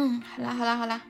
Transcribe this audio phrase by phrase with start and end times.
[0.00, 1.00] 嗯，好啦好啦好啦。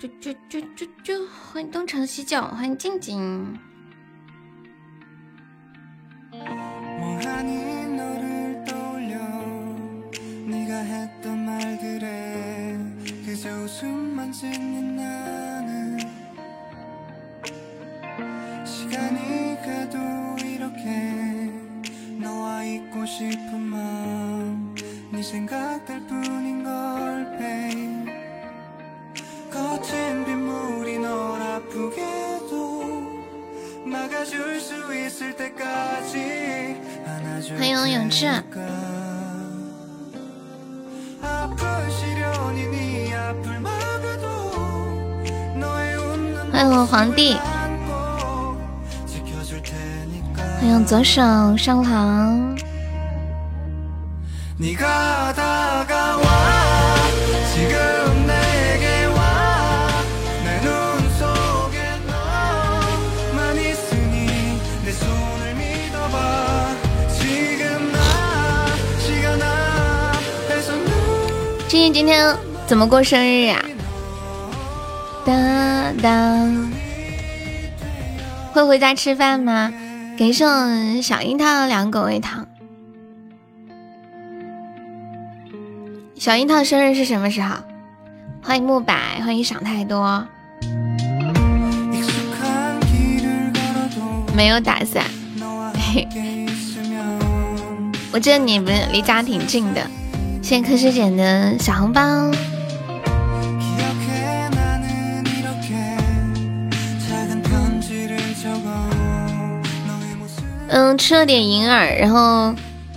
[0.00, 1.26] 啾啾啾啾啾！
[1.26, 3.58] 欢迎东城西就，欢迎静静。
[37.56, 38.26] 欢迎永志。
[46.52, 47.36] 欢迎皇帝。
[50.60, 51.82] 欢迎左手上
[54.56, 54.70] 堂。
[71.68, 72.36] 静静今天
[72.68, 73.60] 怎么过生日呀？
[75.26, 76.72] 当当，
[78.52, 79.72] 会回家吃饭吗？
[80.16, 82.46] 给送小樱桃两果味糖。
[86.24, 87.54] 小樱桃生日是什么时候？
[88.42, 90.26] 欢迎木柏，欢迎想太多。
[94.34, 95.04] 没有打算。
[98.10, 99.86] 我记得你们离家挺近的。
[100.40, 102.00] 谢谢柯师姐的小红包。
[110.68, 112.54] 嗯，吃了点银耳，然后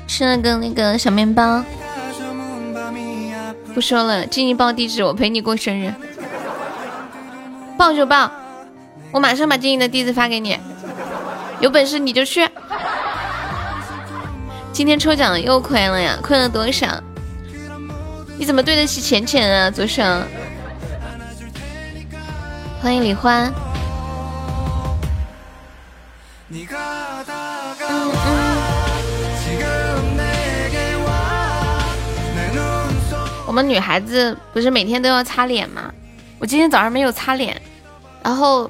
[0.07, 1.61] 吃了个那个小面包。
[3.77, 5.93] 不说了，静静报地址，我陪你过生日。
[7.77, 8.31] 报就报，
[9.11, 10.59] 我马上把静静的地址发给你。
[11.59, 12.49] 有本事你就去。
[14.73, 16.87] 今天抽奖又亏了呀，亏了多少？
[18.39, 20.01] 你怎么对得起浅浅啊，左手？
[22.81, 23.53] 欢迎李欢。
[33.57, 35.91] 们女孩子不是每天都要擦脸吗？
[36.37, 37.59] 我今天早上没有擦脸，
[38.21, 38.69] 然后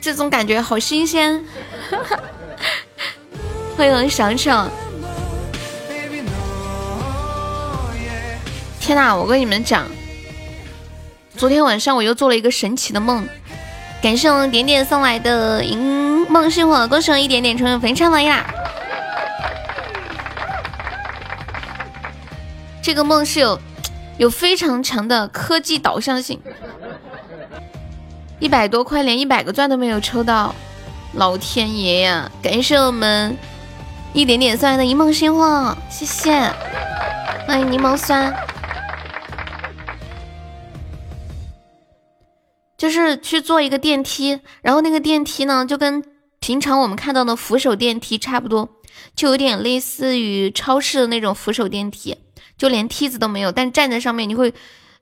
[0.00, 1.44] 这种感觉好新鲜。
[3.76, 4.70] 欢迎爽爽。
[8.78, 9.84] 天呐，我跟你们讲，
[11.36, 13.26] 昨天晚上我又做了一个神奇的梦。
[14.00, 18.46] 感谢我们点点送来的银梦星火，恭喜我一点点成为非常王呀！
[22.80, 23.58] 这个梦是有
[24.18, 26.40] 有非常强的科技导向性。
[28.40, 30.54] 一百多块，连一百个钻都没有抽到，
[31.14, 32.30] 老天爷呀！
[32.42, 33.36] 感谢我们
[34.12, 36.30] 一点点送来的一梦星火，谢谢，
[37.46, 38.34] 欢迎柠檬酸。
[42.76, 46.04] 就是去坐一个电梯，然后那个电梯呢，就跟
[46.38, 48.68] 平常我们看到的扶手电梯差不多，
[49.16, 52.18] 就有点类似于超市的那种扶手电梯，
[52.56, 54.52] 就连梯子都没有，但站在上面你会，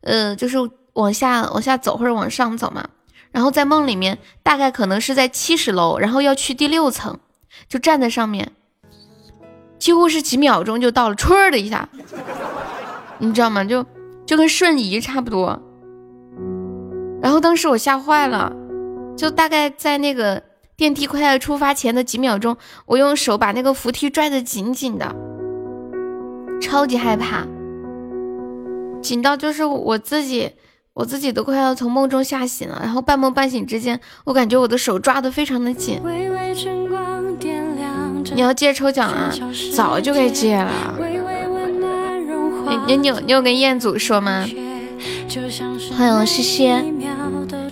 [0.03, 0.59] 呃，就是
[0.95, 2.89] 往下往下走或者往上走嘛。
[3.31, 7.19] 然后在梦里面，大概可能是在七十楼，然后要去第六层，
[7.69, 8.53] 就站在上面，
[9.79, 11.89] 几乎是几秒钟就到了，唰的一下，
[13.19, 13.65] 你知道吗？
[13.65, 13.87] 就
[14.27, 15.63] 就跟瞬移差不多。
[17.23, 18.53] 然后当时我吓坏了，
[19.17, 20.43] 就大概在那个
[20.77, 25.15] 电梯快要出发前的几秒钟，我用手把那个扶梯拽得紧紧的，
[26.63, 27.45] 超级害怕，
[29.03, 30.53] 紧到就是我自己，
[30.95, 32.79] 我自己都快要从梦中吓醒了。
[32.83, 36.01] 然后半梦半醒之间，我感觉我的手抓得非常的紧。
[38.35, 39.31] 你要接抽奖啊？
[39.75, 40.95] 早就该接了。
[42.87, 44.47] 你你有你有跟彦祖说吗？
[45.99, 46.69] 欢迎西西，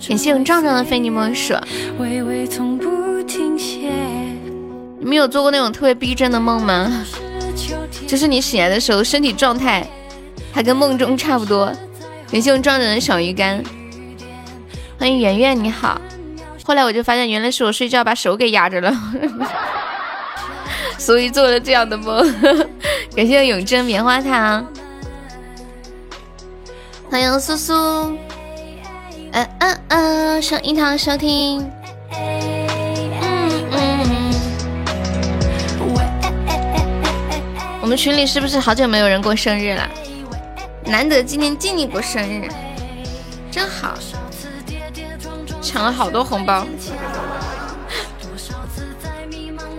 [0.07, 1.55] 感谢我们壮壮的非你莫属。
[4.99, 6.91] 你们有做过那种特别逼真的梦吗？
[8.11, 9.87] 就是你醒来的时候，身体状态
[10.51, 11.71] 还跟梦中差不多。
[12.29, 13.63] 感谢我们壮壮的小鱼干。
[14.99, 15.97] 欢迎圆圆，你好。
[16.65, 18.93] 后来我就发现，原来是我睡觉把手给压着了，
[20.99, 22.29] 所以做了这样的梦。
[23.15, 24.67] 感谢永贞棉花糖。
[27.09, 27.73] 欢迎苏苏，
[29.31, 31.65] 嗯嗯嗯，上樱桃收听。
[37.91, 39.85] 们们群里是不是好久没有人过生日了？
[40.85, 42.47] 难得今天静静过生日，
[43.51, 43.95] 真好，
[45.61, 46.65] 抢了好多红包。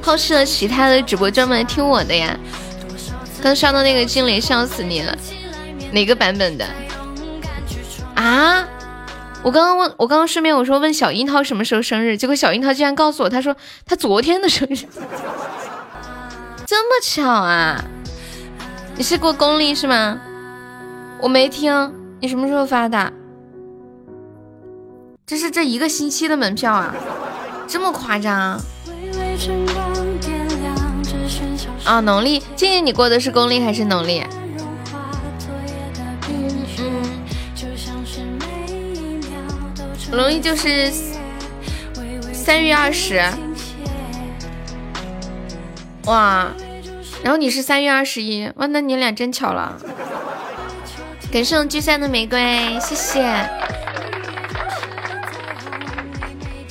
[0.03, 2.39] 抛弃了其他的直播，专门听我的呀。
[3.43, 5.17] 刚刷到那个惊雷，笑死你了！
[5.91, 6.67] 哪个版本的？
[8.15, 8.69] 啊！
[9.43, 13.57] 我刚刚问，我刚刚顺便我说问小樱桃什么时候生日，结果小樱桃竟然告诉我，他说
[13.87, 14.77] 他昨天的生日，
[16.67, 17.83] 这么巧啊！
[18.95, 20.21] 你是过公历是吗？
[21.21, 23.13] 我没听，你什么时候发的？
[25.27, 26.95] 这是这一个星期的门票啊，
[27.67, 28.61] 这么夸张？
[31.85, 34.23] 啊，农历，静静你过的是公历还是农历？
[40.11, 40.93] 农历就是
[42.33, 43.23] 三月二十，
[46.05, 46.47] 哇，
[47.23, 49.81] 然后你是三月二十一，哇，那你俩真巧了。
[51.33, 53.23] 感谢我聚散的玫瑰，谢谢。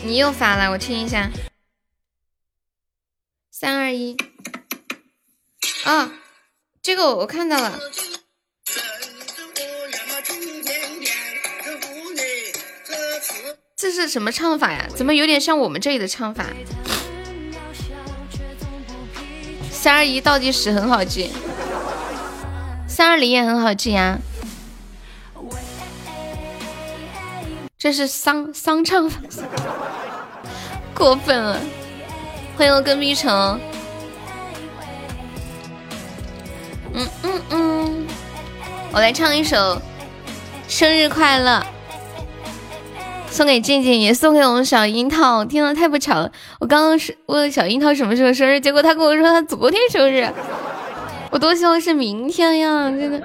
[0.04, 1.30] 你又发了，我听一下。
[3.50, 4.18] 三二一，
[5.86, 6.12] 啊，
[6.82, 7.80] 这个我看到了。
[13.78, 14.86] 这是什么唱法呀？
[14.96, 16.46] 怎么有点像我们这里的唱法？
[19.82, 21.32] 三二一倒计时很好记，
[22.88, 24.16] 三二零也很好记呀。
[27.80, 29.10] 这是丧丧唱，
[30.94, 31.60] 过分了！
[32.56, 33.60] 欢迎我跟蜜橙。
[36.94, 38.08] 嗯嗯嗯，
[38.94, 39.58] 我来唱一首
[40.68, 41.60] 《生日快乐》。
[43.32, 45.44] 送给静静，也送给我们小樱桃。
[45.46, 46.30] 天呐，太不巧了！
[46.60, 50.28] 我刚刚是问小樱桃什么时候生日，结果他跟我说他昨天生日。
[51.32, 53.22] 我多希望是明天呀，真的。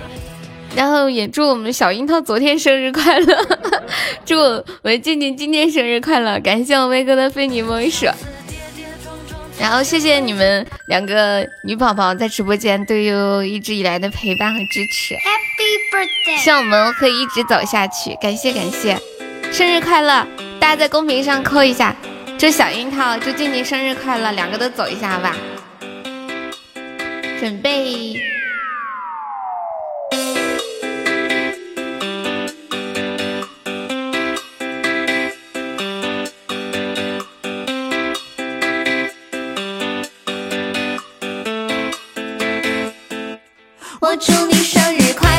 [0.76, 3.58] 然后也祝我们小樱桃昨天生日快乐，
[4.26, 6.38] 祝我们静静今天生日快乐！
[6.40, 8.06] 感谢我威哥的非你莫属。
[9.58, 15.14] 然后谢谢你们两个女宝宝在直播间对悠一直以来的陪伴和支持。
[15.14, 16.38] Happy birthday！
[16.42, 18.16] 希望我们可以一直走下去。
[18.20, 18.96] 感谢感谢。
[19.52, 20.26] 生日快乐！
[20.60, 21.94] 大家在公屏上扣一下，
[22.38, 25.36] 祝小樱桃，祝静静生日快乐，两个都走一下好吧？
[27.40, 28.14] 准备。
[44.00, 45.29] 我祝你生日快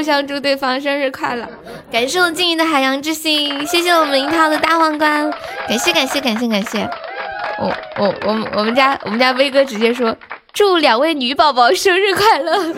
[0.00, 1.46] 互相祝对方生日快乐。
[1.92, 5.30] 感谢我静怡的海洋之心，谢谢我们樱桃的大皇冠，
[5.68, 6.88] 感谢感谢感谢感谢。
[7.58, 10.16] 我我我我们家我们家威哥直接说
[10.54, 12.74] 祝两位女宝宝生日快乐，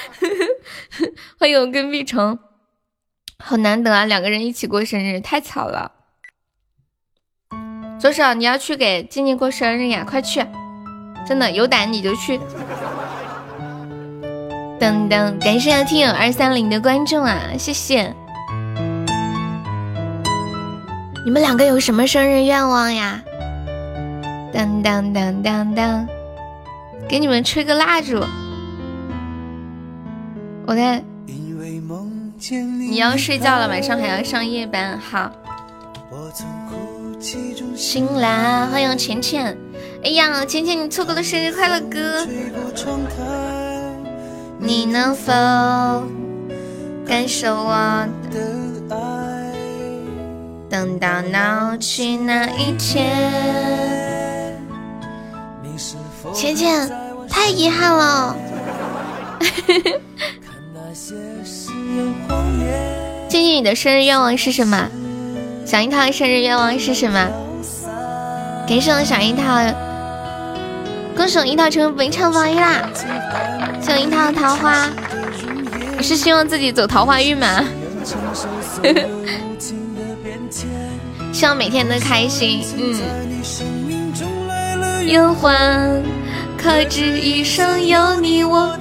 [1.40, 2.38] 欢迎我跟碧城，
[3.38, 5.92] 好难得啊，两个人一起过生日，太巧了。
[7.98, 10.44] 左手你要去给静静过生日呀，快去，
[11.26, 12.38] 真的有胆你就去。
[14.82, 18.12] 噔噔，感谢听友二三零的关注啊，谢谢。
[21.24, 23.22] 你们两个有什么生日愿望呀？
[24.52, 26.08] 当当当当当，
[27.08, 28.24] 给你们吹个蜡烛。
[30.66, 31.00] 我在，
[32.90, 34.98] 你要睡觉了，晚上还要上夜班。
[34.98, 35.30] 好，
[37.76, 39.56] 醒来，欢迎浅浅。
[40.02, 42.26] 哎呀，浅浅，你错过了生日快乐歌。
[44.64, 45.32] 你能否
[47.04, 47.74] 感受我
[48.30, 48.96] 的爱？
[50.70, 53.10] 等到闹去那一天。
[56.32, 56.88] 浅浅，
[57.28, 58.36] 太遗憾了。
[63.28, 64.88] 静静，你的生日愿望是什么？
[65.66, 67.28] 小樱桃的生日愿望是什么？
[68.68, 69.42] 感谢我小樱桃，
[71.16, 72.88] 恭喜樱桃成为本场榜一啦！
[73.82, 74.88] 谢樱桃桃花，
[75.98, 77.64] 你是希望自己走桃花运吗？
[81.32, 82.94] 希望每天都开心，嗯。
[85.08, 86.00] 忧欢，
[86.56, 88.78] 可知一生有你我。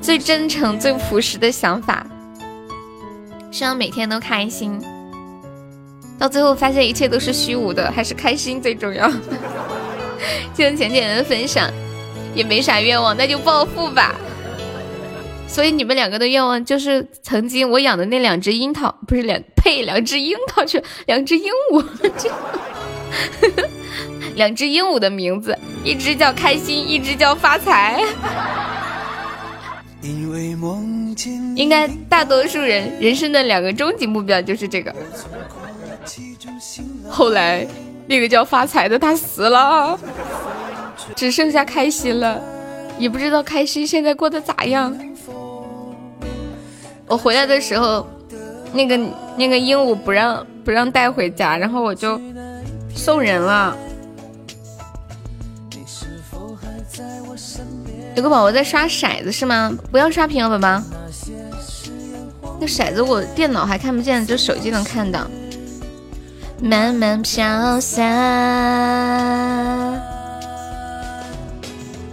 [0.00, 2.06] 最真诚、最朴实的想法，
[3.50, 4.80] 希望每天都开心。
[6.16, 9.10] 到最后发现一切都是虚无的，还是开心最重要。
[10.54, 11.68] 就浅浅的分享，
[12.36, 14.14] 也没啥愿望，那就暴富吧。
[15.48, 21.84] 所以你们两个的愿望就是曾经我养的那两只樱桃，不是两呸，两只樱桃去，两只鹦鹉。
[24.34, 28.02] 两只鹦鹉的名字，一只叫开心，一只叫发财。
[31.54, 34.94] 应该大多数人人生的两个终极目标就是这个。
[37.08, 37.66] 后来
[38.06, 39.98] 那个叫发财的他死了，
[41.14, 42.40] 只剩下开心了，
[42.98, 44.94] 也不知道开心现在过得咋样。
[47.06, 48.06] 我回来的时候，
[48.72, 48.98] 那个
[49.36, 52.20] 那个鹦鹉不让不让带回家，然后我就
[52.94, 53.76] 送人了。
[58.14, 59.70] 有个宝宝在刷骰子是吗？
[59.92, 60.82] 不要刷屏啊，宝宝。
[62.58, 65.26] 那骰子我电脑还看不见，就手机能看到。
[66.62, 68.02] 慢慢飘散，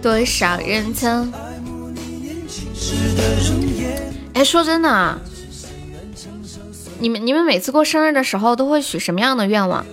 [0.04, 1.32] 多少人曾。
[4.34, 5.18] 哎，说真的啊，
[6.98, 9.86] 你们你们每次过生日的时候都会许什么样的愿望？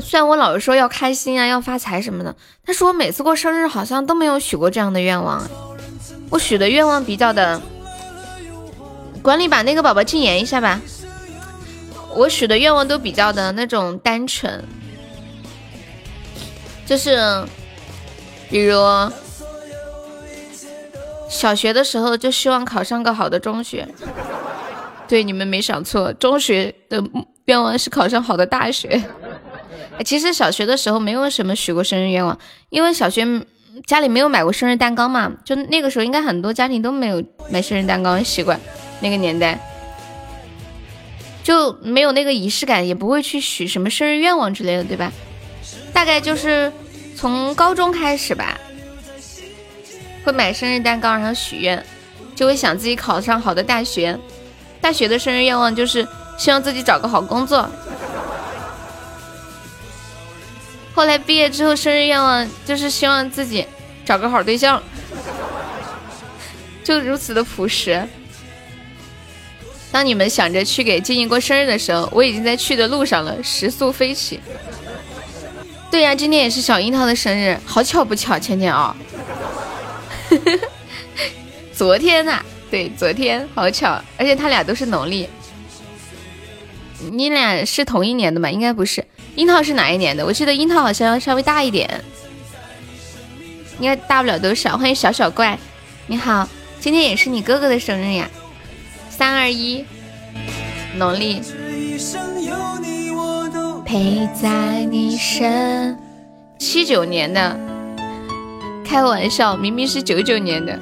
[0.00, 5.42] 虽然我老是说要开心啊，要发财什么的，但是我每次过生日好像都没有许过这样的愿望。
[6.30, 7.60] 我许的愿望比较的，
[9.22, 10.80] 管理把那个宝宝禁言一下吧。
[12.14, 14.62] 我许的愿望都比较的那种单纯，
[16.86, 17.44] 就是
[18.50, 18.76] 比如
[21.28, 23.88] 小学的时候就希望考上个好的中学。
[25.06, 27.02] 对，你们没想错，中学的
[27.44, 29.02] 愿望是考上好的大学。
[30.04, 32.38] 其实小学的时候没有什么许过生日愿望，
[32.70, 33.26] 因为小学
[33.86, 38.58] 家里没有买过生日蛋糕嘛，就那个时候应该很多家庭都没有买生日蛋糕的习惯，
[39.00, 39.58] 那个年代
[41.42, 45.12] 就没有那个仪式感，也不会去许什么生日愿望之类的，对吧？
[45.94, 46.70] 大概就是
[47.16, 48.60] 从高中开始吧，
[50.24, 51.82] 会买生日蛋糕，然后许愿，
[52.34, 54.18] 就会想自己考上好的大学。
[54.80, 57.70] 大学的生日愿望就是希望自己找个好工作。
[60.94, 63.66] 后来毕业之后，生日愿望就是希望自己
[64.04, 64.82] 找个好对象，
[66.84, 68.06] 就如此的朴实。
[69.90, 74.40] 当你们想着去给静静过生日的时候，我已经在去的路上了，时速飞起。
[75.94, 78.96] 对呀，今天也是小樱桃的生日，好巧不巧，倩倩啊。
[81.72, 85.28] 昨天呐，对，昨天好巧，而且他俩都是农历。
[87.12, 88.50] 你俩是同一年的吗？
[88.50, 89.04] 应该不是。
[89.36, 90.26] 樱桃是哪一年的？
[90.26, 91.88] 我记得樱桃好像要稍微大一点，
[93.78, 94.76] 应该大不了多少。
[94.76, 95.56] 欢迎小小怪，
[96.08, 96.48] 你好，
[96.80, 98.28] 今天也是你哥哥的生日呀，
[99.10, 99.84] 三二一，
[100.96, 101.40] 农历。
[103.94, 105.96] 陪在你身，
[106.58, 107.56] 七九年的，
[108.84, 110.76] 开玩笑，明明是九九年的。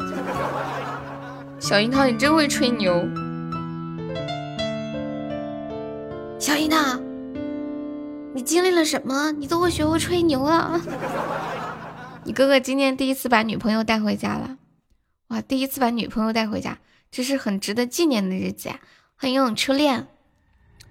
[1.61, 3.07] 小樱桃，你真会吹牛。
[6.39, 6.99] 小樱桃，
[8.33, 9.31] 你经历了什么？
[9.33, 10.81] 你都会学会吹牛了。
[12.25, 14.57] 你哥哥今天第一次把女朋友带回家了，
[15.29, 16.79] 哇，第一次把女朋友带回家，
[17.11, 18.81] 这是很值得纪念的日子呀！
[19.19, 20.07] 欢迎勇初恋，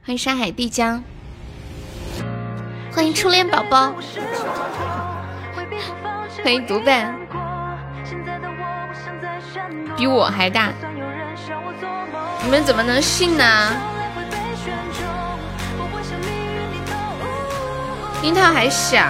[0.04, 1.04] 欢迎山海帝江，
[2.94, 3.94] 欢迎初恋宝宝，
[6.44, 7.16] 欢迎独伴。
[9.96, 10.70] 比我还大。
[12.44, 13.44] 你们怎么能信呢？
[18.22, 19.02] 樱桃还小。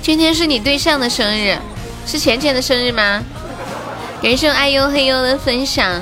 [0.00, 1.56] 今天是你对象的生日。
[2.06, 3.22] 是浅浅的生日吗？
[4.22, 6.00] 感谢爱优黑优的分享。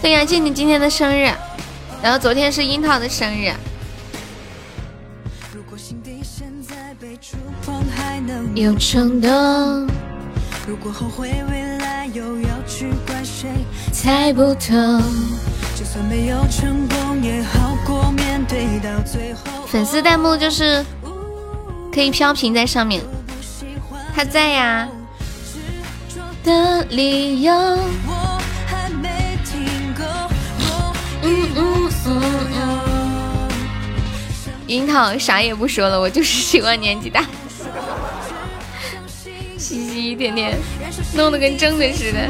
[0.00, 1.30] 对呀，静静今天的生日，
[2.02, 3.52] 然后昨天是樱桃的生日。
[8.54, 9.30] 有冲动。
[10.66, 13.48] 如果后悔未来又要去怪谁，
[13.92, 15.00] 猜不透。
[15.76, 19.66] 就算没有成功也好过面对到最后。
[19.66, 20.84] 粉丝弹幕就是
[21.92, 23.02] 可以飘屏在上面。
[24.14, 24.88] 他在呀。
[26.44, 27.52] 的理由。
[31.22, 32.22] 嗯嗯嗯
[32.52, 33.48] 嗯。
[34.66, 37.24] 樱桃啥也不说了，我就是喜欢年纪大。
[39.56, 40.58] 嘻嘻，一点点，
[41.14, 42.28] 弄得跟真的似的。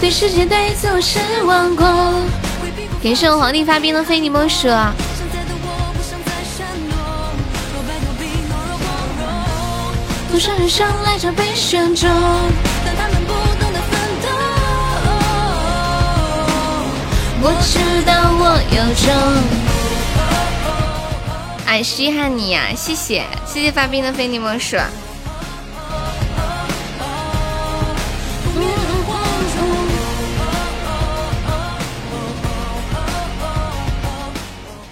[0.00, 1.84] 对世界对自我失望过。
[3.02, 4.68] 感谢我皇帝发兵的非你莫属。
[10.30, 12.10] 多少人生来就被选中，
[12.84, 14.28] 但他们不懂得奋斗。
[17.42, 19.06] 我知道我有种。
[21.66, 22.68] 哎，稀罕你呀！
[22.76, 24.76] 谢谢，谢谢发兵的非你莫属。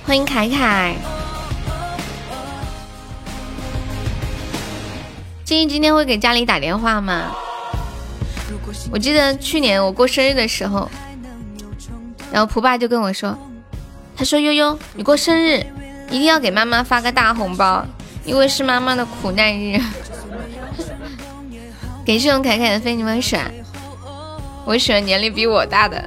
[0.06, 0.96] 欢迎凯凯。
[5.44, 7.34] 静怡今天会给家里打电话吗？
[8.90, 10.90] 我记得去年我过生日的时候，
[12.32, 13.36] 然后蒲爸就跟我说，
[14.16, 15.64] 他说悠悠，你过生日。
[16.10, 17.84] 一定要给妈妈发个大红包，
[18.24, 19.80] 因为是妈妈的苦难日。
[22.06, 23.50] 感谢我凯凯的非你们甩，
[24.66, 26.04] 我喜欢年龄比我大的。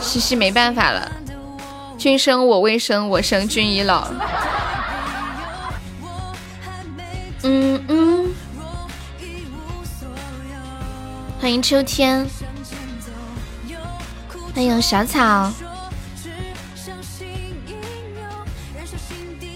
[0.00, 1.10] 西西没办法了，
[1.98, 4.08] 君生我未生，我生君已老。
[7.42, 7.67] 嗯。
[11.40, 12.28] 欢迎秋天，
[14.54, 15.52] 欢迎小草。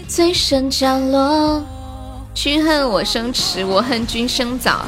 [0.07, 1.61] 最深角落，
[2.33, 4.85] 君恨我生迟，我恨君生早。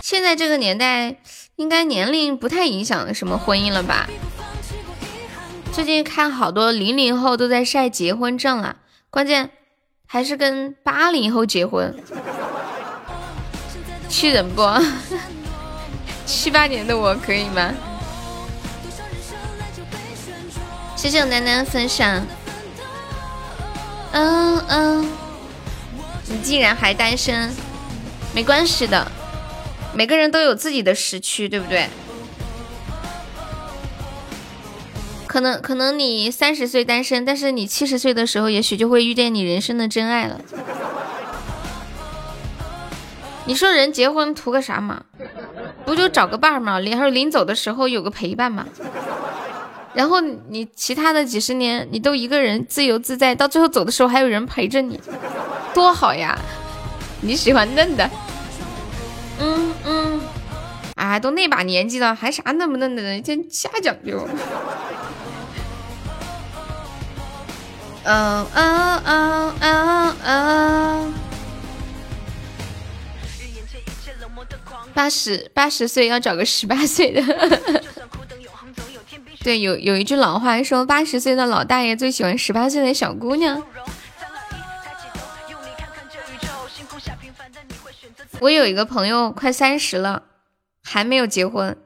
[0.00, 1.16] 现在这个年代，
[1.56, 4.08] 应该年龄不太影响什么婚姻了吧？
[5.72, 8.76] 最近看好多零零后都在晒结婚证了，
[9.10, 9.50] 关键
[10.06, 11.96] 还是跟八零后结婚，
[14.10, 14.62] 气人不？
[16.26, 17.72] 七八年的我可以吗？
[20.96, 22.26] 谢谢我楠楠分享。
[24.12, 25.08] 嗯嗯，
[26.26, 27.50] 你竟然还单身，
[28.34, 29.10] 没关系的，
[29.94, 31.88] 每个人都有自己的时区，对不对？
[35.26, 40.40] 可能可能你三十岁单身，但是你七十岁的时候，也许就会遇见你人生的真爱了。
[43.50, 45.02] 你说人结婚图个啥嘛？
[45.84, 46.78] 不就找个伴儿嘛？
[46.78, 48.64] 临还是临走的时候有个陪伴嘛？
[49.92, 55.00] 然后你其他的几十年，你都一个人自由自在，到最后走的时候还有人陪着你，
[55.74, 56.38] 多好呀！
[57.22, 58.08] 你喜欢嫩的，
[59.40, 60.20] 嗯嗯，
[60.94, 63.20] 哎，都那把年纪了，还啥嫩不嫩的呢？
[63.20, 64.28] 天瞎讲究。
[68.04, 71.14] 嗯嗯嗯嗯嗯，
[75.00, 77.22] 八十八十岁要找个十八 岁的。
[79.42, 83.64] 对，有有一句老话说，八十岁的老大爷最喜欢十八岁的小姑娘。
[88.40, 90.24] 我有一个朋友快三十了，
[90.82, 91.78] 还没有结婚，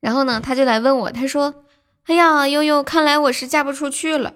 [0.00, 1.66] 然后呢，他就来问我，他说
[2.08, 4.32] ：“哎呀，悠悠，看来我是嫁不出去了。”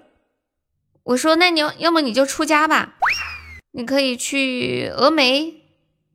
[1.01, 2.93] 我说：“那你要要么你就出家吧，
[3.71, 5.63] 你可以去峨眉，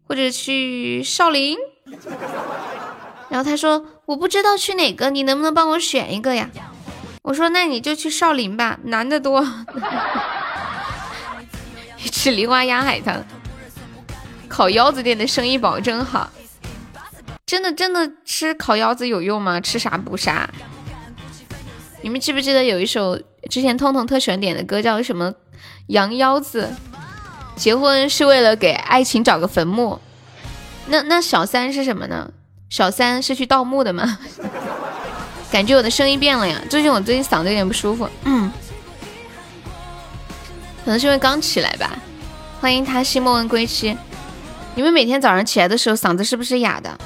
[0.07, 1.59] 或者去少林。”
[3.31, 6.51] 然后他说：“我不知道去哪个，你能不能帮我选一个呀？”
[7.23, 9.45] 我说：“那你就去少林吧，男的多。
[12.13, 13.25] ”吃梨花鸭海棠，
[14.47, 16.31] 烤腰子店的生意保证好。
[17.47, 19.61] 真的真的吃烤腰子有用吗？
[19.61, 20.49] 吃啥补啥？
[22.03, 23.19] 你们记不记得有一首
[23.51, 25.35] 之前通通特喜欢点的歌，叫什么？
[25.89, 26.71] 羊腰子。
[27.57, 30.01] 结婚是为了给爱情找个坟墓。
[30.87, 32.31] 那那小三是什么呢？
[32.71, 34.19] 小三是去盗墓的吗？
[35.51, 36.61] 感觉我的声音变了呀！
[36.69, 38.51] 最近我最近嗓子有点不舒服，嗯，
[40.85, 41.97] 可能是因为刚起来吧。
[42.61, 43.97] 欢迎他西莫问归期。
[44.75, 46.99] 你们每天早上起来的时候嗓子是不是哑的？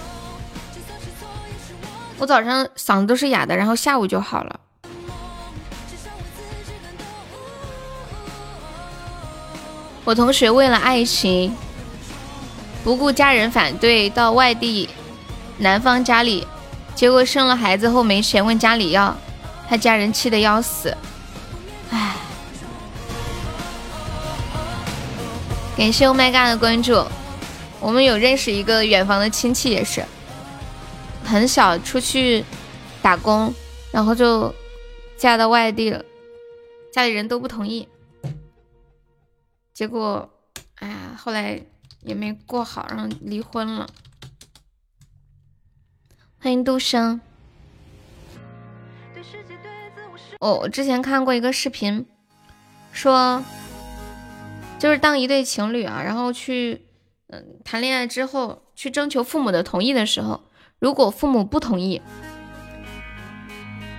[2.19, 4.61] 我早上嗓子都是哑的，然后下午就好了。
[10.05, 11.55] 我同学为了爱情，
[12.89, 14.89] 不顾家人反对，到外地。
[15.59, 16.47] 男方家里，
[16.95, 19.15] 结果生了孩子后没钱问家里要，
[19.69, 20.97] 他家人气得要死，
[21.91, 22.17] 唉。
[25.77, 27.05] 感谢 Oh My God 的关注，
[27.79, 30.03] 我们有认识一个远房的亲戚，也是
[31.27, 32.43] 很小出去
[33.03, 33.53] 打工，
[33.93, 34.55] 然后就
[35.19, 36.03] 嫁到外地了，
[36.91, 37.87] 家里人都不同意，
[39.75, 40.27] 结果，
[40.77, 41.61] 哎呀，后来
[42.03, 43.89] 也没过好，然后离婚了。
[46.41, 47.21] 欢迎杜生。
[50.41, 52.07] 哦，我之前看过一个视频，
[52.93, 53.43] 说
[54.79, 56.87] 就是当一对情侣啊，然后去
[57.27, 60.45] 嗯谈恋爱之后，去征求父母的同意的时候，
[60.79, 62.01] 如果父母不同意，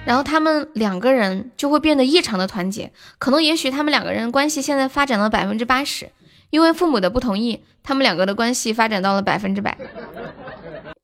[0.05, 2.93] 然后他们两个人就会变得异常的团结。
[3.17, 6.09] 可能也许他们两个人关系现在发展到百分之八十，
[6.49, 9.77] 因为父母的不同意，他们两个的关系发展到了百分之百。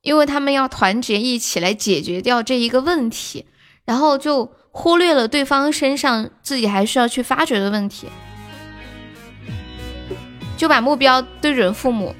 [0.02, 3.44] 因为他们要团结一起来解决掉这一个问题，
[3.84, 8.06] 然后就忽略了对方身上自己还需要去发掘的问题，
[10.56, 12.14] 就把目标对准父母，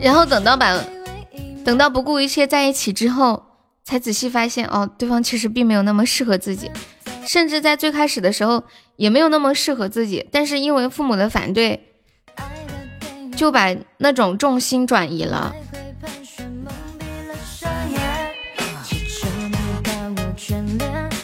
[0.00, 0.82] 然后等到把
[1.62, 3.44] 等到不顾一切在一起之后，
[3.84, 6.70] 才仔细发现哦，对方其实并没有那么适合自己，
[7.26, 8.64] 甚至在最开始的时候
[8.96, 11.88] 也没有那么适合自己，但是因为父母的反对。
[13.34, 15.52] 就把那种重心转移了。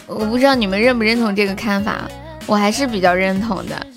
[0.07, 2.09] 我不知道你们认不认同这个看法，
[2.47, 3.87] 我还是比较认同的。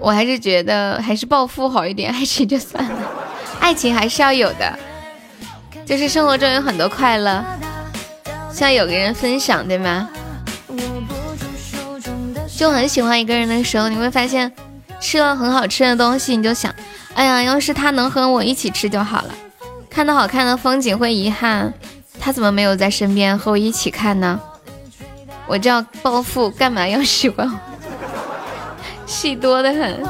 [0.00, 3.12] 我还是觉得还是暴富好一点， 爱情就算了，
[3.60, 4.76] 爱情还是要有的，
[5.84, 7.44] 就是生活中有很多快乐，
[8.50, 10.08] 像有个人分享，对吗？
[12.56, 14.52] 就很喜欢一个人的时候，你会发现。
[15.00, 16.72] 吃了很好吃的东西，你就想，
[17.14, 19.34] 哎呀，要是他能和我一起吃就好了。
[19.90, 21.74] 看到好看的风景会遗憾，
[22.20, 24.40] 他怎么没有在身边和我一起看呢？
[25.48, 27.58] 我叫暴富，干嘛要喜欢我？
[29.06, 30.00] 戏多的很。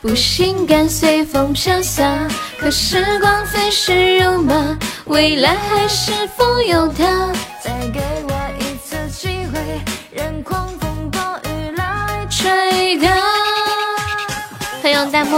[0.00, 2.16] 不心甘随风飘洒，
[2.60, 7.32] 可时光飞逝如马，未来还是否有他？
[10.10, 11.10] 再给我一次机会，任狂风。
[14.82, 15.36] 欢迎弹幕。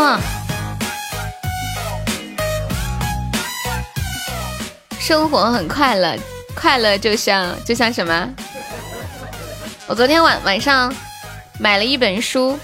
[4.98, 6.16] 生活很快乐，
[6.54, 8.28] 快乐就像就像什么？
[9.86, 10.94] 我昨天晚晚上
[11.58, 12.58] 买了一本书，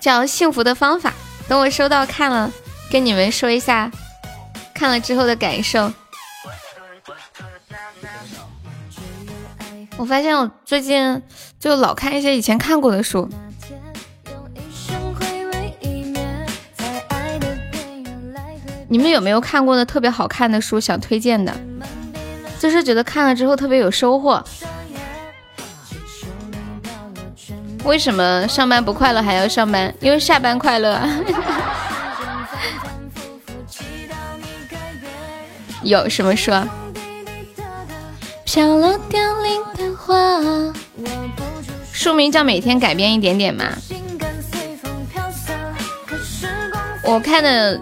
[0.00, 1.10] 叫《幸福的方法》。
[1.46, 2.50] 等我收到看了，
[2.90, 3.90] 跟你们说一下
[4.72, 5.92] 看了之后的感受。
[9.96, 11.22] 我发现我最近
[11.58, 13.28] 就老看一些以前看过的书。
[18.88, 21.52] 你们有没有看过的特别好看的书想推荐的？
[22.60, 24.42] 就是觉得看了之后特别有收获。
[27.84, 29.92] 为什么上班不快乐还要上班？
[30.00, 31.00] 因为下班快乐。
[35.82, 36.66] 有什么说？
[38.44, 40.14] 飘落凋零的花
[41.92, 43.72] 书名叫《每天改变一点点》嘛。
[47.02, 47.80] 我看的，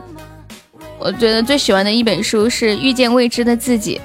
[0.98, 4.00] 我觉得最喜欢的一本书是《遇见未知的自己》。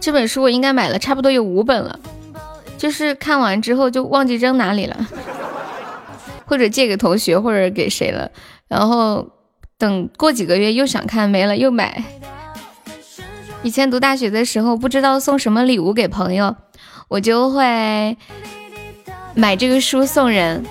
[0.00, 1.98] 这本书我应该买了差不多有五本了，
[2.76, 5.08] 就是看完之后就忘记扔哪里了，
[6.46, 8.30] 或者借给同学，或者给谁了，
[8.68, 9.28] 然后
[9.76, 12.04] 等过几个月又想看没了又买。
[13.62, 16.56] 以前读大学的时候不知道送什么礼物给朋友，
[17.08, 18.16] 我就会
[19.34, 20.64] 买这个书送人。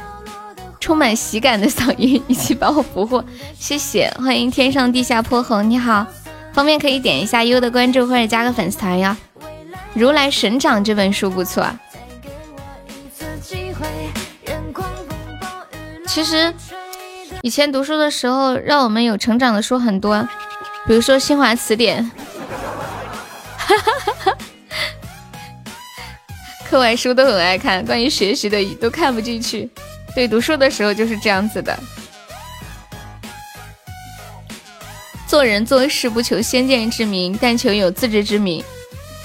[0.79, 3.21] 充满喜感的嗓音，一起把我俘获，
[3.59, 6.07] 谢谢，欢迎天上地下泼猴，你好，
[6.53, 9.17] 方便可以点一下优的关注或者加个粉丝团呀。
[9.93, 11.67] 如来神掌这本书不错，
[16.05, 16.53] 其实
[17.41, 20.25] 以前读书的时候，让我们有成长的书很多，
[20.85, 22.09] 比如说新华词典，
[23.75, 24.37] 哈哈哈
[26.69, 29.69] 课外书都很爱看，关于学习的都看不进去。
[30.15, 31.77] 对，读书的时候就是这样子的。
[35.27, 38.63] 做人做事不求先见之明，但求有自知之明。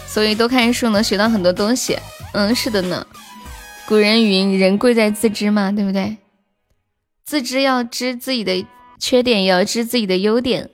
[0.07, 1.96] 所以多看书能学到很多东西。
[2.33, 3.07] 嗯，是的呢。
[3.87, 6.16] 古人云：“人贵在自知”嘛，对不对？
[7.24, 8.66] 自知要知自己的
[8.98, 10.70] 缺点，也要知自己的优点。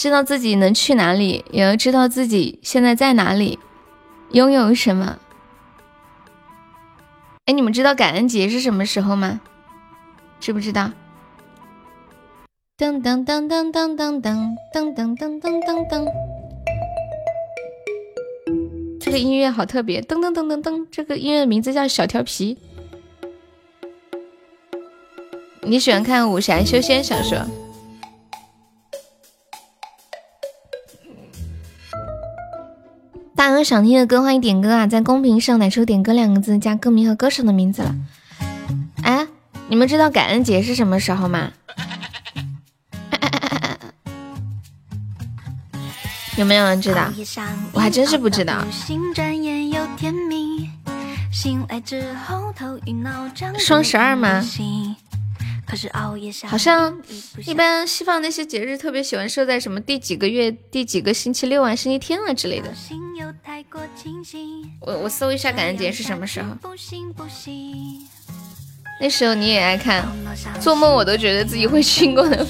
[0.00, 3.58] 知道自己能去哪里，也要知道自己现在在哪里，
[4.30, 5.18] 拥有什么。
[7.44, 9.42] 哎，你们知道感恩节是什么时候吗？
[10.40, 10.92] 知不知道？
[12.78, 16.06] 噔噔噔噔噔噔噔噔噔噔噔噔噔。
[18.98, 20.86] 这个音乐好特别，噔噔噔噔噔。
[20.90, 22.56] 这个音乐名字叫小调皮。
[25.60, 27.46] 你喜欢看武侠修仙小说？
[33.40, 34.86] 大家有想听的歌，欢迎点歌啊！
[34.86, 37.94] 在公屏上打出“点歌”两个字，加歌名和歌手的名字了。
[39.02, 39.26] 哎，
[39.68, 41.50] 你们知道感恩节是什么时候吗？
[46.36, 47.10] 有没有人知道？
[47.72, 48.62] 我还真是不知道。
[53.58, 54.44] 双十二吗？
[56.46, 57.00] 好像
[57.46, 62.68] 一般西方那些节日特别喜欢设在什么第几个月第几个星期六啊、星期天啊之类的。
[64.80, 66.48] 我我搜一下感恩节是什么时候。
[69.00, 70.06] 那时候你也爱看，
[70.60, 72.46] 做梦我都觉得自己会轻功的。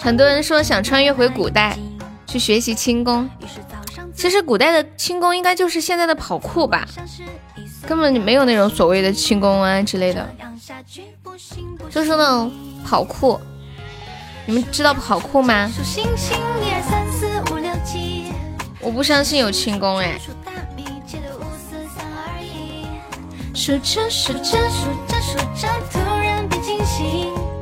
[0.00, 1.76] 很多人说想穿越回古代
[2.26, 3.28] 去学习轻功，
[4.14, 6.86] 其实古代的轻功应该就是现在的跑酷吧。
[7.86, 10.28] 根本就没有那种所谓的轻功啊之类的，
[11.88, 12.52] 就是那种
[12.84, 13.40] 跑酷。
[14.44, 15.70] 你们知道跑酷吗？
[18.80, 20.18] 我不相信有轻功哎。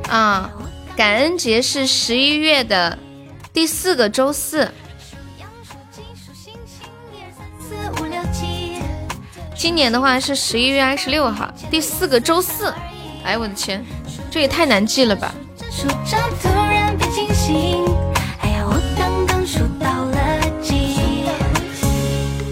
[0.09, 0.51] 啊，
[0.95, 2.97] 感恩节是十一月的
[3.53, 4.71] 第四个周四。
[9.57, 12.73] 今年的话是十一月二十六号，第四个周四。
[13.23, 13.83] 哎，我的天，
[14.29, 15.33] 这也太难记了吧！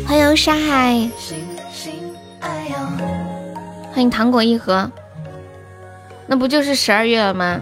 [0.07, 1.09] 欢迎沙海，
[3.91, 4.89] 欢迎糖果一盒。
[6.25, 7.59] 那不就是十二月了吗？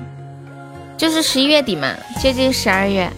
[0.95, 3.11] 就是十一月底嘛，接近十二月。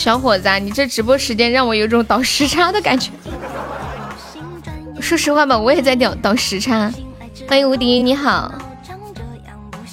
[0.00, 3.10] 小伙子，啊，你这直播时间让我有种倒时差的感觉。
[4.98, 6.90] 说实话吧，我也在倒倒时差。
[7.46, 8.50] 欢迎无敌，你好。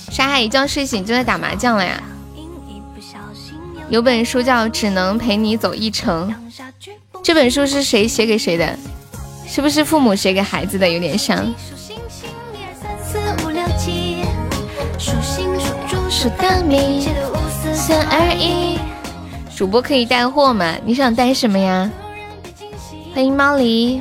[0.09, 2.01] 沙海一觉睡醒就在打麻将了呀。
[3.89, 6.33] 有本书叫《只能陪你走一程》，
[7.21, 8.79] 这本书是谁写给谁的？
[9.45, 10.89] 是不是父母写给孩子的？
[10.89, 11.53] 有点像。
[16.09, 17.09] 数大米，
[17.73, 18.79] 三二一。
[19.57, 20.75] 主播可以带货吗？
[20.85, 21.89] 你想带什么呀？
[23.11, 23.99] 欢迎猫狸。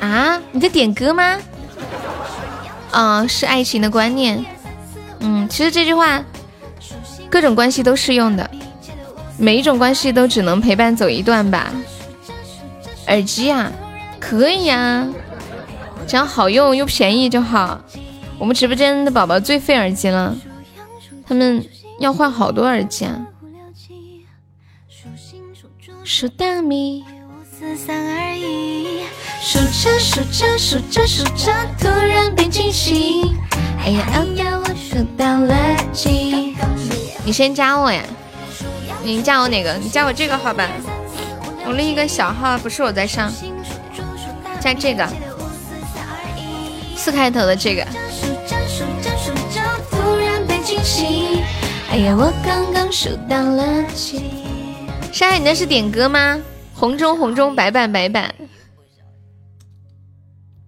[0.00, 1.36] 啊，你在点歌吗？
[2.92, 4.42] 嗯，是爱情的观念。
[5.20, 6.24] 嗯，其实这句话，
[7.28, 8.48] 各种关系都适用的，
[9.36, 11.70] 每一种关系都只能陪伴走一段吧。
[13.08, 13.70] 耳机啊，
[14.18, 15.06] 可以呀，
[16.06, 17.78] 只要好用又便宜就好。
[18.38, 20.34] 我们直播间的宝宝最费耳机了，
[21.26, 21.62] 他们。
[21.98, 23.26] 要换好多耳机啊！
[26.04, 27.04] 数大米，
[27.50, 29.02] 四三二一，
[29.42, 33.36] 数着数着数着数着，突然变清醒。
[33.80, 35.54] 哎呀哎呀，我数到了
[35.92, 36.56] 几？
[37.24, 38.02] 你先加我呀，
[39.02, 39.74] 你加我哪个？
[39.74, 40.68] 你加我这个号吧。
[41.66, 43.30] 我另一个小号不是我在上，
[44.60, 45.06] 加这个
[46.96, 47.84] 四开头的这个。
[51.88, 54.22] 哎呀，我刚刚数到了七。
[55.10, 56.38] 山海，你那是点歌吗？
[56.74, 58.34] 红中红中，白板白板，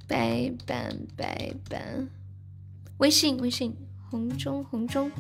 [0.08, 2.08] 白板白板，
[2.96, 3.76] 微信微信，
[4.10, 5.12] 红中红中。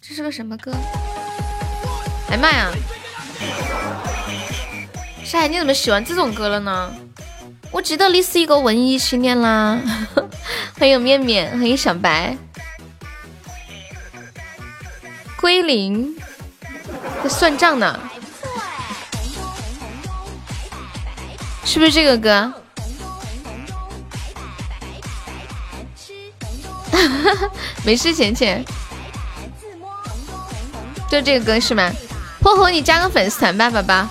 [0.00, 0.72] 这是个什么歌？
[2.30, 2.70] 哎妈呀！
[5.24, 6.94] 山海，你怎么喜欢这种歌了呢？
[7.72, 9.78] 我记得你是一个文艺青年啦。
[10.78, 12.34] 欢迎面面，欢迎小白，
[15.40, 16.16] 归零，
[17.22, 17.98] 在算账呢。
[21.64, 22.52] 是不是这个歌？
[27.84, 28.64] 没事，浅浅。
[31.08, 31.90] 就这个歌是吗？
[32.40, 34.08] 破火，你加个粉丝团吧，宝宝。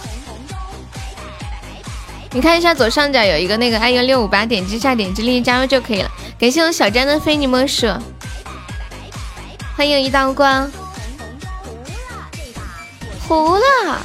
[2.32, 6.12] 你看一下左上角有一个那个爱幺六五八，点击一下，点击立即加入就可以了。
[6.40, 7.88] 感谢我小詹的非你莫属，
[9.76, 10.72] 欢迎一道光。
[13.28, 14.02] 糊了。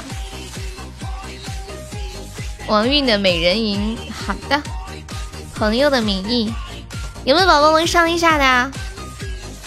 [2.67, 4.61] 王韵的美人吟，好的。
[5.55, 6.53] 朋友的名义，
[7.23, 8.71] 有没有宝宝们上一下的？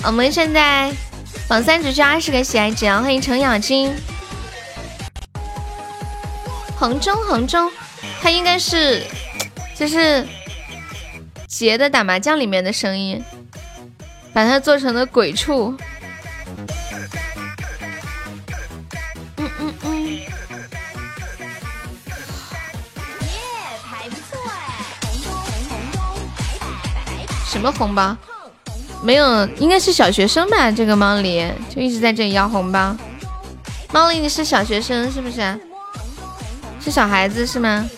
[0.04, 0.92] 我们现在。
[1.48, 3.00] 榜三只需二十个喜爱值啊！
[3.00, 3.94] 欢迎程咬金，
[6.76, 7.70] 衡中衡中，
[8.20, 9.04] 他应该是
[9.76, 10.26] 就是
[11.46, 13.22] 杰的打麻将里面的声音，
[14.32, 15.72] 把它做成了鬼畜。
[27.72, 28.16] 红包？
[29.02, 30.70] 没有，应该是小学生吧？
[30.70, 32.96] 这个猫狸就一直在这里要红包。
[33.92, 35.60] 猫狸你是小学生是不是？
[36.80, 37.88] 是小孩子是吗？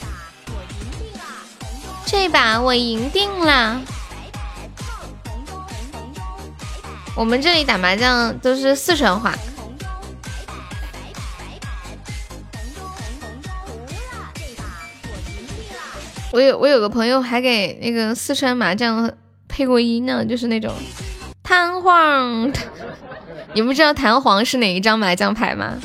[2.05, 3.81] 这把我赢定了。
[7.15, 9.35] 我们这里打麻将都是四川话。
[16.31, 19.11] 我有我有个朋友还给那个四川麻将。
[19.59, 20.73] 配过音呢，就是那种
[21.43, 22.53] 弹簧。
[23.55, 25.77] 你不知道弹簧是哪一张麻将牌吗？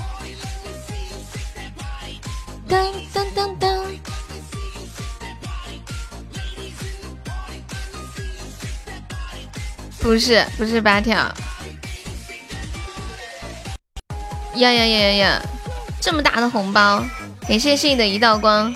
[2.70, 3.84] 噔噔噔噔，
[10.00, 11.16] 不是不是八条。
[11.16, 11.34] 呀
[14.72, 15.42] 呀呀呀呀！
[16.00, 17.04] 这么大的红包，
[17.48, 18.72] 感谢信的一道光。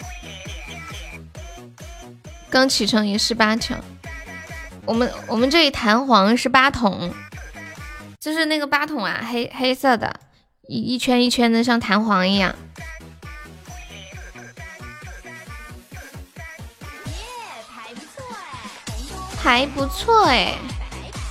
[2.50, 3.78] 刚起床也是八条。
[4.88, 7.12] 我们我们这里弹簧是八筒，
[8.22, 10.18] 就是那个八筒啊，黑黑色的，
[10.70, 12.56] 一一圈一圈的，像弹簧一样。
[17.76, 20.54] 还不错哎，还不错哎。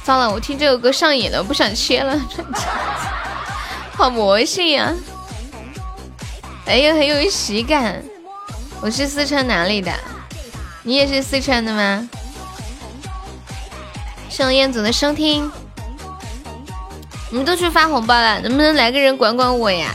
[0.04, 2.20] 糟了，我听这首歌上瘾了，不想切了。
[3.96, 4.92] 好魔性呀！
[6.66, 8.02] 哎呀，很有喜感。
[8.82, 9.90] 我是四川哪里的？
[10.82, 12.06] 你也是四川的吗？
[14.28, 15.50] 谢彦祖的收听，
[17.30, 19.94] 你们都去发红包了，能不能来个人管管我呀？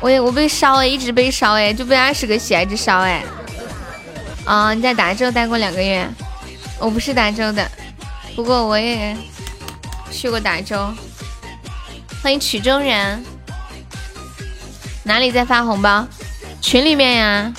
[0.00, 3.22] 我也我被烧哎，一直被烧哎，就被二十个喜爱值烧哎。
[4.44, 6.08] 啊，你在达州待过两个月？
[6.78, 7.70] 我不是达州的，
[8.34, 9.16] 不过我也
[10.10, 10.92] 去过达州。
[12.22, 13.24] 欢迎曲中人，
[15.02, 16.06] 哪里在发红包？
[16.60, 17.52] 群里面呀。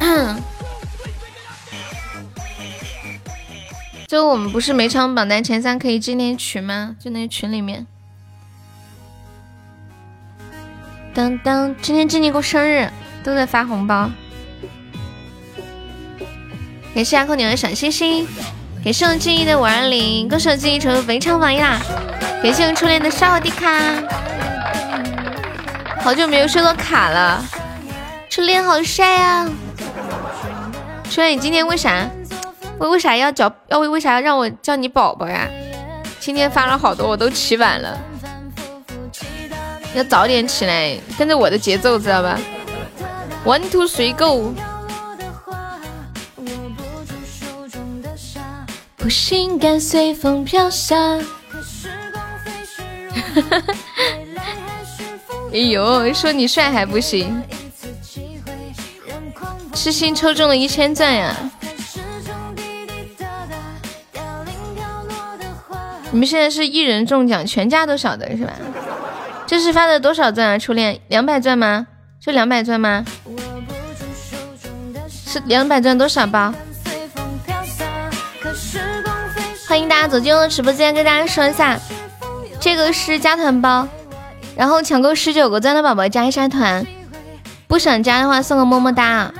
[4.08, 6.96] 就我们不是每场榜单前三可以进那群吗？
[6.98, 7.86] 就那群里面。
[11.12, 12.88] 当当，今天静静过生日，
[13.22, 14.10] 都在发红包。
[16.94, 18.26] 感谢阿空牛的小心心，
[18.82, 21.78] 感谢我静怡的五二零，恭喜我静怡成为非常榜一啦！
[22.42, 23.78] 感谢我初恋的沙瓦迪卡，
[26.00, 27.44] 好久没有收到卡了，
[28.30, 29.46] 初恋好帅啊！
[31.10, 32.08] 初恋，你今天为啥？
[32.78, 35.48] 为为啥要叫要为为啥要让我叫你宝宝呀？
[36.20, 37.98] 今天发了好多，我都起晚了，
[39.94, 42.38] 要早点起来，跟着我的节奏，知道吧
[43.44, 44.54] ？One two three go。
[48.96, 50.96] 不性感随风飘下。
[55.50, 57.42] 哎呦，说你帅还不行？
[59.72, 61.34] 痴心抽中了一千钻呀！
[66.10, 68.52] 你们现在是一人中奖，全家都晓得是吧？
[69.46, 70.58] 这是发的多少钻啊？
[70.58, 71.86] 初恋两百钻吗？
[72.20, 73.04] 是两百钻吗？
[75.08, 76.52] 是两百钻多少包？
[79.68, 81.78] 欢迎大家走进我的直播间，跟大家说一下，
[82.58, 83.86] 这个是加团包，
[84.56, 86.86] 然后抢够十九个钻的宝宝加一下团，
[87.66, 89.30] 不想加的话送个么么哒，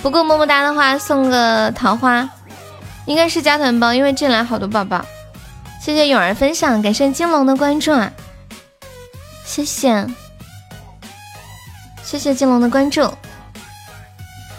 [0.00, 2.26] 不够么么哒的话送个桃花，
[3.04, 5.04] 应该是加团包，因为进来好多宝宝。
[5.86, 8.12] 谢谢勇儿分享，感谢金龙的关注啊。
[9.44, 10.04] 谢谢，
[12.02, 13.08] 谢谢金龙的关注。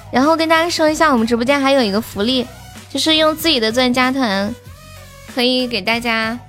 [0.09, 2.47] 然后跟大家说一下，我们直播间还有一个福利，
[2.89, 4.55] 就是用自己的钻加团，
[5.36, 6.39] 可以给大家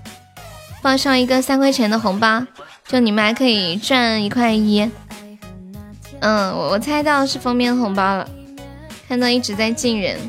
[0.81, 2.45] 放上一个三块钱的红包，
[2.87, 4.89] 就你们还可以赚一块一。
[6.20, 8.29] 嗯，我我猜到是封面红包了，
[9.09, 10.20] 看到一直在进人，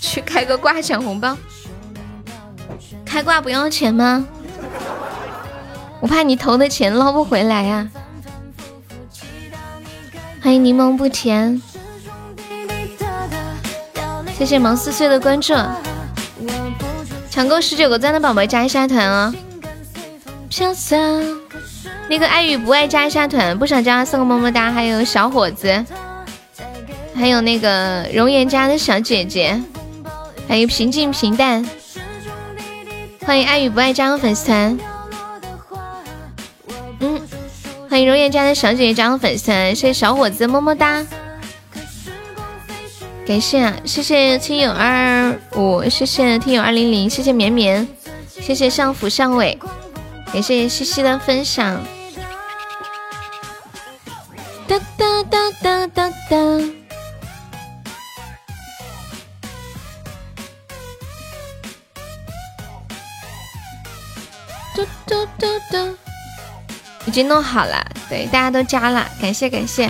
[0.00, 1.36] 去开个挂抢红包，
[3.14, 4.26] 开挂不要钱吗？
[6.00, 7.88] 我怕你投的钱捞不回来呀！
[10.42, 11.62] 欢迎柠檬不甜，
[14.36, 15.54] 谢谢毛四岁的关注。
[17.30, 19.32] 抢够十九个赞的宝宝加一下团哦。
[20.48, 20.96] 飘洒，
[22.08, 24.72] 那个爱与不爱加一下团，不想加送个么么哒。
[24.72, 25.84] 还有小伙子，
[27.14, 29.62] 还有那个容颜家的小姐姐，
[30.48, 31.64] 还有平静平淡。
[33.26, 34.78] 欢迎爱与不爱加入粉丝团。
[37.00, 37.20] 嗯
[37.88, 41.06] 欢迎容颜家的小姐姐加入粉丝团，谢谢小伙子么么哒，
[43.26, 47.86] 感谢啊，谢谢亲友二五，谢谢听友二零零，谢谢绵绵，
[48.28, 49.58] 谢谢上府上尾，
[50.32, 51.82] 感谢西西的分享。
[54.66, 56.73] 哒哒哒哒哒哒。
[67.14, 69.88] 已经弄好了，对，大家都加了，感谢感谢。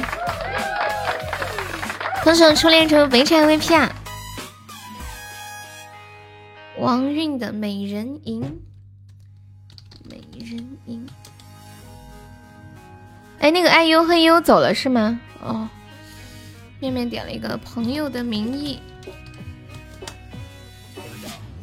[2.23, 3.91] 恭喜我初恋成为本场 MVP 啊！
[6.77, 8.43] 王韵的美人吟，
[10.03, 11.09] 美人吟。
[13.39, 15.19] 哎，那个爱优和优走了是吗？
[15.43, 15.67] 哦，
[16.79, 18.79] 面面点了一个朋友的名义。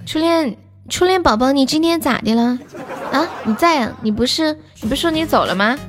[0.07, 0.57] 初恋，
[0.91, 2.59] 初恋宝宝，你今天咋的了？
[3.13, 3.93] 啊，你在啊？
[4.01, 5.79] 你不是你不是说你走了吗？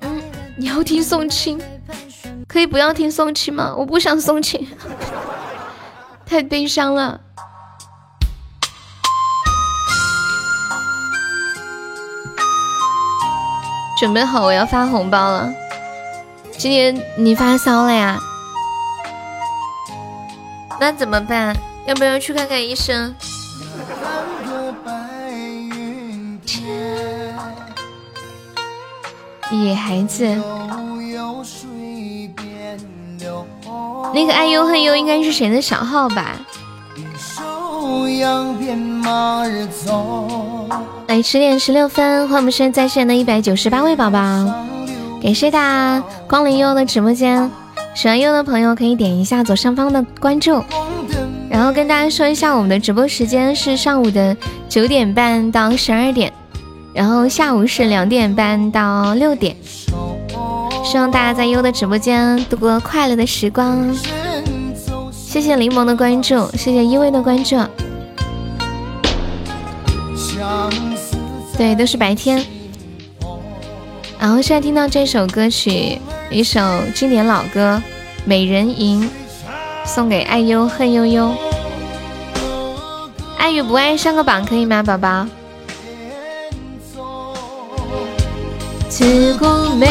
[0.00, 0.20] 嗯，
[0.56, 1.62] 你要听送亲，
[2.48, 3.72] 可以不要听送亲吗？
[3.78, 4.68] 我不想送亲，
[6.26, 7.20] 太悲伤了。
[14.00, 15.54] 准备好，我要发红包了。
[16.58, 18.20] 今天你发烧了呀？
[20.78, 21.56] 那怎么办？
[21.86, 23.14] 要不要去看看医生？
[29.52, 30.26] 野孩子，
[34.12, 36.36] 那个爱优恨优应该是谁的小号吧？
[41.06, 44.18] 来十点十六分，欢迎我们现在在线的一百九十八位宝宝，
[45.22, 47.48] 感谢大家光临悠悠的直播间。
[47.96, 50.62] 喜欢优的朋友可以点一下左上方的关注。
[51.48, 54.36] 然后跟大家说一下，我们的直播时间是上午的
[54.68, 56.30] 九点半到十二点，
[56.92, 59.56] 然后下午是两点半到六点。
[60.84, 63.96] 希望大家在优的直播间度过快乐的时光。
[65.10, 67.56] 谢谢柠檬的关注，谢谢依偎的关注。
[71.56, 72.44] 对，都是白天。
[74.18, 75.98] 然后现在听到这首歌曲，
[76.30, 76.60] 一首
[76.94, 77.82] 经典老歌
[78.24, 79.02] 《美人吟》。
[79.86, 81.32] 送给爱优恨悠悠，
[83.38, 85.24] 爱与不爱上个榜可以吗，宝宝？
[88.88, 89.46] 自古
[89.76, 89.86] 美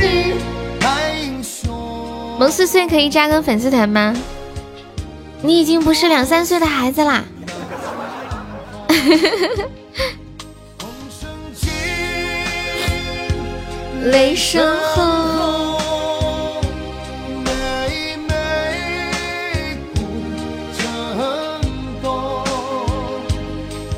[0.00, 0.34] 女
[2.38, 4.16] 萌四岁可以加个粉丝团吗？
[5.42, 7.22] 你已经不是两三岁的孩子啦。
[14.02, 15.32] 雷声后。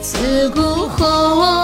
[0.00, 1.63] 自古红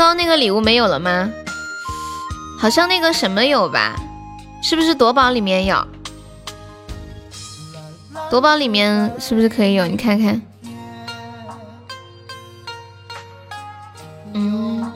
[0.00, 1.30] 刚那个礼物没有了吗？
[2.58, 3.94] 好像那个什么有吧？
[4.62, 5.86] 是不是夺宝里面有？
[8.30, 9.86] 夺宝里面是不是可以有？
[9.86, 10.40] 你看看。
[14.32, 14.90] 嗯。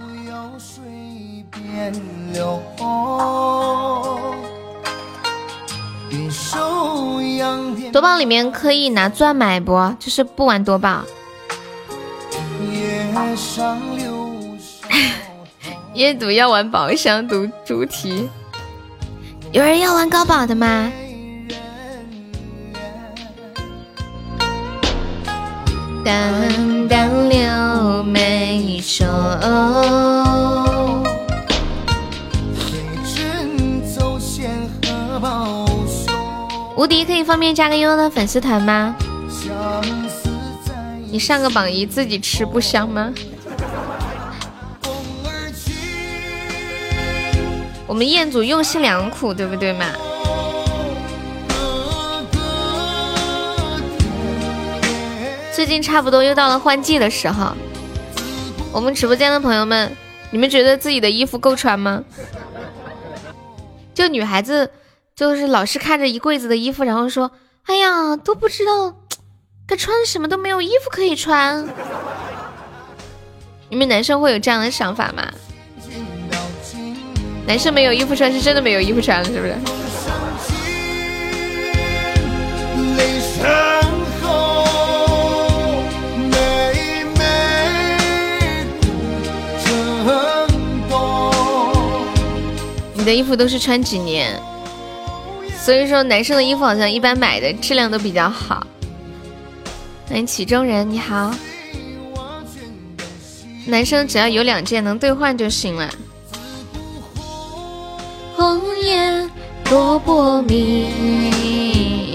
[7.93, 9.95] 夺宝里面可以拿钻买不？
[9.99, 11.03] 就是不玩夺宝。
[12.73, 13.05] 夜
[16.19, 18.29] 读要玩宝箱读猪蹄，
[19.53, 20.91] 有人要玩高宝的吗？
[26.05, 29.05] 淡淡柳眉梢。
[36.77, 38.95] 无敌可以方便加个悠悠的粉丝团吗？
[41.11, 43.13] 你上个榜一自己吃不香吗？
[47.95, 49.87] 我们彦祖用心良苦，对不对嘛？
[55.55, 57.53] 最近差不多又到了换季的时候，
[58.73, 59.97] 我们直播间的朋友们，
[60.33, 62.03] 你们觉得自己的衣服够穿吗？
[63.95, 64.73] 就女孩子，
[65.15, 67.31] 就是老是看着一柜子的衣服，然后说
[67.67, 68.93] ：“哎呀，都不知道
[69.69, 71.65] 该穿什么，都没有衣服可以穿。”
[73.71, 75.23] 你们男生会有这样的想法吗？
[77.47, 79.55] 男生没有衣服穿，是真的没有衣服穿了，是不是？
[92.95, 94.41] 你的衣服都是穿几年？
[95.63, 98.67] 所以说男生的衣服好像一般买的质量都比较好。
[100.09, 101.35] 欢迎曲中人，你好。
[103.67, 105.91] 男生只要有两件能兑换就行了。
[108.37, 109.31] 红颜
[109.65, 112.15] 多薄命。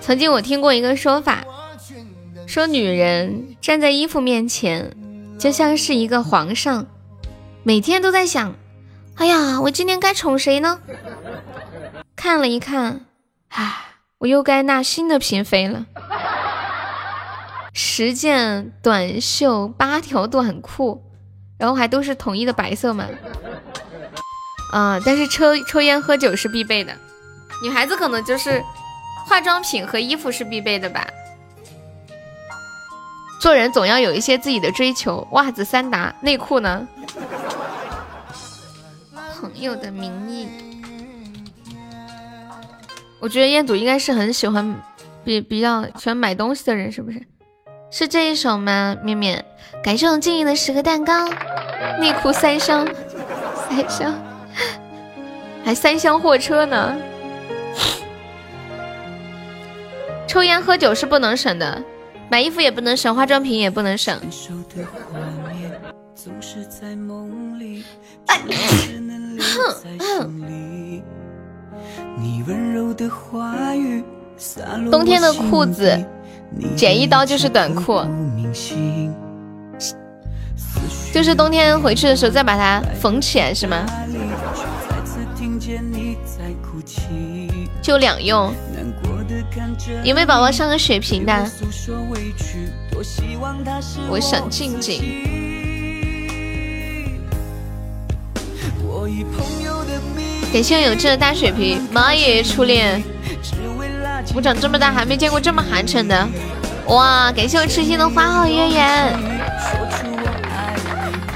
[0.00, 1.44] 曾经我听过一个说法，
[2.46, 4.94] 说女人站在衣服面前，
[5.38, 6.86] 就像是一个皇上，
[7.62, 8.54] 每天都在想。
[9.16, 10.80] 哎呀，我今天该宠谁呢？
[12.16, 13.06] 看了一看，
[13.48, 13.74] 唉，
[14.18, 15.86] 我又该纳新的嫔妃了。
[17.72, 21.02] 十件短袖，八条短裤，
[21.58, 23.06] 然后还都是统一的白色嘛。
[24.74, 26.92] 啊，但是抽抽烟喝酒是必备的。
[27.62, 28.60] 女孩子可能就是
[29.24, 31.06] 化妆品和衣服是必备的吧。
[33.40, 36.88] 做人总要有一些自己的追求，袜子三达，内裤呢？
[39.40, 40.48] 朋友的名义，
[43.20, 44.74] 我觉得彦祖应该是很喜欢，
[45.22, 47.22] 比比较喜欢买东西的人，是不是？
[47.92, 48.96] 是这一首吗？
[49.04, 49.44] 面面，
[49.84, 51.28] 感谢我静怡的十个蛋糕，
[52.00, 52.84] 内裤三双，
[53.70, 54.12] 三双，
[55.64, 56.94] 还三厢货车呢。
[60.26, 61.82] 抽烟喝酒是不能省的，
[62.28, 64.20] 买衣服也不能省，化妆品也不能省。
[74.90, 75.96] 冬天的裤子，
[76.76, 78.02] 剪一刀就是短裤，
[81.12, 83.86] 就是冬天回去的时候再把它缝起来，是吗？
[87.82, 88.54] 就两用。
[90.02, 91.50] 有没有宝宝上个血瓶的？
[94.08, 95.02] 我想静静。
[100.52, 102.42] 感谢有志的大血瓶，妈耶！
[102.42, 103.02] 初恋，
[104.34, 106.28] 我长这么大还没见过这么寒碜的。
[106.86, 107.32] 哇！
[107.32, 109.18] 感谢我痴心的花好月圆，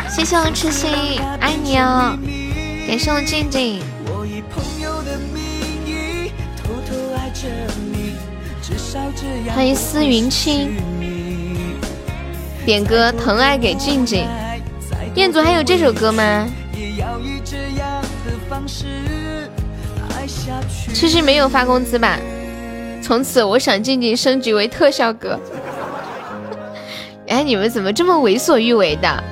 [0.09, 2.17] 谢谢我痴心，爱你哦！
[2.87, 3.83] 感谢我静静，
[9.55, 10.71] 欢迎思云清，
[12.65, 14.27] 点歌疼爱给静静。
[15.15, 16.49] 彦祖还有这首歌吗？
[20.95, 22.19] 其实没有发工资吧？
[23.03, 25.39] 从此我想静静升级为特效哥。
[27.29, 29.23] 哎，你们怎么这么为所欲为的？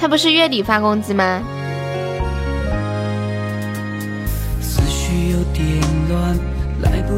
[0.00, 1.42] 他不是月底发工资吗？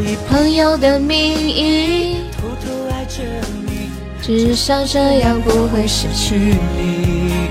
[0.00, 3.22] 以朋友的名义偷偷爱着
[3.66, 3.90] 你，
[4.20, 7.48] 至少这样不会失去你。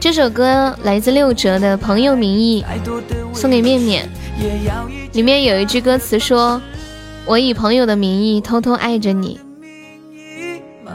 [0.00, 2.64] 这首歌来自六哲的《朋友名义》，
[3.34, 4.08] 送给面面。
[5.12, 6.60] 里面有一句歌词说
[7.26, 9.40] ：“我以朋友的名义偷偷爱着你，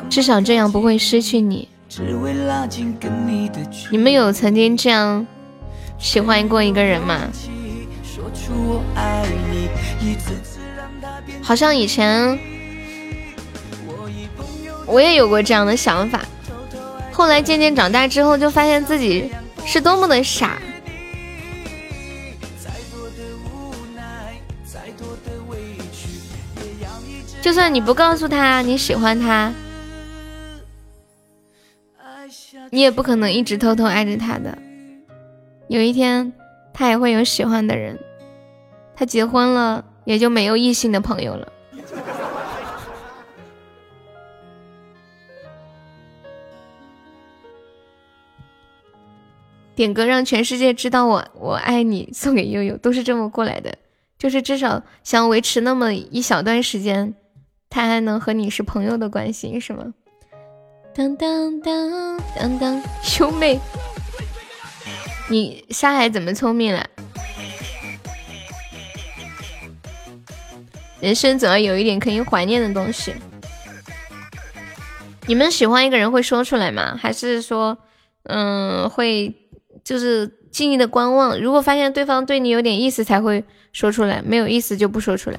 [0.10, 1.68] 至少这样不会失去你。”
[3.92, 5.28] 你们有曾经这样
[6.00, 7.20] 喜欢过一个人吗？
[11.44, 12.40] 好像以前
[14.88, 16.22] 我也有过这样的想法，
[17.12, 19.30] 后来渐渐长大之后，就发现自己
[19.66, 20.58] 是多么的傻。
[27.42, 29.54] 就算你不告诉他你喜欢他，
[32.70, 34.58] 你也不可能一直偷偷爱着他的。
[35.68, 36.32] 有一天，
[36.74, 38.00] 他也会有喜欢的人，
[38.96, 39.84] 他结婚了。
[40.06, 41.52] 也就没有异性的朋友了。
[49.76, 53.76] 点歌让全世界知道我我爱你，送给悠悠，都是这么过来的。
[54.20, 57.14] 就是至少想维持那么一小段时间，
[57.70, 59.94] 他还能和你是朋友的关系，是吗？
[60.96, 63.60] 当当当当当，兄妹，
[65.28, 66.88] 你沙海怎么聪明了？
[71.04, 73.14] 人生总要有一点可以怀念的东西。
[75.28, 76.98] 你们喜欢一个人会说出来吗？
[76.98, 77.78] 还是说，
[78.24, 79.36] 嗯，会
[79.84, 81.38] 就是静静的观望？
[81.38, 83.44] 如果发现对方对你有点意思才会
[83.74, 85.38] 说出来，没有意思就不说出来。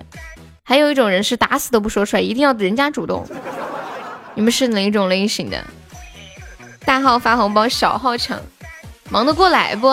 [0.64, 3.26] 还有一种人是打死都不说出来，一定要人家主动。
[4.34, 5.64] 你们是哪一种类型的？
[6.84, 8.38] 大号发红包，小号抢，
[9.08, 9.88] 忙得过来不？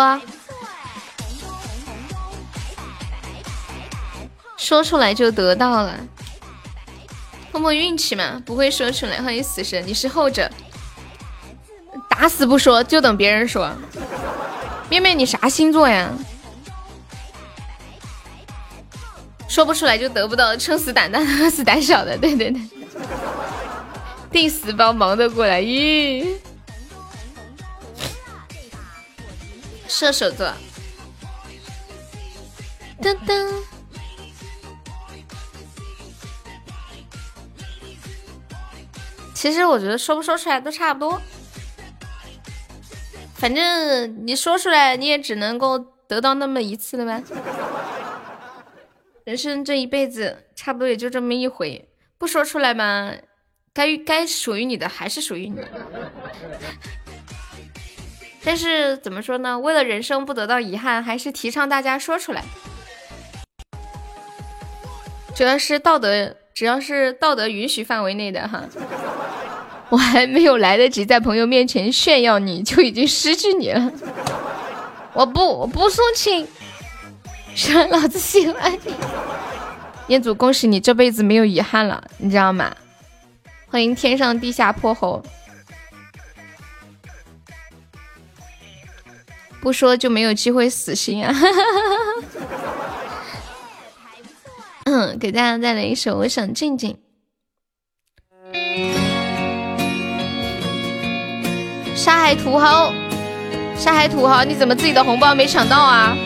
[4.61, 5.99] 说出来就得到了，
[7.51, 9.19] 碰碰运气嘛，不会说出来。
[9.19, 10.47] 欢迎死神，你是后者，
[12.07, 13.73] 打死不说，就等别人说。
[14.87, 16.11] 妹妹，你啥星座呀？
[19.49, 22.15] 说不出来就得不到，撑死胆大，饿死胆小的。
[22.15, 22.61] 对对对，
[24.29, 26.35] 定死包忙得过来，咦？
[29.87, 30.47] 射手座，
[33.01, 33.51] 噔噔。
[39.41, 41.19] 其实我觉得说不说出来都差不多，
[43.33, 47.19] 反正你说出来你也只能够得到那么一次的吧。
[49.23, 51.89] 人生这一辈子差不多也就这么一回，
[52.19, 53.11] 不说出来嘛，
[53.73, 55.59] 该该属于你的还是属于你。
[58.45, 59.57] 但是怎么说呢？
[59.57, 62.43] 为了人生不得到遗憾，还是提倡大家说出来。
[65.35, 66.35] 主要是道德。
[66.53, 68.63] 只要是道德允许范围内的哈，
[69.91, 73.91] 我还没有来得及在朋友面前炫耀，你就已经失去你了。
[75.13, 76.47] 我不，我不送亲，
[77.53, 78.93] 说老子喜欢你。
[80.07, 82.73] 彦祖，恭喜你这辈子没有遗憾了，你知道吗？
[83.67, 85.21] 欢迎天上地下泼猴，
[89.59, 91.35] 不说就没有机会死心啊！
[94.85, 96.93] 嗯，给大家带来一首《我想静静》。
[102.03, 102.91] 沙海土豪，
[103.77, 106.17] 沙海土豪，你怎么自己的红包没抢到啊？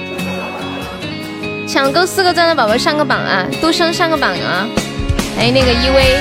[1.67, 3.45] 抢够四个钻的宝宝上个榜啊！
[3.61, 4.65] 都升上个榜啊！
[5.35, 6.15] 还有那个依偎，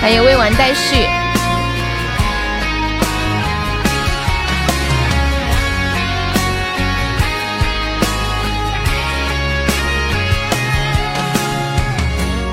[0.00, 1.06] 还有未完待续。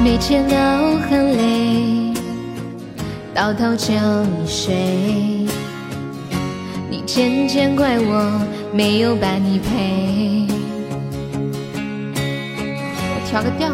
[0.04, 0.56] 每天都
[1.10, 2.14] 很累，
[3.34, 3.88] 到头就
[4.46, 5.48] 睡。
[6.96, 8.42] 你渐渐怪我
[8.72, 10.48] 没有把你陪。
[13.12, 13.70] 我调个调。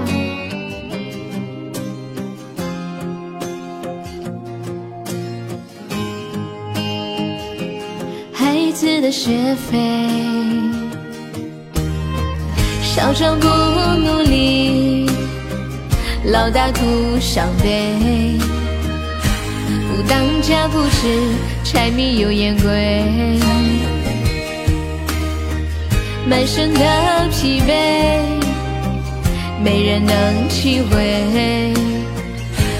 [8.34, 10.10] 孩子的学费，
[12.82, 15.08] 少装不努力。
[16.26, 18.40] 老大徒伤悲，
[19.92, 21.36] 不当家不知
[21.66, 23.04] 柴米油盐贵，
[26.26, 26.80] 满身的
[27.30, 27.72] 疲惫，
[29.62, 31.74] 没人能体会，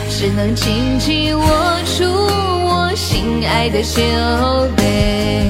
[0.10, 1.46] 只能紧紧握
[1.98, 4.02] 住我心爱的酒
[4.78, 5.50] 杯。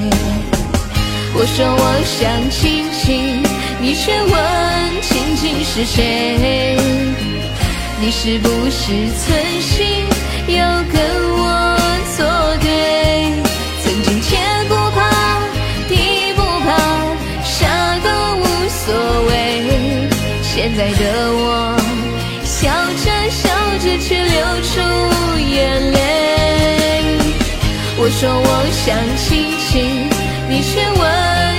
[1.34, 3.44] 我说我想亲亲，
[3.80, 6.76] 你却问亲亲是谁？
[8.04, 8.88] 你是不是
[9.20, 10.08] 存心
[10.48, 11.00] 要跟
[11.38, 11.78] 我
[12.18, 12.26] 作
[12.60, 12.66] 对？
[13.84, 15.00] 曾经天不怕
[15.88, 16.68] 地不怕，
[17.44, 17.60] 啥
[18.04, 18.92] 都无所
[19.28, 19.30] 谓。
[20.42, 21.78] 现在的我
[22.44, 22.72] 笑
[23.06, 23.48] 着笑
[23.78, 24.72] 着却流出
[25.40, 25.96] 眼泪。
[27.98, 30.10] 我说我想亲亲，
[30.50, 31.02] 你却问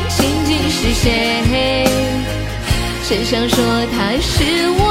[0.09, 1.07] 亲亲是谁？
[3.09, 3.57] 真想说
[3.93, 4.83] 他是我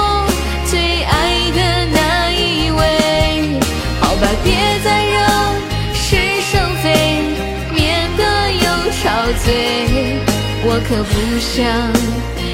[9.44, 10.20] 醉。
[10.64, 11.58] 我可不想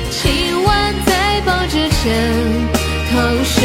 [0.10, 2.04] 今晚再抱着枕
[3.12, 3.56] 头睡。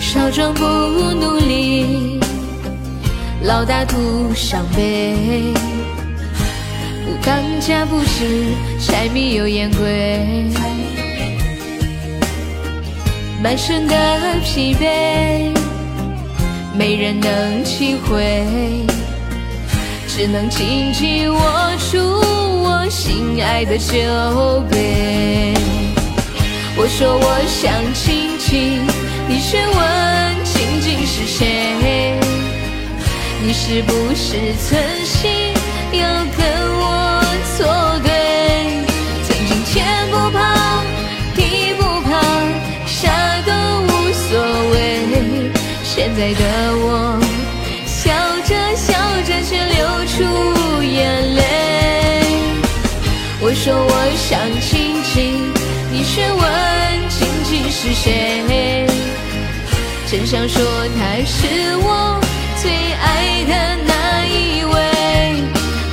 [0.00, 2.20] 少壮不努力，
[3.44, 5.71] 老大徒伤悲。
[7.64, 10.26] 家不知柴米油盐贵，
[13.40, 13.94] 满身的
[14.44, 15.56] 疲惫，
[16.76, 18.44] 没人能体会，
[20.08, 21.40] 只能紧紧握
[21.88, 21.98] 住
[22.64, 23.94] 我心爱的酒
[24.68, 25.54] 杯。
[26.76, 28.84] 我说我想亲亲，
[29.28, 32.18] 你却问亲亲是谁？
[33.40, 35.54] 你是不是存心
[35.92, 36.61] 要跟
[46.04, 46.44] 现在的
[46.78, 47.16] 我
[47.86, 48.10] 笑
[48.42, 48.92] 着笑
[49.22, 51.40] 着却流出眼泪。
[53.40, 55.54] 我说我想亲亲，
[55.92, 58.84] 你却问亲亲是谁？
[60.10, 60.60] 真想说
[60.98, 62.20] 他是我
[62.60, 63.54] 最爱的
[63.86, 64.74] 那一位。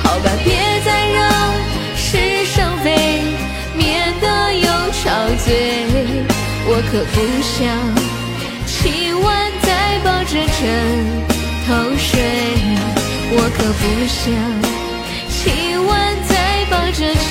[0.02, 1.18] 好吧，别再惹
[1.94, 3.22] 是生非，
[3.76, 5.06] 免得又吵
[5.44, 5.46] 嘴。
[6.66, 7.54] 我可不想
[8.66, 9.49] 亲吻
[10.30, 10.46] 着枕
[11.66, 12.22] 头睡，
[13.32, 14.22] 我可不想
[15.28, 15.90] 今晚
[16.28, 16.32] 再
[16.70, 17.28] 抱着枕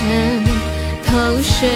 [1.05, 1.69] 头睡。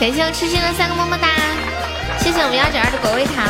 [0.00, 1.28] 感谢我痴心的三个么么哒，
[2.18, 3.46] 谢谢我们幺九二的果味糖。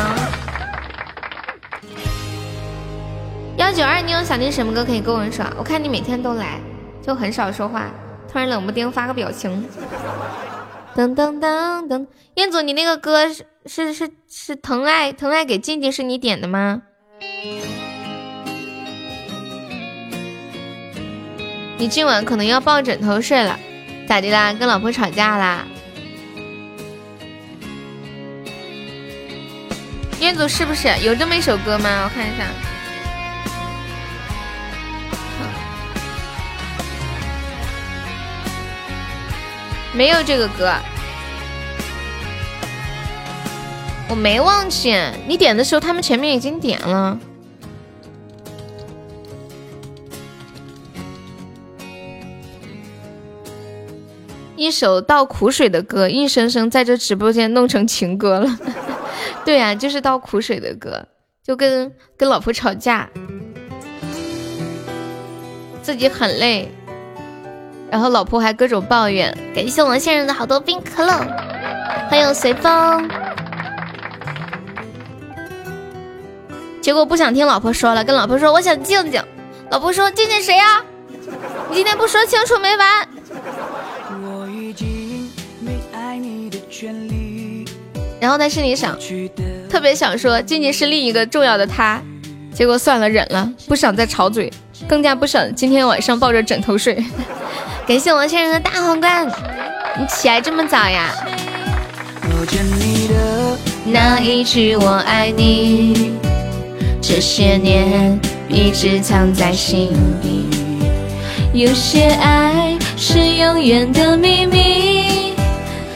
[3.57, 5.47] 幺九二，你有想听什么歌可以跟我说？
[5.57, 6.61] 我看你每天都来，
[7.03, 7.91] 就很少说话，
[8.31, 9.67] 突然冷不丁发个表情。
[10.95, 16.83] 噔噔噔噔，彦祖，你那个歌是是是是疼爱疼爱给静静是你点的吗？
[21.79, 23.59] 你今晚可能要抱枕头睡了，
[24.07, 24.53] 咋的啦？
[24.53, 25.67] 跟老婆吵架啦？
[30.21, 32.05] 彦祖是不是有这么一首歌吗？
[32.05, 32.72] 我看一下。
[39.95, 40.73] 没有这个歌，
[44.09, 44.95] 我没忘记。
[45.27, 47.19] 你点的时候，他们前面已经点了。
[54.57, 58.59] 一首倒苦水的歌，硬生生在这直播间弄成情歌了。
[59.45, 61.07] 对呀、就是倒苦水的歌，
[61.45, 63.11] 就跟跟老婆吵架，
[65.83, 66.73] 自己很累，
[67.93, 69.37] 然后老婆还各种抱怨。
[69.55, 71.13] 感谢我们现任的好多冰可乐，
[72.09, 73.07] 欢迎随风。
[76.81, 79.23] 结果不想听老婆说了，跟老婆说我想静静。
[79.71, 80.83] 老婆说静静谁呀、
[81.69, 83.09] 你今天不说清楚没完。
[84.23, 85.31] 我已经
[85.61, 87.67] 没爱你的权利。
[88.19, 88.97] 然后在心里想，
[89.69, 92.01] 特别想说静静是另一个重要的他，
[92.55, 94.51] 结果算了，忍了，不想再吵嘴，
[94.89, 97.05] 更加不想今天晚上抱着枕头睡。
[97.87, 99.27] 感谢王先生的大皇冠，
[99.99, 101.11] 你起来这么早呀？
[102.79, 106.15] 你的那一句我爱你，
[107.01, 108.19] 这些年
[108.49, 110.49] 一直藏在心底。
[111.53, 115.35] 有些爱是永远的秘密，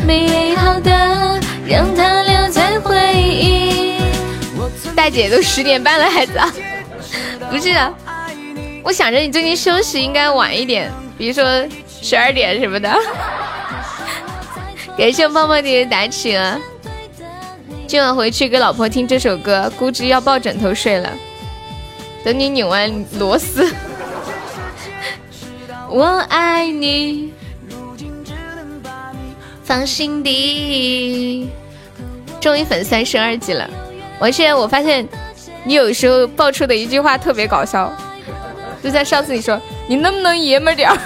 [0.04, 3.94] 美好的让它留在回忆。
[4.94, 6.48] 大姐都十点半了还早，
[7.48, 7.72] 不是，
[8.86, 11.44] 我想着你最近休息应该晚一点，比如说
[11.88, 12.88] 十二点什么的。
[14.96, 16.56] 感谢棒棒姐的打起啊。
[17.88, 21.12] 今晚回去给老婆听这首歌，估计要抱枕头睡了。
[22.24, 23.68] 等你拧完螺丝，
[25.88, 27.32] 我爱你，
[29.64, 31.50] 放心底。
[32.40, 33.68] 终于粉三十二级了，
[34.20, 35.04] 我现在我发现
[35.64, 37.92] 你有时候爆出的一句话特别搞笑，
[38.86, 40.96] 就像上次你说你能不能爷们点儿，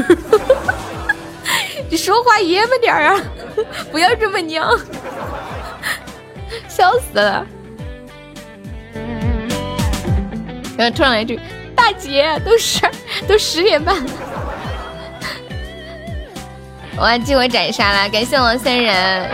[1.88, 3.18] 你说话爷们点儿啊，
[3.90, 4.78] 不要这么娘，
[6.68, 7.46] 笑死了。
[10.76, 11.40] 然后突然来一句
[11.74, 12.82] 大姐，都十
[13.26, 14.10] 都十点半了，
[16.98, 19.26] 哇，激活斩杀了，感谢王三人。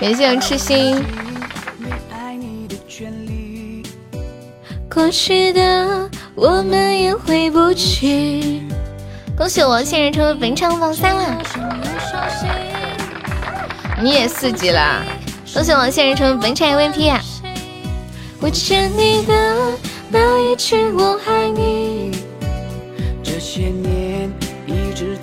[0.00, 1.04] 感谢我痴心。
[4.90, 8.62] 过去的我们也回不去。
[9.36, 11.42] 恭喜我现人成为本场榜三了。
[14.00, 15.02] 你也四级了，
[15.52, 17.20] 恭喜我现人成为本场 MVP。
[18.40, 19.72] 我欠你的
[20.08, 22.18] 那一句我爱你。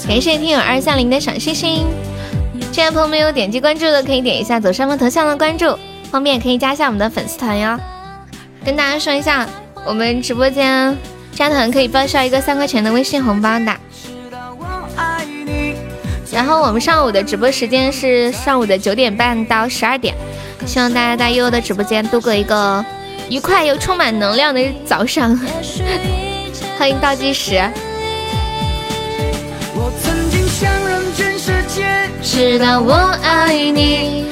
[0.07, 1.85] 感谢听友二三零的小星星。
[2.71, 5.77] 现在朋友没有点击关注的，可以点一下左上方头像的关注，
[6.11, 7.79] 方便可以加一下我们的粉丝团哟。
[8.65, 9.47] 跟大家说一下，
[9.85, 10.97] 我们直播间
[11.33, 13.75] 加团可以报销一个三块钱的微信红包的。
[16.31, 20.15] 然后我们上午的直播时间是上午的九点半到十二点，
[20.65, 22.83] 希望大家在悠悠的直播间度过一个
[23.29, 25.39] 愉快又充满能量的早上。
[26.79, 27.61] 欢迎倒计时。
[32.21, 34.25] 知道我爱你，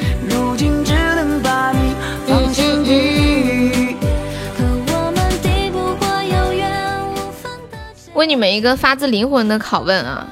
[8.24, 10.26] 问你们一个发自灵魂的拷问啊！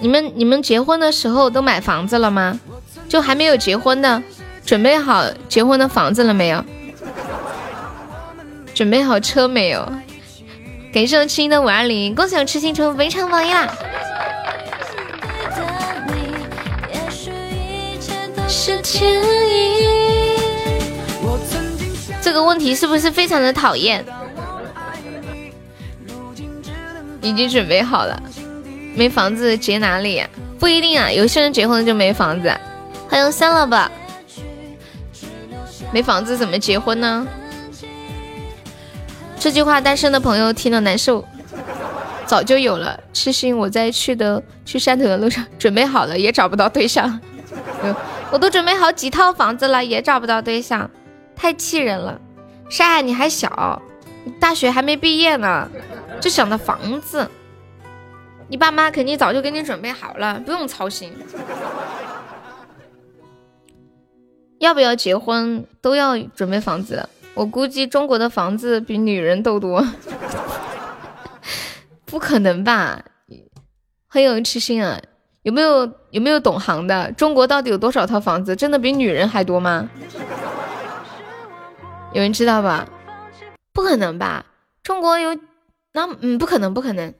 [0.00, 2.58] 你们你们结婚的时候都买房子了吗？
[3.08, 4.20] 就还没有结婚的，
[4.66, 6.64] 准备好结婚的房子了没有？
[8.74, 9.88] 准备好车没有？
[10.92, 13.72] 感谢我痴心的五二零，恭喜我痴心成为围场榜一啦！
[18.48, 20.34] 是天意。
[22.20, 24.04] 这个问题是不是非常的讨厌？
[27.24, 28.22] 已经准备好了，
[28.94, 30.22] 没房子结哪里？
[30.58, 32.52] 不一定啊，有些人结婚就没房子。
[33.08, 33.90] 欢迎三了吧？
[35.90, 37.26] 没房子怎么结婚呢？
[39.40, 41.24] 这句话单身的朋友听了难受。
[42.26, 47.20] 早就有了，痴心我在去的去汕头的路上准备好了，也找不到对象。
[48.30, 50.90] 我都准备好几套房子了，也找不到对象，
[51.34, 52.20] 太气人了。
[52.70, 53.82] 沙海你还小，
[54.40, 55.68] 大学还没毕业呢，
[56.20, 57.28] 就想着房子。
[58.48, 61.12] 你爸妈肯定早就给你准备好了，不用操心。
[64.58, 69.84] 要不要结婚都要准备房子，我估计中国的房子比女人都多。
[72.06, 73.04] 不可能吧？
[74.06, 75.00] 很有痴心啊。
[75.42, 77.12] 有没有有没有懂行的？
[77.12, 78.56] 中国到底有多少套房子？
[78.56, 79.90] 真的比女人还多吗？
[82.12, 82.88] 有人知道吧？
[83.72, 84.46] 不可能吧？
[84.82, 85.36] 中国有
[85.96, 87.14] 那嗯，不可能，不可能。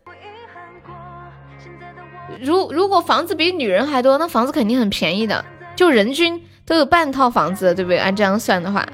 [2.40, 5.44] 如如果房子比女人还多，那房子肯定很便宜的，
[5.76, 7.98] 就人均都有半套房子，对不对？
[7.98, 8.84] 按这样算的话。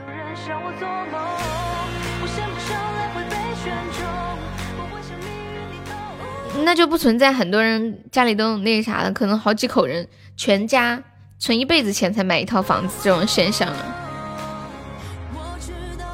[6.63, 10.07] 那就不存在很多人家里都那啥的，可能好几口人
[10.37, 11.03] 全家
[11.39, 13.97] 存一辈子钱才买一套房子这种现象了。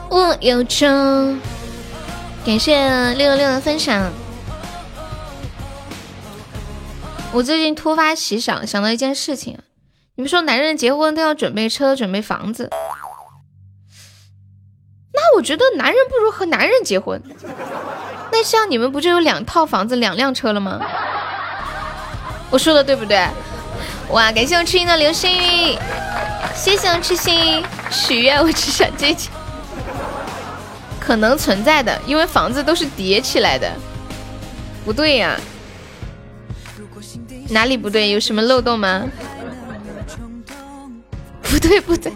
[0.08, 1.34] 我有车，
[2.47, 2.78] 感谢
[3.14, 4.09] 六六六的分享。
[7.32, 9.59] 我最近突发奇想，想到一件事情，
[10.14, 12.70] 你们说男人结婚都要准备车、准备房子，
[15.12, 17.20] 那我觉得男人不如和男人结婚。
[18.30, 20.80] 那像你们不就有两套房子、两辆车了吗？
[22.51, 23.26] 我说的对不对？
[24.11, 25.76] 哇，感谢我痴心的流星雨，
[26.55, 29.32] 谢谢我痴心许愿，我只想这钱。
[31.07, 33.70] 可能存在的，因为房子都是叠起来的。
[34.84, 35.38] 不对呀，
[37.48, 38.11] 哪里不对？
[38.11, 39.04] 有什么漏洞吗？
[41.42, 42.12] 不对，不对。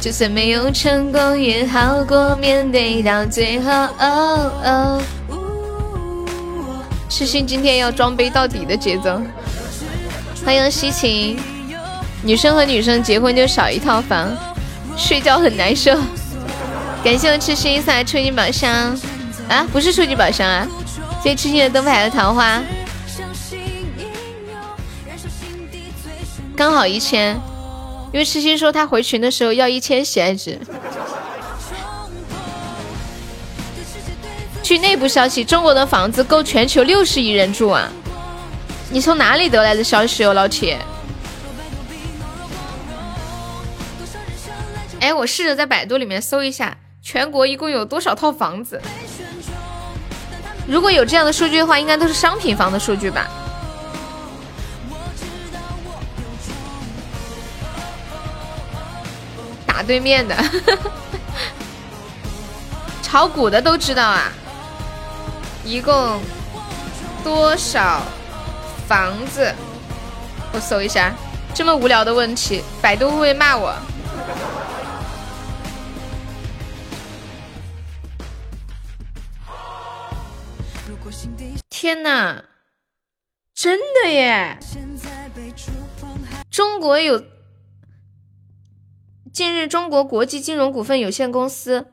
[0.00, 5.02] 就算没有成功，也好过面对到最后。
[7.10, 9.20] 痴心今天要装杯到底的节奏。
[10.46, 11.38] 欢迎西晴，
[12.22, 14.36] 女生和女生结婚就少一套房，
[14.96, 15.96] 睡觉很难受。
[17.04, 18.70] 感谢我痴心送来初级宝箱
[19.48, 20.66] 啊，不是初级宝箱啊，
[21.22, 22.60] 谢谢痴心的灯牌和桃花。
[26.56, 27.40] 刚好一千，
[28.12, 30.58] 因为痴心说他回群的时候要一千喜爱值。
[34.60, 37.88] 据内部消息，中国的房子够全球六十亿人住啊！
[38.90, 40.78] 你从哪里得来的消息哦，老铁？
[45.00, 48.80] 哎，我试着在百度里面搜一下，全国一共有多少套房子？
[50.66, 53.26] 如果有这样的数据的话，应该都是商品房的数据吧？
[59.66, 60.36] 打对面的，
[63.00, 64.32] 炒股的都知道啊。
[65.64, 66.20] 一共
[67.22, 68.02] 多少
[68.86, 69.54] 房子？
[70.52, 71.14] 我搜一下，
[71.54, 73.74] 这么无聊的问题，百度会不会骂我？
[81.80, 82.42] 天呐，
[83.54, 84.58] 真的耶！
[86.50, 87.22] 中国有，
[89.32, 91.92] 近日中国国际金融股份有限公司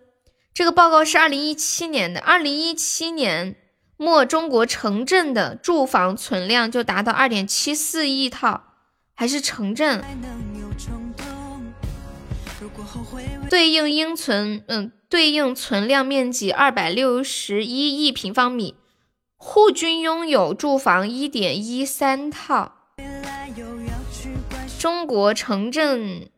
[0.55, 3.57] 这个报告是二零一七年的，二零一七年。
[3.97, 8.73] 末中国城镇的住房存量就达到二点七四亿套，
[9.13, 10.03] 还是城镇，
[13.51, 18.75] 对应应存嗯对应存量面积二百六十一亿平方米，
[19.37, 22.73] 户均拥有住房一点一三套。
[24.79, 26.29] 中国城镇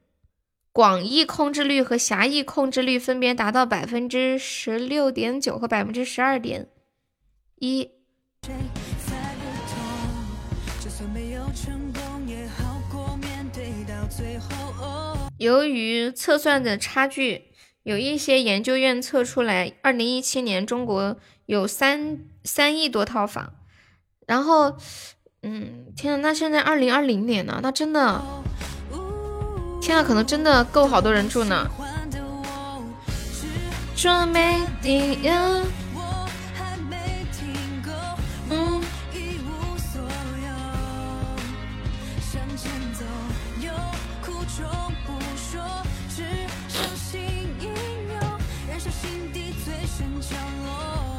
[0.72, 6.70] 广义控制率和狭义控制率分别达到百分之十六点九和百分之十二点。
[7.60, 7.90] 一，
[15.38, 17.52] 由于测算的差距，
[17.84, 21.18] 有一些研究院测出来，二零一七年中国
[21.48, 23.54] 有三三亿多套房。
[24.28, 24.78] 然后，
[25.42, 27.60] 嗯，天呐，那现在二零二零年呢？
[27.64, 28.22] 那真的，
[29.82, 31.68] 天呐，可能真的够好多人住呢。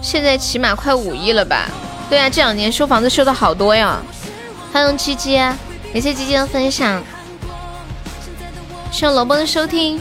[0.09, 1.69] 现在起码快五亿了吧？
[2.09, 4.01] 对啊，这两年修房子修的好多呀。
[4.73, 7.03] 欢迎鸡鸡，感谢鸡鸡的分享，
[8.91, 10.01] 谢谢萝卜的收听。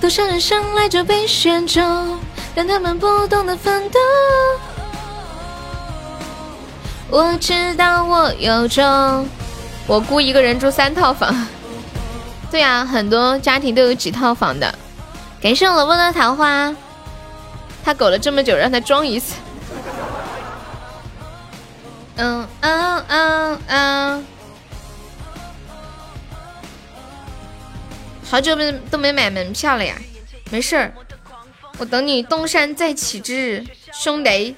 [0.00, 2.18] 多少人生来就被选中，
[2.56, 4.00] 但他们不懂得奋斗。
[7.08, 9.28] 我知道我有种，
[9.86, 11.46] 我姑一个人住三套房。
[12.50, 14.76] 对啊，很多家庭都有几套房的。
[15.44, 16.74] 感谢我萝卜的桃花，
[17.84, 19.34] 他苟了这么久，让他装一次。
[22.16, 24.26] 嗯嗯嗯嗯，
[28.26, 29.94] 好久没都没买门票了呀，
[30.50, 30.94] 没事儿，
[31.76, 34.56] 我等你东山再起之日，兄弟。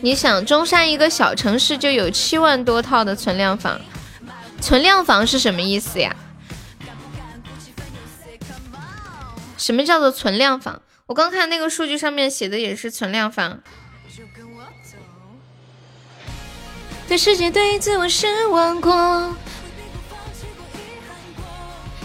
[0.00, 3.78] 你想，中山一个小城市就有七万多套的存量房。
[4.68, 6.14] 存量房是什么意思呀？
[9.56, 10.82] 什么叫做存量房？
[11.06, 13.62] 我刚看那个数据上面写的也是存量房。
[17.08, 19.34] 对世界对自我失望过，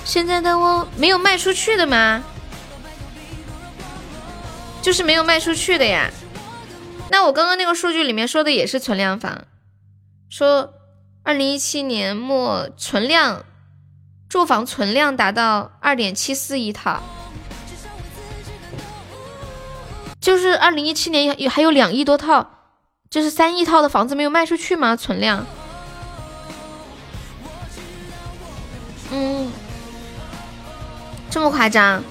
[0.05, 2.23] 现在的我没有卖出去的吗？
[4.81, 6.09] 就是没有卖出去的呀。
[7.11, 9.43] 那我刚刚那个数据里面说的也是存量房，
[10.29, 10.75] 说。
[11.25, 13.45] 二零一七年末存量，
[14.27, 17.01] 住房存量达到二点七四亿套，
[20.19, 22.49] 就是二零一七年有还有两亿多套，
[23.09, 24.97] 就是三亿套的房子没有卖出去吗？
[24.97, 25.45] 存量，
[29.11, 29.49] 嗯，
[31.29, 32.03] 这么夸张？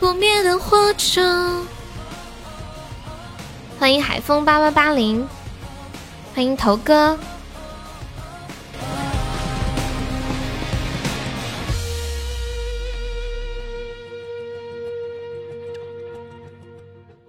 [0.00, 1.66] 不灭的火种。
[3.80, 5.26] 欢迎海风八八八零，
[6.34, 7.18] 欢迎头哥。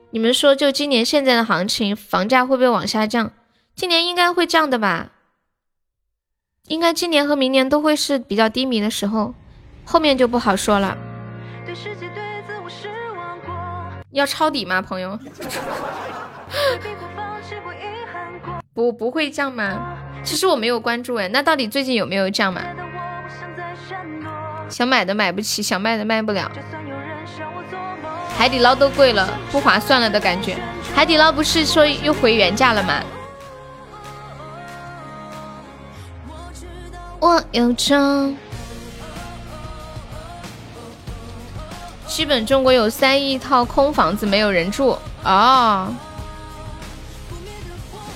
[0.10, 3.32] 你们说，就今年现在的行情，房价会不会往下降？
[3.74, 5.12] 今年应该会降的吧？
[6.68, 9.34] 应该今年和明年都会是比较低迷的时候，
[9.86, 10.98] 后面就不好说了。
[14.12, 15.18] 要抄底吗，朋友？
[18.74, 19.98] 不不会降吗？
[20.24, 22.62] 其实我没有关注哎，那到底最近有没有降嘛？
[24.70, 26.50] 想买的买不起，想卖的卖不了。
[28.38, 30.58] 海底捞都贵了，不划算了的感觉。
[30.96, 33.02] 海底捞不是说又回原价了吗？
[37.20, 38.36] 我有种，
[42.08, 45.94] 基本中国有三亿套空房子没有人住哦。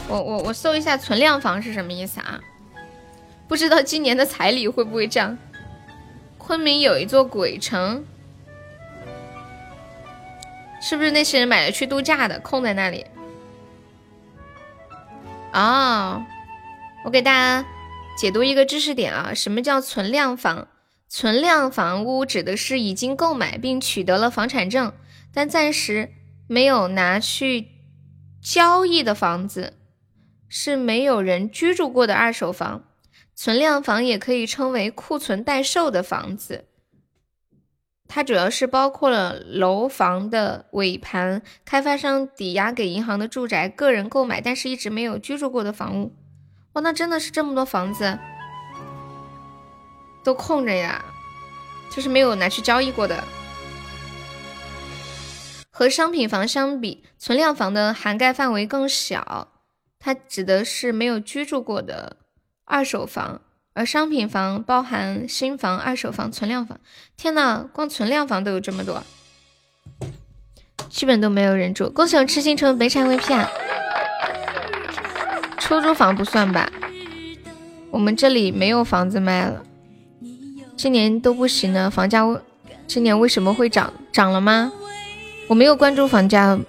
[0.08, 2.40] 我我我搜一下存量房是什么意思啊？
[3.48, 5.38] 不知道今年的彩礼会不会涨？
[6.38, 8.06] 昆明有一座鬼城，
[10.80, 13.06] 是不是那些人买了去度假的，空在那里？
[15.54, 16.24] 哦，
[17.04, 17.68] 我给大家
[18.16, 20.68] 解读一个知识点啊，什么叫存量房？
[21.10, 24.94] 存量房屋指的是已经购买并取得了房产证，
[25.34, 26.12] 但暂时
[26.48, 27.70] 没有拿去
[28.42, 29.74] 交易的房子。
[30.58, 32.86] 是没有人居住过的二手房，
[33.36, 36.64] 存量房也可以称为库存待售的房子。
[38.08, 46.16] 它主要是包括了楼房的尾盘、开发商抵押给银行的住宅、个人购买但是一直没有居住过的房屋。
[46.72, 48.18] 哇，那真的是这么多房子
[50.24, 51.04] 都空着呀，
[51.90, 53.22] 就是没有拿去交易过的。
[55.70, 59.52] 和商品房相比，存量房的涵盖范围更小。
[60.06, 62.18] 它指的是没有居住过的
[62.64, 63.42] 二手房，
[63.74, 66.80] 而商品房包含新房、二手房、存量房。
[67.18, 69.02] 天呐，光存量房都有这么多，
[70.90, 71.90] 基本都没有人住。
[71.90, 73.50] 恭喜我痴心成为北产 VP 啊！
[75.58, 76.72] 出租房不算吧？
[77.90, 79.64] 我们这里没有房子卖了，
[80.78, 81.90] 今年都不行了。
[81.90, 82.24] 房价
[82.86, 83.92] 今年为什么会涨？
[84.12, 84.72] 涨了吗？
[85.48, 86.60] 我没有关注房价。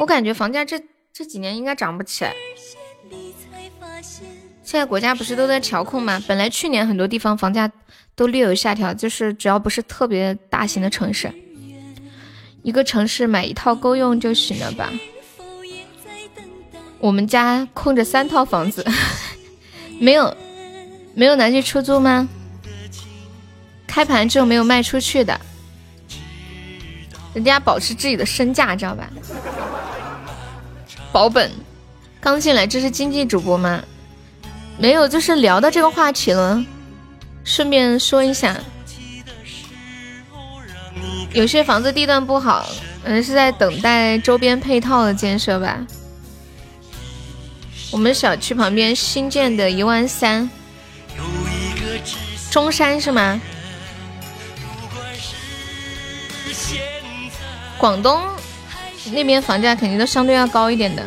[0.00, 0.82] 我感觉房价这
[1.12, 2.32] 这几年应该涨不起来。
[4.62, 6.18] 现在国家不是都在调控吗？
[6.26, 7.70] 本来去年很多地方房价
[8.14, 11.30] 都略有下调，就是只要不是特别大型的城市，
[12.62, 14.90] 一个城市买一套够用就行了吧。
[16.98, 18.82] 我们家空着三套房子，
[20.00, 20.34] 没有
[21.14, 22.26] 没有拿去出租吗？
[23.86, 25.38] 开盘之后没有卖出去的。
[27.34, 29.10] 人家保持自己的身价，知道吧？
[31.12, 31.50] 保本。
[32.20, 33.82] 刚进来，这是经济主播吗？
[34.78, 36.64] 没有，就是聊到这个话题了，
[37.44, 38.58] 顺便说一下，
[41.32, 42.66] 有些房子地段不好，
[43.04, 45.78] 嗯，是在等待周边配套的建设吧。
[47.90, 50.48] 我们小区旁边新建的一万三，
[52.50, 53.40] 中山是吗？
[57.78, 58.20] 广东
[59.12, 61.02] 那边房价肯定都相对要高一点的。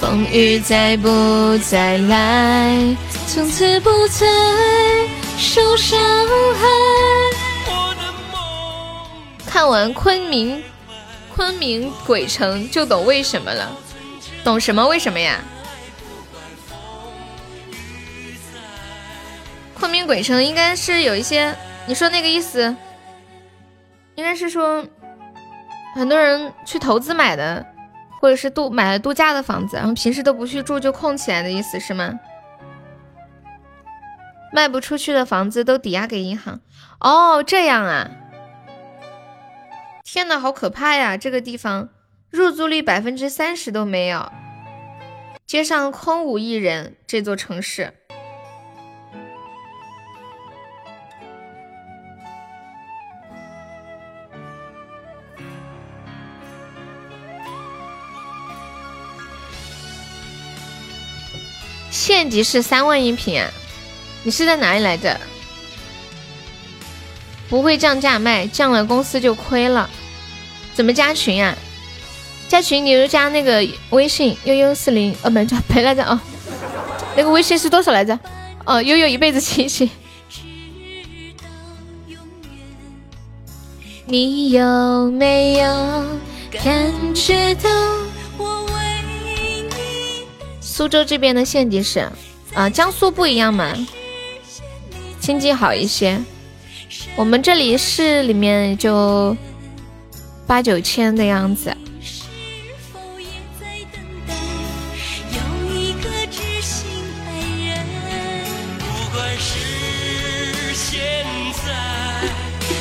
[0.00, 2.96] 风雨再不再来，
[3.26, 4.26] 从此不再
[5.36, 6.66] 受伤害。
[9.44, 10.62] 看完昆明，
[11.34, 13.70] 昆明鬼城就懂为什么了，
[14.44, 15.40] 懂什么为什么呀？
[19.78, 21.54] 昆明鬼城应该是有一些，
[21.86, 22.74] 你说那个意思，
[24.16, 24.84] 应该是说
[25.94, 27.64] 很多人去投资买的，
[28.20, 32.18] 或者是度买了度假的房子，然后平时都不去住就空起来的意思是吗？
[34.52, 36.60] 卖不出去的房子都抵押给银行，
[36.98, 38.10] 哦，这样啊！
[40.02, 41.16] 天呐，好可怕呀！
[41.16, 41.90] 这个地方
[42.30, 44.32] 入住率百分之三十都没有，
[45.46, 47.94] 街上空无一人，这座城市。
[62.08, 63.44] 县级市三万一平，
[64.22, 65.20] 你是在哪里来着？
[67.50, 69.90] 不会降价卖，降了公司就亏了。
[70.74, 71.54] 怎么加群啊？
[72.48, 76.18] 加群你就加那个微信悠悠四零，呃，不叫陪来着哦。
[77.14, 78.18] 那个微信是多少来着？
[78.64, 79.90] 哦，悠悠一辈子亲戚。
[84.06, 85.66] 你有没有
[86.50, 87.68] 感觉到？
[90.78, 92.08] 苏州这边的县级市，
[92.54, 93.74] 啊，江苏不一样嘛，
[95.18, 96.22] 经济好一些。
[97.16, 99.36] 我们这里市里面就
[100.46, 101.76] 八九千的样子。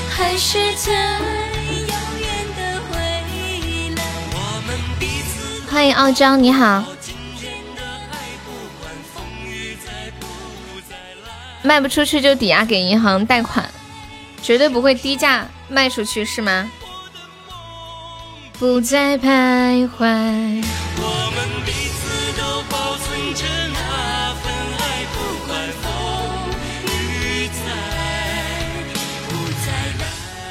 [0.08, 4.04] 还是在遥远的未来，
[4.36, 5.72] 我们彼此。
[5.72, 6.84] 欢迎傲娇，你好。
[11.68, 13.70] 卖不出去就抵押给银行贷款，
[14.42, 16.72] 绝对不会低价卖出去，是吗？
[18.58, 20.64] 不再徘徊。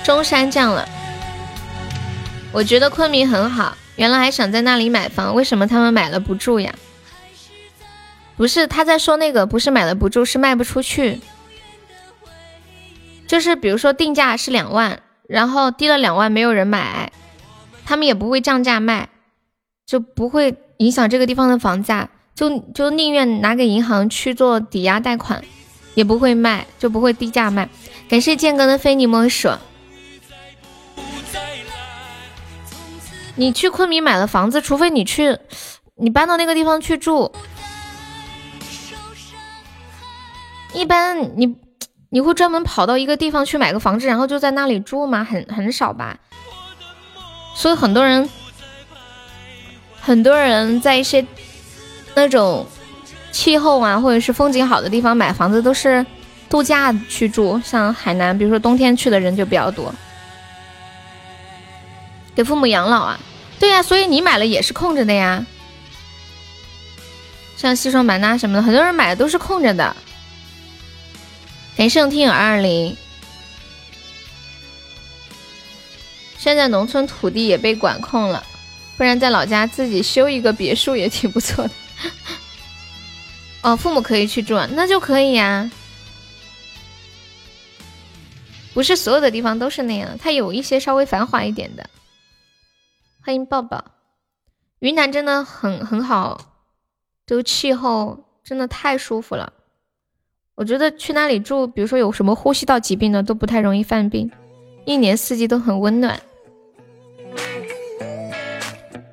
[0.04, 0.86] 中山降了，
[2.52, 3.74] 我觉得昆明很好。
[3.96, 6.72] 原来还想在那里买房，为什么他们买了不住呀？
[8.36, 11.20] 不是他在说那个，不是买了不住，是卖不出去。
[13.26, 17.10] 就是比如说定价是两万，然后低了两万没有人买，
[17.84, 19.08] 他们也不会降价卖，
[19.86, 25.42] 就不会影响这个地方的房价，就就宁愿拿给银行去做抵押贷款，
[25.94, 27.68] 也不会卖，就不会低价卖。
[28.08, 29.48] 感谢剑哥的非你莫属。
[33.34, 35.36] 你去昆明买了房子，除非你去，
[35.96, 37.32] 你搬到那个地方去住。
[40.76, 41.56] 一般你
[42.10, 45.24] 你会专门跑到一个地方去买个房子，然后就在那里住吗？
[45.24, 46.18] 很很少吧。
[47.54, 48.28] 所以很多人，
[49.98, 51.26] 很多人在一些
[52.14, 52.66] 那种
[53.32, 56.04] 气候啊，或者是风景好的地方买房子，都是
[56.50, 57.58] 度假去住。
[57.64, 59.94] 像海南，比如说冬天去的人就比较多。
[62.34, 63.18] 给父母养老啊，
[63.58, 65.46] 对呀，所以你买了也是空着的呀。
[67.56, 69.96] 像西双版纳什么的，很多人买的都是空着的。
[71.76, 72.96] 感谢听友二二零。
[76.38, 78.42] 现在农村土地也被管控了，
[78.96, 81.70] 不然在老家自己修一个别墅也挺不错的。
[83.60, 85.70] 哦，父母可以去住，那就可以呀。
[88.72, 91.90] 不是所有的地方都是那样，它有一些稍微繁华一点的。
[93.22, 93.84] 欢迎抱抱，
[94.78, 96.40] 云南真的很很好，
[97.26, 99.52] 这个气候真的太舒服了。
[100.56, 104.30] 我觉得去那里住，比如说有什么呼吸道疾病的都不太容易犯病，
[104.86, 106.18] 一年四季都很温暖。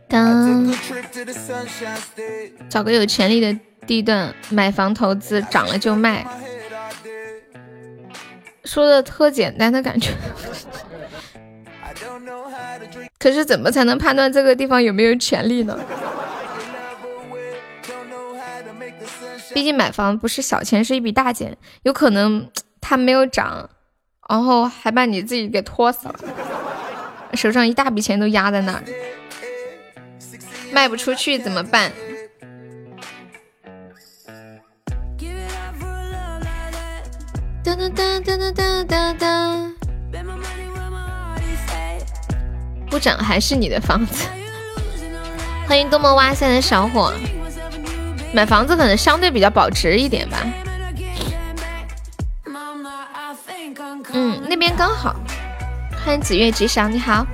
[0.08, 0.74] 当
[2.70, 6.26] 找个有潜力的地段买房投资，涨了就卖，
[8.64, 10.12] 说的特简单的感觉。
[13.20, 15.78] 可是怎么才能判断这个地方有没有潜力呢？
[19.54, 22.50] 毕竟买房不是小钱，是一笔大钱，有可能
[22.82, 23.70] 它没有涨，
[24.28, 26.16] 然后还把你自己给拖死了，
[27.34, 28.84] 手上一大笔钱都压在那儿，
[30.72, 31.92] 卖不出去怎么办？
[37.64, 39.70] 哒哒哒哒哒哒哒。
[42.90, 44.28] 不涨还是你的房子。
[45.68, 47.12] 欢迎多么哇塞的小伙，
[48.34, 50.44] 买房子可能相对比较保值一点吧。
[54.12, 55.16] 嗯，那边刚好。
[56.04, 57.26] 欢迎紫月吉祥，你好。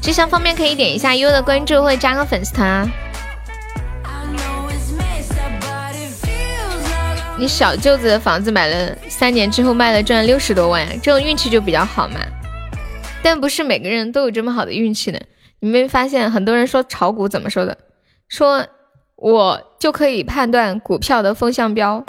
[0.00, 2.88] 吉祥方面可以点一下优的关注，或者加个粉丝团啊。
[7.38, 12.16] 你小舅子的房子买了三年之后卖了，赚了六十多万，这种运气就比较好嘛。
[13.22, 15.20] 但不是每个人都有这么好的运气的。
[15.60, 17.76] 你没发现很多人说炒股怎么说的？
[18.28, 18.66] 说
[19.16, 22.04] 我就可以判断股票的风向标，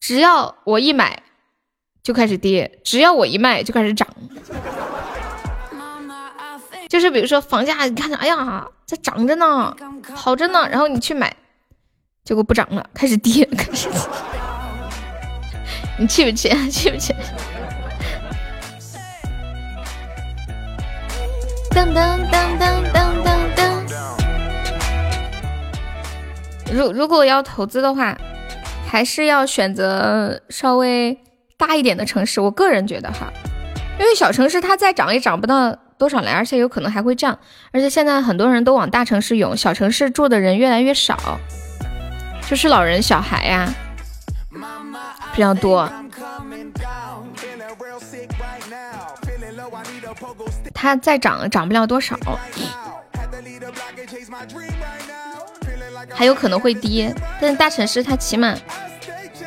[0.00, 1.22] 只要我一买
[2.02, 4.06] 就开始跌，只要我一卖就开始涨。
[6.88, 9.74] 就是比如说房价，你看着，哎呀，在涨着呢，
[10.12, 11.34] 好着呢，然后你去买，
[12.24, 13.88] 结果不涨了，开始跌， 开始。
[15.96, 16.48] 你气不气？
[16.68, 17.14] 气不气？
[21.70, 23.13] 噔噔噔噔噔
[26.74, 28.18] 如如果要投资的话，
[28.90, 31.16] 还是要选择稍微
[31.56, 32.40] 大一点的城市。
[32.40, 33.32] 我个人觉得哈，
[33.96, 37.38] 因为小城市它再涨也涨不到多少来，而且有可能还会降。
[37.72, 41.38] 而且现在很多人都往大城市涌，小城市住的人越来越少，
[42.50, 43.72] 就是老人小孩呀
[45.32, 45.88] 比较多。
[50.74, 52.18] 它再涨涨不了多少，
[56.10, 57.14] 还有可能会跌。
[57.40, 58.54] 但是大城市它起码，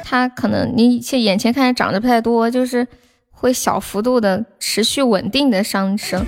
[0.04, 2.88] 它可能你现眼前看着涨得不太多，就是
[3.32, 6.26] 会小幅度的持续稳定的上升。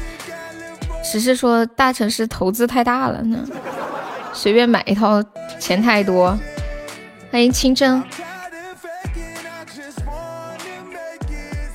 [1.04, 3.40] 只是说大城市投资太大了呢，
[4.34, 5.24] 随便买一套
[5.58, 6.38] 钱太多。
[7.32, 8.04] 欢迎清蒸。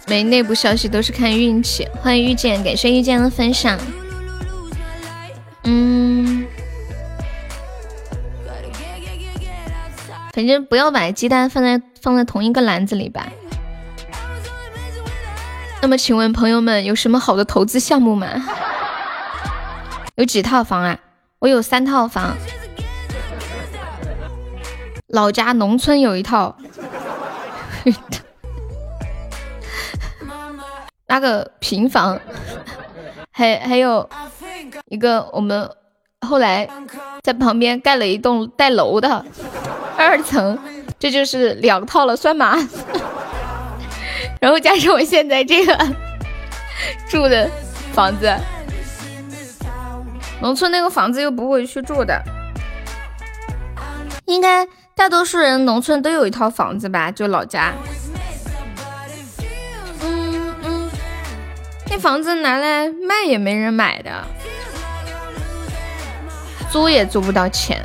[0.06, 1.89] 没内部消息都是看运气。
[2.02, 3.78] 欢迎遇见，感谢遇见的分享。
[5.62, 6.44] 嗯，
[10.35, 13.28] 反正不要把鸡蛋放在放在同一个篮子里吧。
[15.81, 18.27] 那么，请问朋友们有什么好的投资项目吗？
[20.16, 20.98] 有几套房啊？
[21.39, 22.36] 我有三套房，
[25.06, 26.56] 老家农村有一套，
[31.06, 32.19] 那个平房，
[33.31, 34.11] 还还有
[34.86, 35.70] 一个我们
[36.25, 36.69] 后来
[37.23, 39.25] 在旁边盖了一栋带楼的
[39.97, 40.59] 二层，
[40.99, 42.57] 这就是两套了，算吗？
[44.41, 45.79] 然后加上我现在这个
[47.09, 47.49] 住的
[47.93, 48.33] 房子。
[50.43, 52.23] 农村那个房子又不会去住的，
[54.27, 57.11] 应该大多数人农村都有一套房子吧？
[57.11, 57.73] 就老家。
[60.03, 60.91] 嗯嗯，
[61.89, 64.23] 那房子拿来卖也没人买的，
[66.75, 67.85] 租也租不到钱。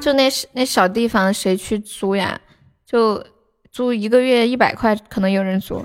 [0.00, 2.40] 就那那小地方谁去租呀？
[2.86, 3.26] 就
[3.72, 5.84] 租一个月一百块，可能有人租。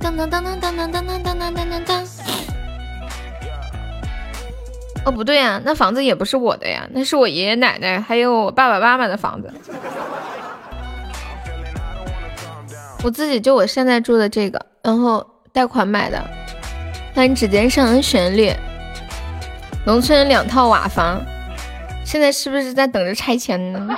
[0.00, 2.02] 当当当当当当当当当当当！
[5.04, 9.52] 哦，不对呀，那房子也不是我的呀，那是我爷爷奶奶还有我爸爸妈妈的房子。
[13.04, 16.18] 我自己就我现在住的这个，然后贷款买的。
[17.14, 18.50] 欢迎指尖上的旋律。
[19.84, 21.20] 农村两套瓦房，
[22.04, 23.88] 现在是不是在等着拆迁呢？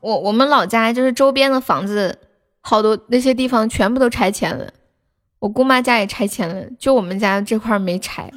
[0.00, 2.18] 我我们老家就是周边的房子，
[2.62, 4.66] 好多那些地方全部都拆迁了。
[5.40, 8.30] 我姑妈家也拆迁了，就我们家这块没拆。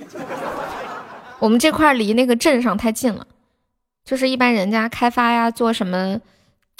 [1.39, 3.25] 我们这块离那个镇上太近了，
[4.03, 6.19] 就是一般人家开发呀、做什么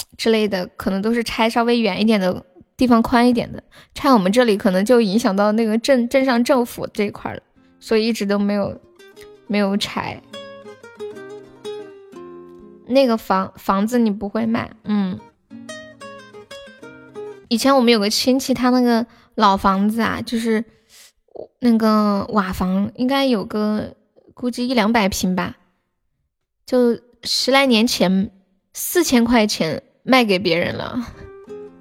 [0.17, 2.45] 之类的，可能都是拆稍微远一点的
[2.77, 3.63] 地方、宽一点的。
[3.93, 7.41] 拆我们这里可能就影响到那个镇镇上政府这一块了，
[7.79, 8.79] 所以一直都没有
[9.47, 10.21] 没有拆。
[12.87, 15.19] 那个房房子你不会卖，嗯。
[17.47, 19.05] 以前我们有个亲戚，他那个
[19.35, 20.63] 老房子啊，就是
[21.59, 23.95] 那个瓦房，应该有个
[24.33, 25.57] 估计一两百平吧，
[26.65, 28.31] 就十来年前
[28.73, 31.05] 四千块钱卖给别人了，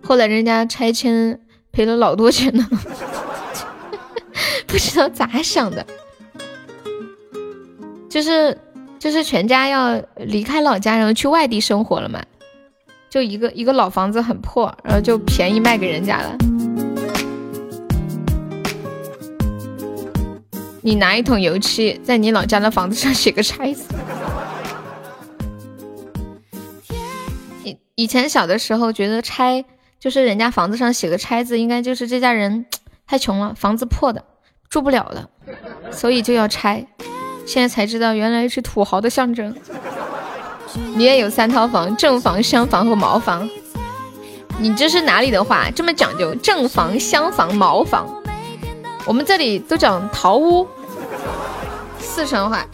[0.03, 1.41] 后来人家拆迁
[1.73, 2.67] 赔了老多钱呢，
[4.67, 5.87] 不知道咋想的，
[8.09, 8.57] 就是。
[9.01, 12.23] 就是全家要离开老家，然后去外地生活了嘛，
[13.09, 16.37] 就一个一个老房子很破，然后就便宜卖给人家了。
[20.83, 23.85] 你拿一桶油漆在你老家的房子上写个拆字。
[28.01, 29.63] 以前小的时候觉得拆
[29.99, 32.65] 就是人家房子上写个拆字，应该就是这家人
[33.07, 34.25] 太穷了，房子破的
[34.71, 35.29] 住不了了，
[35.93, 36.87] 所以就要拆。
[37.47, 39.55] 现在才知道，原来是土豪的象征。
[40.95, 43.47] 你也有三套房：正房、厢房和茅房。
[44.59, 45.71] 你这是哪里的话？
[45.71, 46.35] 这么讲究？
[46.37, 48.09] 正房、厢房、茅房。
[49.05, 50.67] 我们这里都讲桃屋。
[51.99, 52.67] 四川话。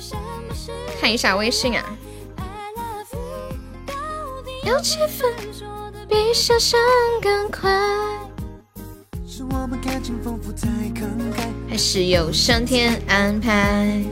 [1.00, 1.82] 看一下微信啊。
[4.64, 5.24] 有气氛，
[6.08, 6.78] 比想象
[7.22, 7.70] 更快。
[11.68, 14.02] 还是有上天安排？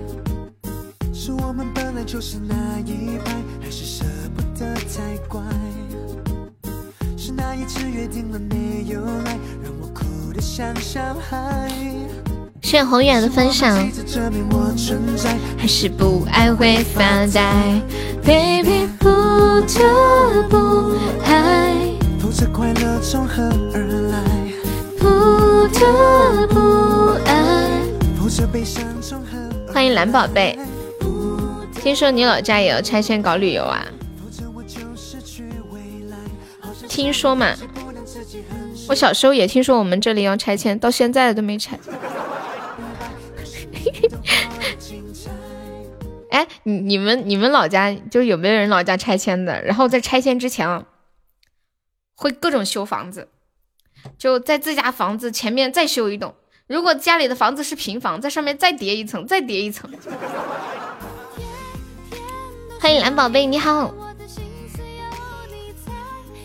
[1.13, 4.05] 是我们本来就是那一派，还是舍
[4.37, 5.43] 不得才怪？
[7.17, 11.69] 是那一次约定了没有来，让我哭得像小孩。
[12.67, 13.79] 谢红远的分享。
[15.57, 17.81] 还是不爱会发呆
[18.25, 21.77] ，baby 不得不爱。
[22.19, 23.79] 否则快乐从何而
[24.11, 24.19] 来？
[29.73, 30.59] 欢迎蓝宝贝，
[31.81, 33.87] 听说你老家也要拆迁搞旅游啊？
[36.89, 37.55] 听说嘛，
[38.89, 41.79] 我小时候也听说我们这里要拆迁，到现在都没拆。
[46.31, 49.63] 哎，你你们你们老家就有没有人老家拆迁的？
[49.63, 50.85] 然后在拆迁之前啊，
[52.15, 53.29] 会各种修房子。
[54.19, 56.35] 就在自家房子前面再修一栋，
[56.67, 59.91] 如果家里的房子是平房，在上面再叠一层，再叠一层。
[62.79, 63.93] 欢迎蓝宝贝，你好。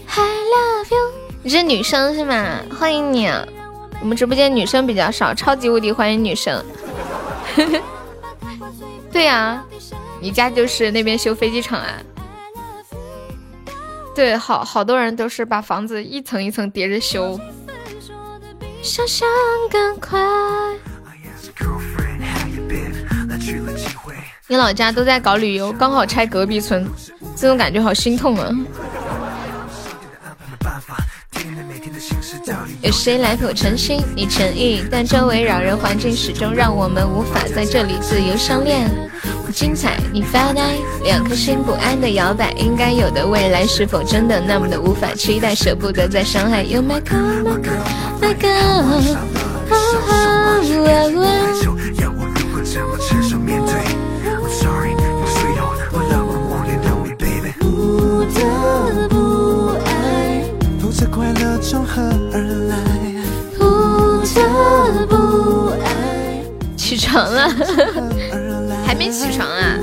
[0.07, 1.11] I love you，
[1.43, 2.61] 你是女生是吗？
[2.79, 3.27] 欢迎你，
[3.99, 6.63] 我们直播间女生比较少，超级无敌欢迎女生。
[9.11, 9.63] 对呀，
[10.21, 11.97] 你家就是那边修飞机场啊？
[14.15, 17.39] 对，好好多人都是把房子一层一层叠着修。
[18.81, 19.27] 想想
[19.69, 20.19] 更快。
[24.47, 26.85] 你老家都在搞旅游，刚好拆隔壁村，
[27.35, 28.49] 这种感觉好心痛啊！
[32.81, 34.01] 有谁来谱诚心？
[34.15, 38.89] 你诚意，但周围扰人环境始终让我们无法在这里自由相恋。
[39.53, 45.53] 精彩，你发呆，两颗心不安的摇摆，应该有的未来是否真的那么的无法期待？
[45.53, 46.63] 舍不得再伤害。
[46.63, 48.83] You my girl, my girl,
[49.79, 49.91] my
[61.11, 61.51] girl。
[66.77, 67.49] 起床了，
[68.85, 69.77] 还没起床啊？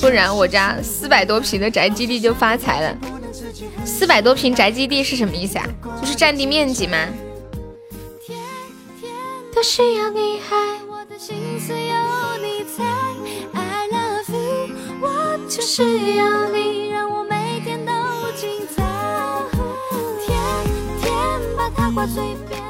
[0.00, 2.96] 不然我家四百多平的宅基地就发财了。
[3.84, 5.66] 四百多平宅基地是什么意思啊？
[6.00, 6.96] 就是占地面积吗？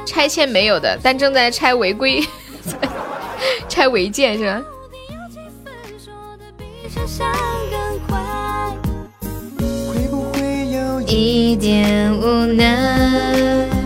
[0.05, 2.23] 拆迁没有的，但正在拆违规，
[3.69, 4.61] 拆违建是吧？
[11.07, 13.78] 一点无奈。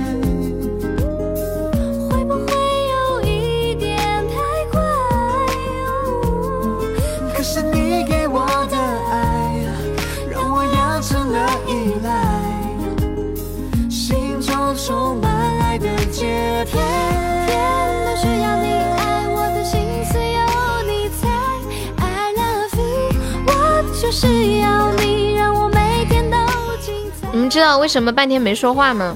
[27.32, 29.16] 你们知道为什么半天没说话吗？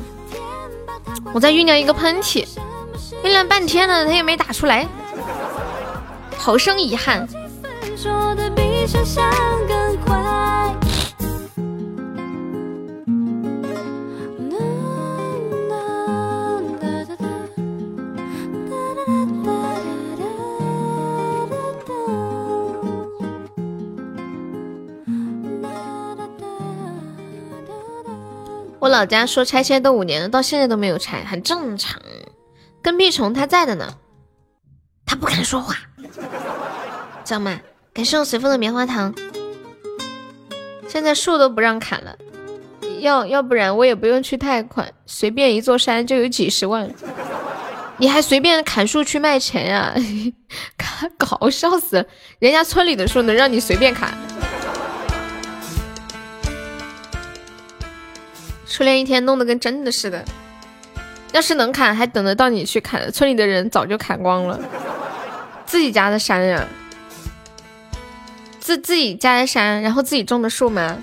[1.33, 2.45] 我在酝酿一个喷嚏，
[3.23, 4.87] 酝酿半天了，他也没打出来，
[6.37, 7.27] 好生遗憾。
[28.87, 32.01] 我老家说拆迁都五年了，到现在都没有拆，很正常。
[32.81, 33.95] 跟屁虫他在的呢，
[35.05, 35.75] 他不敢说话，
[37.25, 37.59] 知道吗？
[37.93, 39.13] 感谢我随风的棉花糖。
[40.87, 42.15] 现在树都不让砍了，
[43.01, 46.89] 要要不然我也不用去贷款，随便一座山就有几十万，
[47.97, 49.93] 你还随便砍树去卖钱 呀？
[51.17, 52.05] 搞笑死了，
[52.39, 54.17] 人家村里的树能让你随便砍？
[58.69, 60.23] 初恋一天弄得跟真的似的，
[61.31, 63.11] 要是能砍，还等得到你去砍？
[63.11, 64.59] 村里的人早就砍光了，
[65.65, 66.67] 自己家的山呀，
[68.59, 71.01] 自自己家的山，然后自己种的树吗？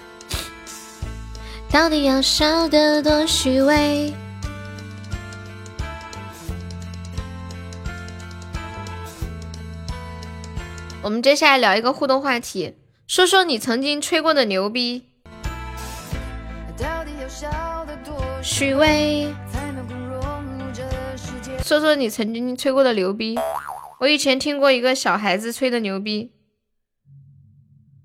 [1.70, 4.12] 到底要笑得多虚伪？
[11.02, 12.76] 我们接下来聊一个互动话题，
[13.06, 15.13] 说说你曾经吹过的牛逼。
[18.42, 19.34] 虚伪。
[21.64, 23.36] 说说你曾经吹过的牛逼。
[23.98, 26.32] 我以前听过一个小孩子吹的牛逼，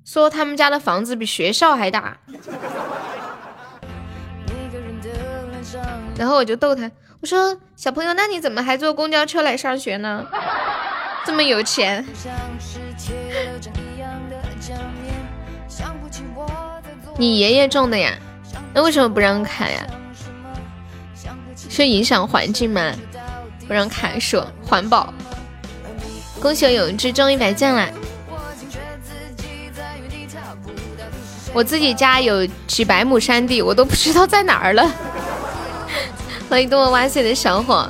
[0.06, 2.18] 说他们家的房子比学校还大。
[6.18, 6.90] 然后我就逗他，
[7.22, 10.26] 我说小朋友，那你怎么还坐公交车来上学呢？
[11.26, 12.06] 这么有钱。
[17.18, 18.18] 你爷爷种的呀？
[18.82, 19.86] 为什么不让砍呀？
[21.70, 22.94] 是影响环境吗？
[23.68, 25.14] 不让砍树，环保。
[26.40, 27.90] 恭喜我有一只中一百赞啦！
[31.54, 34.90] 我自己家有几百亩山地，我都不知道在哪儿了。
[36.50, 37.90] 欢迎多么哇塞的小伙，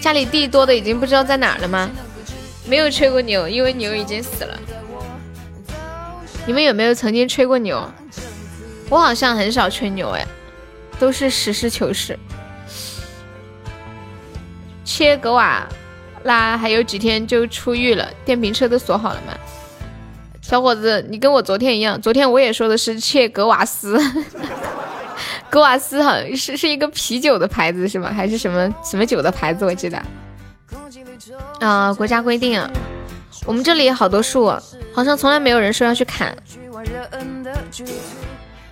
[0.00, 1.90] 家里地多的已经不知道在哪儿了吗？
[2.66, 4.58] 没有吹过牛，因为牛已经死了。
[6.46, 7.90] 你们有没有曾经吹过牛？
[8.90, 10.26] 我好像很少吹牛哎，
[10.98, 12.18] 都是实事求是。
[14.84, 15.66] 切格瓦
[16.24, 19.32] 拉还有几天就出狱了，电瓶车都锁好了吗？
[20.42, 23.96] 小伙子，你跟我昨天一样，昨天我也说的是切格瓦斯，
[25.48, 28.12] 格瓦斯好像是是一个啤酒的牌子是吗？
[28.12, 29.64] 还是什么什么酒的牌子？
[29.64, 30.02] 我记得。
[31.60, 32.68] 啊，国家规定啊，
[33.46, 34.48] 我们这里好多树，
[34.92, 36.36] 好像从来没有人说要去砍。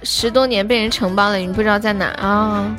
[0.03, 2.75] 十多年被人承包了，你不知道在哪啊？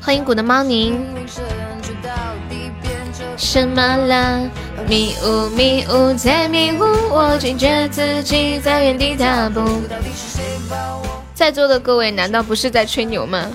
[0.00, 1.04] 欢迎古的猫宁。
[3.36, 4.48] 什么了？
[4.88, 9.60] 迷雾迷雾在迷雾，我惊觉自己在原地踏步。
[11.34, 13.46] 在座的各位，难道不是在吹牛吗？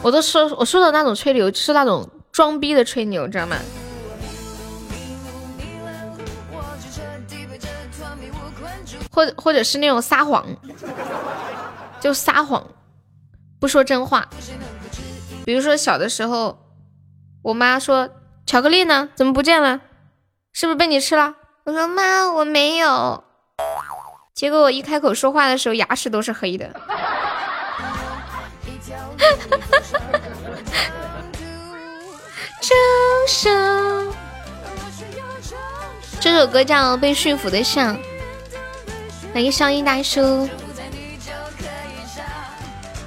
[0.00, 3.56] 我都说我说的那种吹牛，是那种装逼的吹牛，知道吗？
[9.10, 10.46] 或者或者是那种撒谎，
[12.00, 12.66] 就撒谎，
[13.60, 14.28] 不说真话。
[15.44, 16.58] 比如说小的时候，
[17.42, 18.10] 我妈说
[18.46, 19.80] 巧克力呢，怎么不见了？
[20.52, 21.34] 是不是被你吃了？
[21.64, 23.24] 我说妈，我没有。
[24.34, 26.70] 结果我一开口说话的时候，牙齿都是黑的。
[36.20, 37.96] 这首歌叫《被驯服的象》。
[39.38, 40.48] 欢迎声音大叔，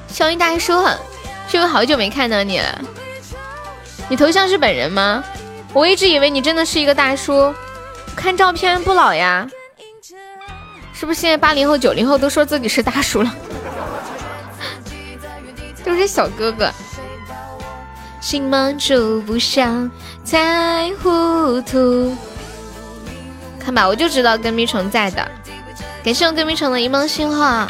[0.07, 0.81] 声音大叔，
[1.49, 2.81] 是不是好久没看到你了？
[4.07, 5.21] 你头像是本人吗？
[5.73, 7.53] 我一直以为你真的是一个大叔，
[8.15, 9.45] 看照片不老呀。
[10.93, 13.35] 是不是现在八零后、九零后都说自己是大叔了？
[15.83, 16.71] 都是小哥哥。
[18.21, 19.91] 心忙住不上，
[20.25, 22.15] 太糊涂。
[23.59, 25.29] 看吧，我就知道跟蜜虫在的。
[26.03, 27.69] 感谢我隔壁城的一梦星话。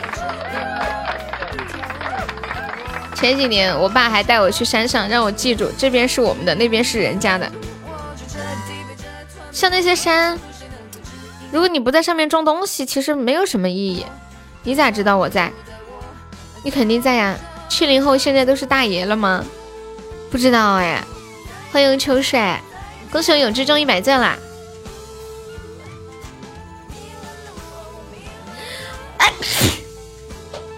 [3.13, 7.51] 前几年我爸还带我去山上，让我记住这边是我们的，那边是人家的。
[9.51, 10.39] 像那些山，
[11.51, 14.05] 如果你不在上面种东西，其实没有什么意义。
[14.63, 15.51] 你咋知道我在？
[16.63, 17.35] 你肯定在呀。
[17.67, 19.45] 七零后现在都是大爷了吗？
[20.31, 21.03] 不知道哎。
[21.71, 22.55] 欢迎秋水，
[23.11, 24.37] 恭喜我永志中一百钻啦！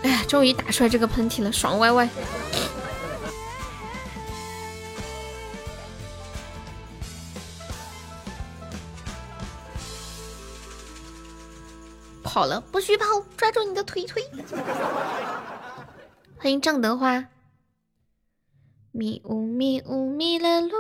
[0.02, 2.10] 哎，终于打出来这个喷嚏了，爽歪歪！
[12.24, 13.06] 跑了，不许跑，
[13.38, 14.24] 抓住你的腿腿！
[16.38, 17.24] 欢迎郑德华。
[18.92, 20.76] 迷雾迷雾迷了路，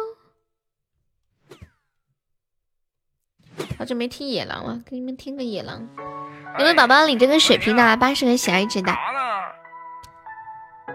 [3.77, 5.87] 好久没听野狼了，给你们听个野狼。
[6.57, 7.97] 有没有宝宝领这个水瓶的？
[7.97, 8.93] 八十个小爱值的。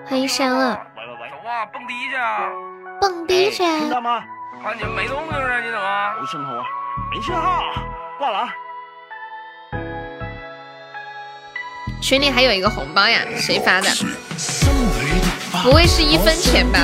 [0.06, 0.74] 欢迎山乐。
[0.74, 2.16] 走啊，蹦迪去！
[3.00, 3.58] 蹦迪去！
[3.58, 4.22] 听到吗？
[4.62, 5.58] 看见没动静啊？
[5.60, 6.16] 你怎么？
[6.20, 6.64] 有信号啊？
[7.10, 7.62] 没信号，
[8.18, 8.48] 挂了。
[12.02, 13.88] 群里还有一个红包呀，谁发的？
[15.62, 16.78] 不会是一分钱吧？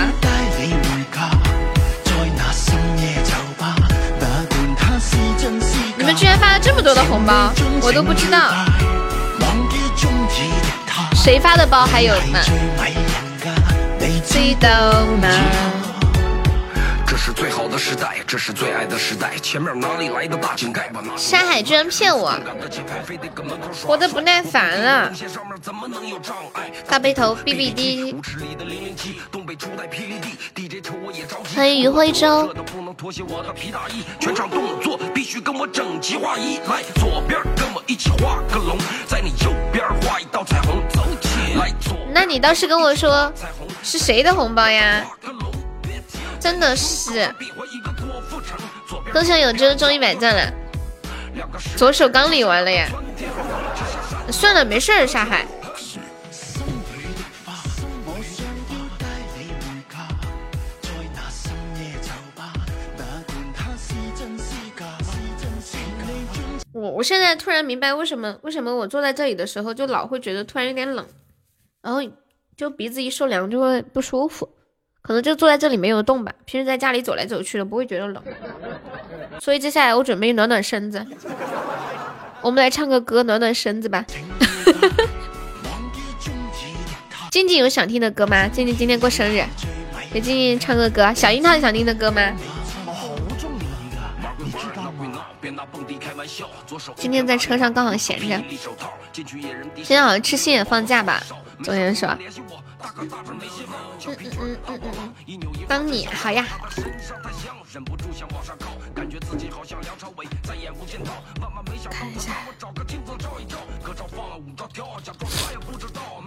[6.36, 8.50] 发了这么多的红包，我都不知道。
[11.14, 12.40] 谁发的包还有吗？
[14.26, 14.68] 知道
[15.22, 15.28] 吗？
[17.24, 19.34] 这是最好的时代，这是最爱的时代。
[19.38, 20.92] 前面哪里来的大井盖？
[21.16, 22.38] 山海居然骗我，
[23.82, 25.10] 活的不耐烦了。
[26.86, 28.14] 大背头，B B D。
[31.56, 32.54] 欢迎余徽州。
[34.20, 38.76] 全场动作必须跟我整齐划一，来左边跟我一起画个龙，
[39.06, 41.72] 在你右边画一道彩虹，走起来。
[42.12, 43.32] 那你倒是跟我说
[43.82, 45.06] 是谁的红包呀？
[46.44, 47.26] 真的是，
[49.10, 50.52] 恭喜有真中一百赞了，
[51.74, 52.86] 左手刚理完了呀，
[54.30, 55.46] 算了，没事儿，沙海。
[66.74, 71.06] 我我现在突然明白为什么为什么我坐在这里的时候就老会觉得突然有点冷，
[71.80, 72.00] 然后
[72.54, 74.50] 就鼻子一受凉就会不舒服。
[75.06, 78.22] 可能就坐在这里没有动吧，平时在家里走来走去的不会觉得冷，
[79.38, 81.06] 所以接下来我准备暖暖身子，
[82.40, 84.02] 我们来唱个歌暖暖身子吧。
[87.30, 88.48] 静静有想听的歌吗？
[88.48, 89.44] 静静今天过生日，
[90.10, 91.12] 给静静唱个歌。
[91.12, 92.32] 小樱桃想听的歌吗？
[96.96, 98.42] 今天在车上刚好闲着，
[99.12, 101.22] 今天好像吃新也放假吧？
[101.62, 102.08] 昨天说。
[104.06, 106.44] 嗯嗯嗯嗯嗯，帮你好呀。
[111.90, 112.32] 看一下。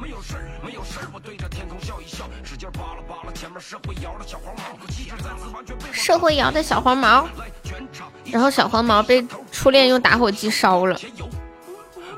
[0.08, 5.92] 没有事儿，没有事儿，我对着天空笑一笑，使劲拉拉，前面社会摇的小黄毛，气质再次完全被，
[8.32, 10.98] 然后小黄毛被初恋用打火机烧了。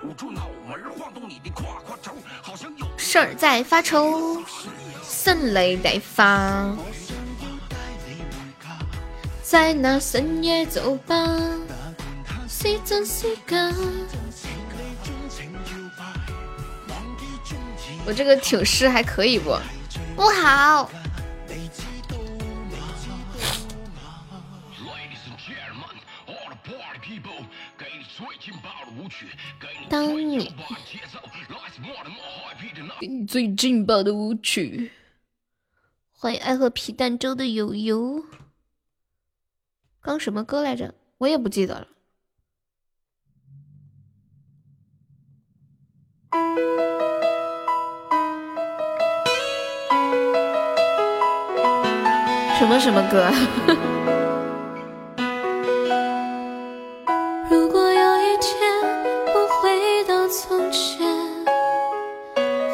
[0.04, 2.12] 捂住脑门，晃动你的胯胯轴，
[2.44, 4.40] 好像有事儿在发愁，
[5.04, 6.72] 声泪在发。
[9.42, 11.16] 在那深夜酒吧，
[12.48, 13.74] 是真是假？
[18.06, 19.56] 我这个挺尸还可以不？
[20.16, 20.90] 不好。
[29.90, 30.54] 当你
[33.00, 34.92] 给你最劲爆的舞曲，
[36.12, 38.24] 欢迎爱喝皮蛋粥的悠悠。
[40.02, 40.94] 刚什么歌来着？
[41.20, 41.88] 我也不记得了。
[52.60, 53.26] 什么什么歌？
[57.50, 58.52] 如果有一天
[59.28, 61.08] 我回到从前，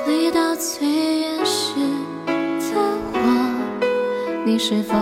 [0.04, 0.88] 回到最
[1.20, 1.76] 原始
[2.26, 2.76] 的
[3.14, 3.18] 我，
[4.44, 4.96] 你是否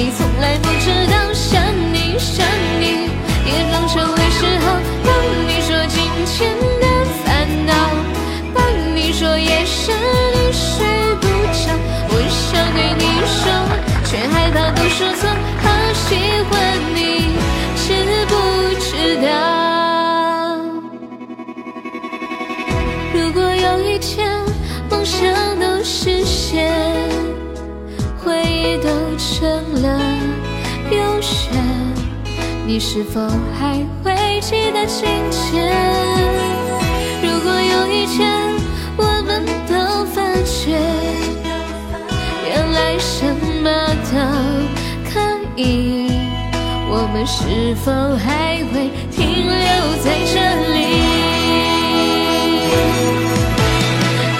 [0.00, 1.62] 你从来不知道，想
[1.92, 2.42] 你想
[2.80, 3.10] 你，
[3.44, 4.80] 也装成为嗜好。
[5.04, 5.12] 当
[5.46, 6.48] 你说金钱
[6.80, 6.86] 的
[7.22, 7.74] 烦恼，
[8.54, 8.64] 当
[8.96, 9.94] 你说夜深
[10.32, 10.88] 你睡
[11.20, 11.76] 不着，
[12.08, 13.44] 我想对你说，
[14.06, 15.28] 却害怕都说错，
[32.72, 33.20] 你是否
[33.58, 35.74] 还会记得今天？
[37.20, 38.30] 如果有一天
[38.96, 40.78] 我们都发觉，
[42.46, 43.26] 原来什
[43.60, 43.68] 么
[44.12, 44.14] 都
[45.10, 45.18] 可
[45.56, 46.12] 以，
[46.88, 47.90] 我们是否
[48.24, 49.18] 还会停
[49.48, 50.38] 留在这
[50.72, 50.78] 里？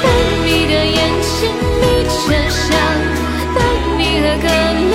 [0.01, 0.07] 当
[0.47, 1.51] 你的眼睛
[1.81, 2.79] 眯着笑，
[3.57, 3.59] 当
[3.99, 4.47] 你喝可
[4.89, 4.95] 乐，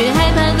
[0.00, 0.59] 却害怕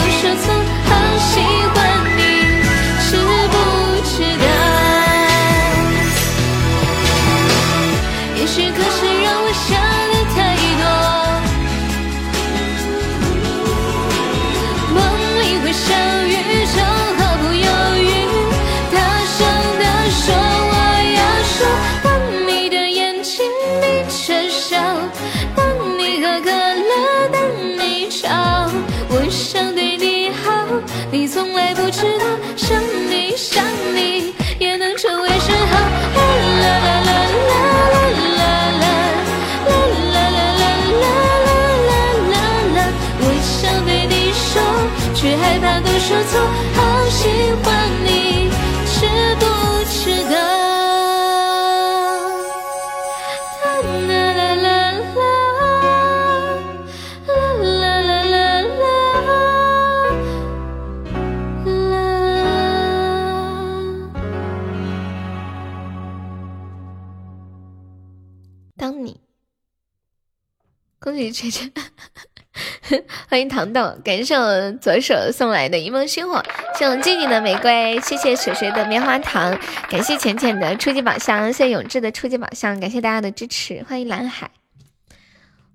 [71.20, 76.42] 恭喜圈圈， 欢迎糖豆，感谢我左手送来的一梦星火，
[76.78, 79.54] 谢我静静的玫瑰，谢谢水水的棉花糖，
[79.90, 84.50] 感谢浅浅的初级宝箱，谢谢永志的初级宝箱，感谢大家的支持，欢迎蓝海，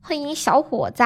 [0.02, 1.04] 欢迎小伙子。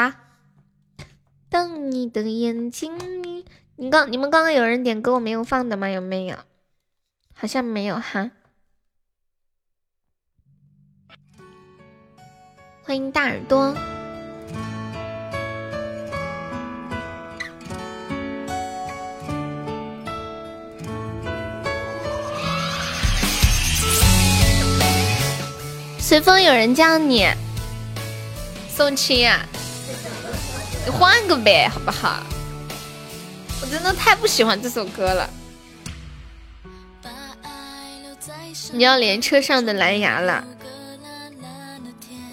[1.50, 3.44] 当你的眼睛，
[3.76, 5.90] 你刚你们刚刚有人点歌我没有放的吗？
[5.90, 6.38] 有没有？
[7.34, 8.32] 好像没有哈。
[12.84, 13.76] 欢迎大耳朵。
[26.10, 27.28] 随风有人叫你，
[28.76, 29.46] 宋青啊，
[30.84, 32.24] 你换个呗，好不好？
[33.62, 35.30] 我真的太不喜欢这首歌了。
[38.72, 40.44] 你要连车上的蓝牙了，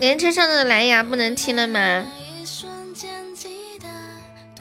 [0.01, 2.07] 连车上的蓝牙不能听了吗？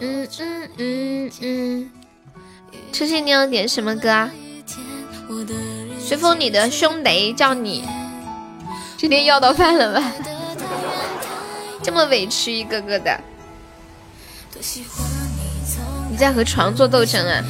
[0.01, 1.91] 嗯嗯嗯嗯，
[2.91, 4.29] 初心你要点什么歌？
[6.05, 7.85] 随风你的兄弟叫你，
[9.06, 10.11] 今天要到饭了吧？
[11.84, 13.15] 这么委屈一个个的，
[16.10, 17.44] 你在和床做斗争啊？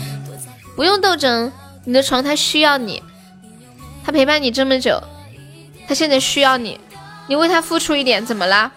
[0.75, 1.49] 不用斗争，
[1.85, 3.01] 你的床它需要你。
[4.03, 5.01] 他陪伴你这么久，
[5.87, 6.77] 他现在需要你，
[7.27, 8.69] 你为他付出一点，怎么啦？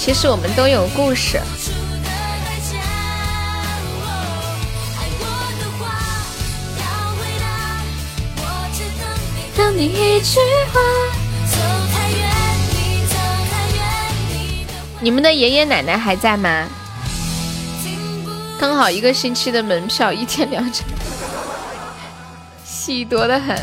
[0.00, 1.38] 其实我们都有故事。
[15.00, 16.68] 你们的爷爷奶奶还在吗？
[18.58, 20.86] 刚好一个星期的门票，一天两场，
[22.64, 23.58] 戏多的很。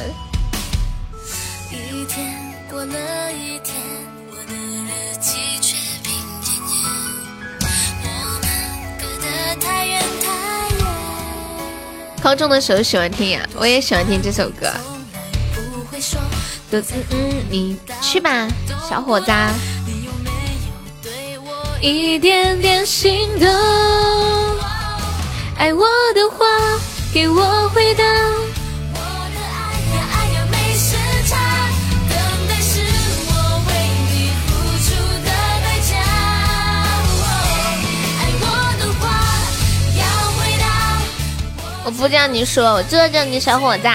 [12.22, 14.70] 高中的时候喜欢听呀，我也喜欢听这首歌。
[16.72, 18.48] 嗯嗯，你去吧，
[18.88, 19.32] 小伙子。
[21.82, 23.48] 一点点心动。
[25.58, 26.46] 爱我的话，
[27.12, 28.04] 给我回答。
[28.04, 29.00] 我
[29.34, 30.96] 的爱呀爱呀没时
[31.28, 31.36] 差，
[32.08, 32.16] 等
[32.48, 32.80] 待是
[33.28, 33.32] 我
[33.68, 33.70] 为
[34.12, 34.48] 你付
[34.86, 34.88] 出
[35.26, 35.30] 的
[35.64, 35.92] 代价。
[38.20, 38.44] 爱我
[38.80, 39.02] 的话
[39.98, 40.02] 要
[40.38, 40.64] 回答。
[41.86, 43.88] 我不叫你说，我就叫你小伙子。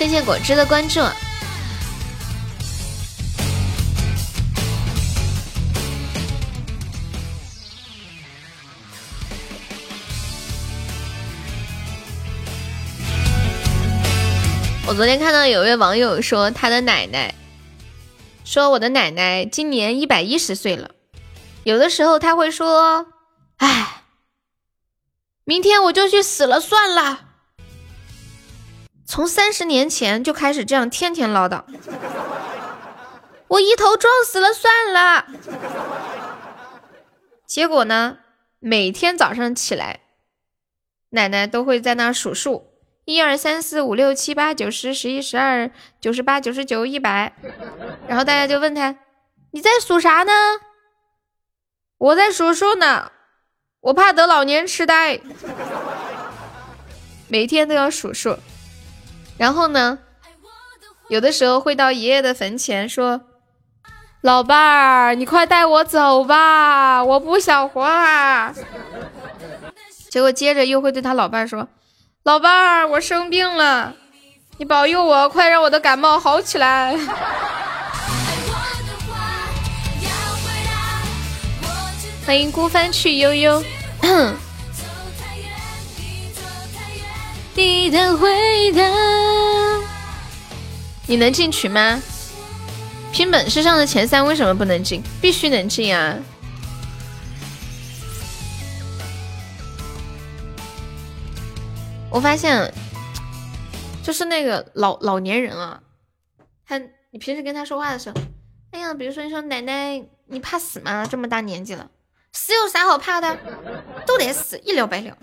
[0.00, 0.98] 谢谢果汁的关注。
[14.88, 17.34] 我昨天看到有位网友说，他的奶奶
[18.42, 20.92] 说我的奶奶今年一百一十岁了，
[21.64, 23.08] 有的时候他会说
[23.60, 24.04] ：“哎，
[25.44, 27.26] 明天我就去死了算了。”
[29.10, 31.64] 从三十年前就开始这样天天唠叨，
[33.48, 35.26] 我一头撞死了算了。
[37.44, 38.18] 结果呢，
[38.60, 40.02] 每天早上起来，
[41.08, 42.70] 奶奶都会在那数数。
[43.04, 45.68] 一二三四五六七八九十十一十二
[46.00, 47.32] 九十八九十九一百，
[48.06, 48.94] 然后大家就问他
[49.50, 50.32] ：“你在数啥呢？”
[51.98, 53.10] 我在数数呢，
[53.80, 55.20] 我怕得老年痴呆，
[57.26, 58.38] 每天都要数数。
[59.40, 59.98] 然后呢，
[61.08, 63.22] 有的时候会到爷爷的坟前说
[64.20, 68.54] ：“老伴儿，你快带我走吧，我不想活了。
[70.12, 71.66] ”结果接着又会对他老伴儿说。
[72.22, 73.94] 老伴儿，我生病了，
[74.58, 76.94] 你保佑我，快让我的感冒好起来。
[82.26, 83.64] 欢迎孤帆去悠悠。
[87.60, 88.82] 你的回答，
[91.06, 92.00] 你能进群吗？
[93.12, 95.02] 拼本事上的前三为什么不能进？
[95.20, 96.16] 必须能进啊！
[102.10, 102.72] 我发现，
[104.02, 105.82] 就是那个老老年人啊，
[106.66, 106.80] 他
[107.10, 108.16] 你平时跟他说话的时候，
[108.70, 111.04] 哎呀，比如说你说奶奶，你怕死吗？
[111.04, 111.90] 这么大年纪了，
[112.32, 113.36] 死有啥好怕的？
[114.06, 115.14] 都得死，一了百了。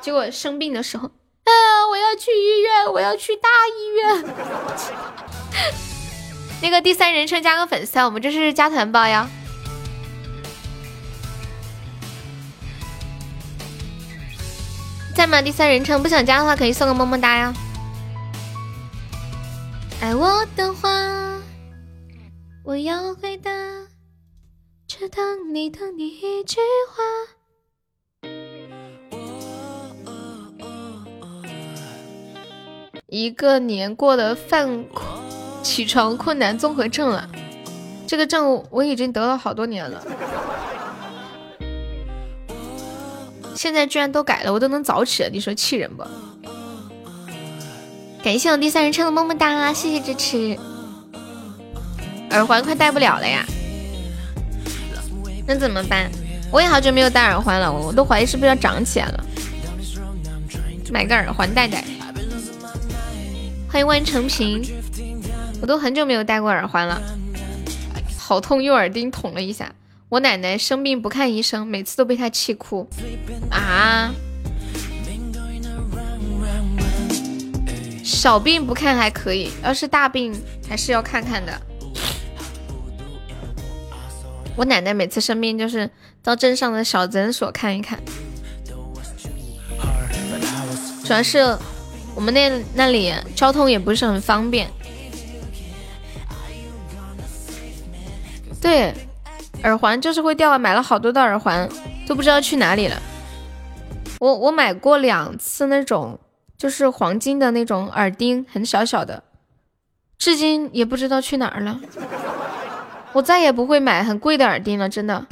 [0.00, 1.52] 结果生病的时候，啊，
[1.90, 4.34] 我要去医院，我要去大医院。
[6.62, 9.28] 那个第三人称加个粉丝，我们这是加团包呀。
[15.14, 15.42] 在吗？
[15.42, 17.52] 第三人称不想加的话，可以送个么么哒呀。
[20.00, 20.88] 爱我的话，
[22.64, 23.50] 我要回答，
[24.86, 26.58] 只等你等你一句
[26.90, 27.02] 话。
[33.10, 34.84] 一个年过的犯
[35.64, 37.28] 起床困难综合症了，
[38.06, 40.00] 这个症我已经得了好多年了。
[43.56, 46.04] 现在居然都改了，我都能早起了，你说气人不？
[48.22, 50.56] 感谢我第三人称的么么哒，谢谢支持。
[52.30, 53.44] 耳环快戴不了了呀，
[55.48, 56.08] 那怎么办？
[56.52, 59.24] 我也好久没有戴耳环了，我都怀疑是不是要长起来了。
[60.92, 61.84] 买个耳环戴戴。
[63.72, 64.60] 欢迎万成平，
[65.60, 67.00] 我都很久没有戴过耳环了，
[68.18, 69.72] 好痛，用耳钉捅了一下。
[70.08, 72.88] 我奶奶生病不看医生，每次都被她气哭
[73.48, 74.12] 啊。
[78.02, 80.34] 小病不看还可以，要是大病
[80.68, 81.62] 还是要看看的。
[84.56, 85.88] 我奶奶每次生病就是
[86.24, 88.00] 到镇上的小诊所看一看，
[91.04, 91.56] 主要是
[92.14, 94.70] 我们那那里交通也不是很方便。
[98.60, 98.94] 对，
[99.62, 101.68] 耳环就是会掉，买了好多的耳环
[102.06, 103.00] 都不知道去哪里了。
[104.18, 106.18] 我我买过两次那种。
[106.60, 109.22] 就是黄金的那种耳钉，很小小的，
[110.18, 111.80] 至今也不知道去哪儿了。
[113.14, 115.26] 我再也不会买很贵的耳钉了，真的。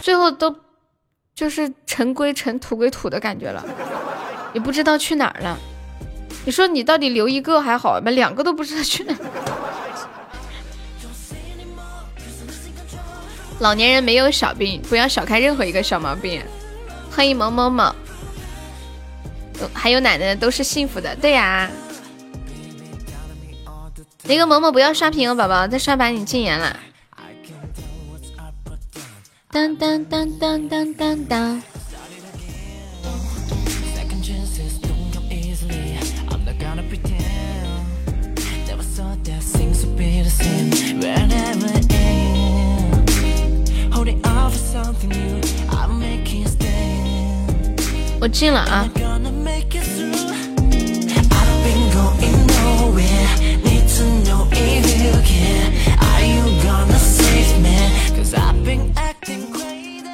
[0.00, 0.56] 最后都
[1.42, 3.64] 就是尘归尘，土归土的感觉了，
[4.54, 5.58] 也不知道去哪儿了。
[6.44, 9.18] 你说你到底留一个还好吧，两个都不知道去哪儿。
[13.58, 16.40] 老年人没有小病，不要小看任何一个小毛病。
[17.10, 17.92] 欢迎某某某，
[19.74, 21.68] 还有奶奶都是幸福的，对呀。
[24.22, 26.76] 那个某某不要刷屏哦，宝宝，再刷把你禁言了。
[29.52, 31.62] 当当当当当当当。
[48.18, 48.88] 我进了啊！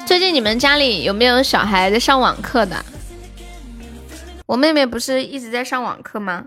[0.07, 2.83] 最近你们家里有没有小孩在上网课的？
[4.47, 6.45] 我妹妹不是一直在上网课吗？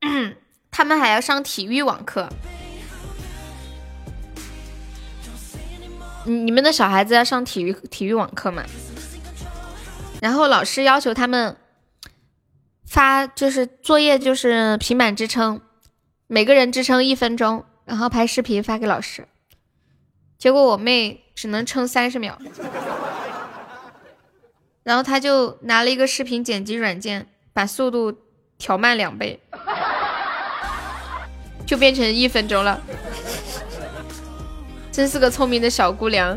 [0.70, 2.28] 他们还要上体育网课。
[6.24, 8.64] 你们的小孩子要上体育体育网课吗？
[10.20, 11.56] 然后老师要求他们
[12.84, 15.60] 发，就是作业就是平板支撑，
[16.26, 19.28] 每个人支撑一分钟，然后拍视频发给老师。
[20.42, 22.36] 结果我妹只能撑三十秒，
[24.82, 28.12] 然后她就拿了一个视频剪辑软件，把速度
[28.58, 29.38] 调慢两倍，
[31.64, 32.82] 就变成一分钟了。
[34.90, 36.36] 真是个聪明的小姑娘。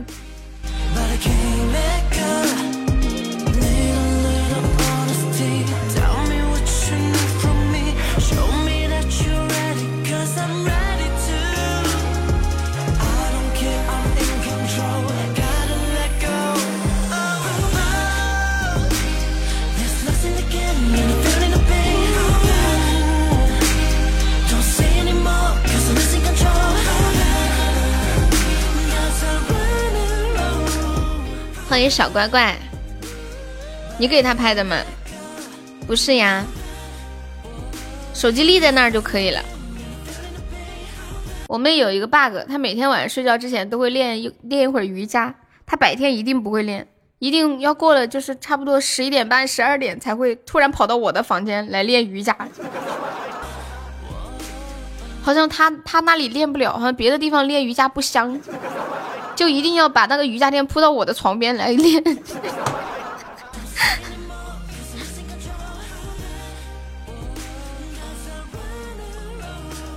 [31.76, 32.56] 欢迎小乖乖，
[34.00, 34.78] 你给他拍的吗？
[35.86, 36.42] 不是呀，
[38.14, 39.42] 手机立在那儿就可以了。
[41.50, 45.36] 我妹有一个 bug，她每天晚上睡觉之前都会练一练一会儿瑜伽，
[45.66, 46.88] 她白天一定不会练，
[47.20, 52.34] 一定要过了就是差不多十一点半、十二点才会突然跑到我的房间来练瑜伽。
[55.22, 58.40] 好像她她那里练不了，好像别的地方练瑜伽不香。
[59.36, 62.02] 就一定要把那个瑜伽垫铺到我的床边来练，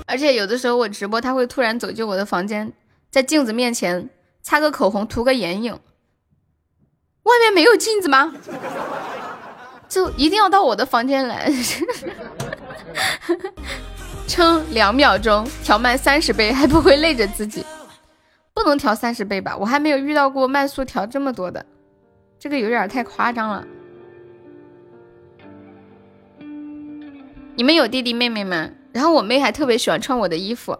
[0.06, 2.73] 而且有的时候我直播，他会突然走进我的房间，
[3.10, 4.10] 在镜子面前
[4.43, 5.78] 擦个口红，涂个眼影。
[7.23, 8.32] 外面没有镜子吗？
[9.89, 11.51] 就一定要到我的房间来，
[14.27, 17.65] 撑两秒钟，调慢三十倍，还不会累着自己。
[18.59, 19.56] 不能调三十倍吧？
[19.56, 21.64] 我还没有遇到过慢速调这么多的，
[22.40, 23.64] 这个有点太夸张了。
[27.55, 28.68] 你们有弟弟妹妹吗？
[28.93, 30.76] 然后我妹还特别喜欢穿我的衣服，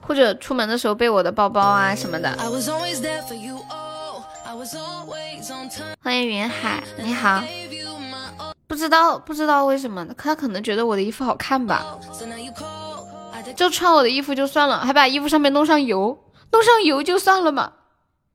[0.00, 2.36] 或者出门的时候背我的包包啊什么的。
[6.02, 7.40] 欢迎云海，你好。
[8.74, 11.96] 不知道不知道为什么，他可能觉得我的衣服好看吧，
[13.54, 16.18] 就穿我的衣服就算了，还把衣服上面弄上油，
[16.50, 17.70] 弄上油就算了嘛，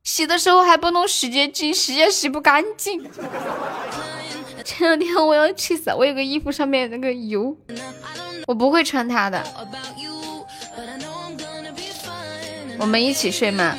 [0.06, 3.04] 洗的时候还不弄洗洁精，洗也洗不干净。
[4.64, 7.58] 前两天我要气死，我有个衣服上面那个油，
[8.48, 9.44] 我不会穿它的。
[12.78, 13.76] 我们一起睡吗？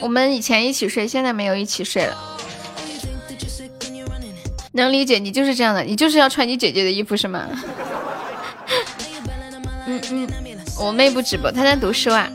[0.00, 2.35] 我们以前一起睡，现在没有一起睡了。
[4.76, 7.48] 能理解，你就是这样的，你就是要穿你姐姐的衣服是吗？
[9.86, 10.28] 嗯嗯，
[10.78, 12.30] 我妹不直播，她在读书啊。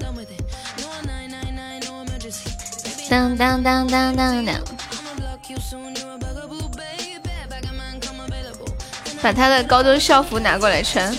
[3.09, 4.55] 当当当当当当。
[9.21, 11.15] 把她的高中校服拿过来穿，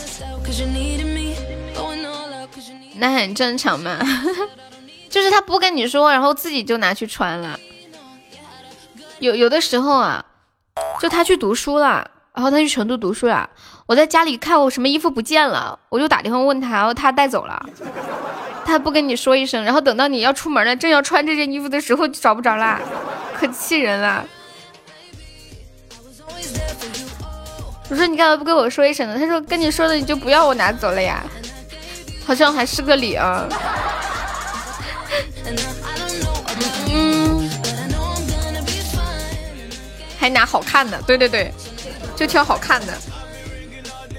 [2.97, 3.99] 那很正常嘛。
[5.09, 7.61] 就是她不跟你说，然后自己就拿去穿了。
[9.21, 10.25] 有有的时候啊，
[11.03, 13.51] 就他去读书了，然后他去成都读书了，
[13.87, 17.61] 我在家里看我什么衣服不见了，我就打电话问他，然后他带走了。
[18.65, 22.79] 他不跟你说一声，然后等到你要出门了，正要穿这件衣服的时候就找不着啦，
[23.35, 24.25] 可气人了。
[27.91, 29.19] 我说你干嘛不跟我说一声呢？
[29.19, 31.21] 他说跟你说的你就不要我拿走了呀，
[32.25, 33.45] 好像还是个理啊。
[40.23, 41.53] 还拿好看的，对对对，
[42.15, 42.93] 就挑好看的。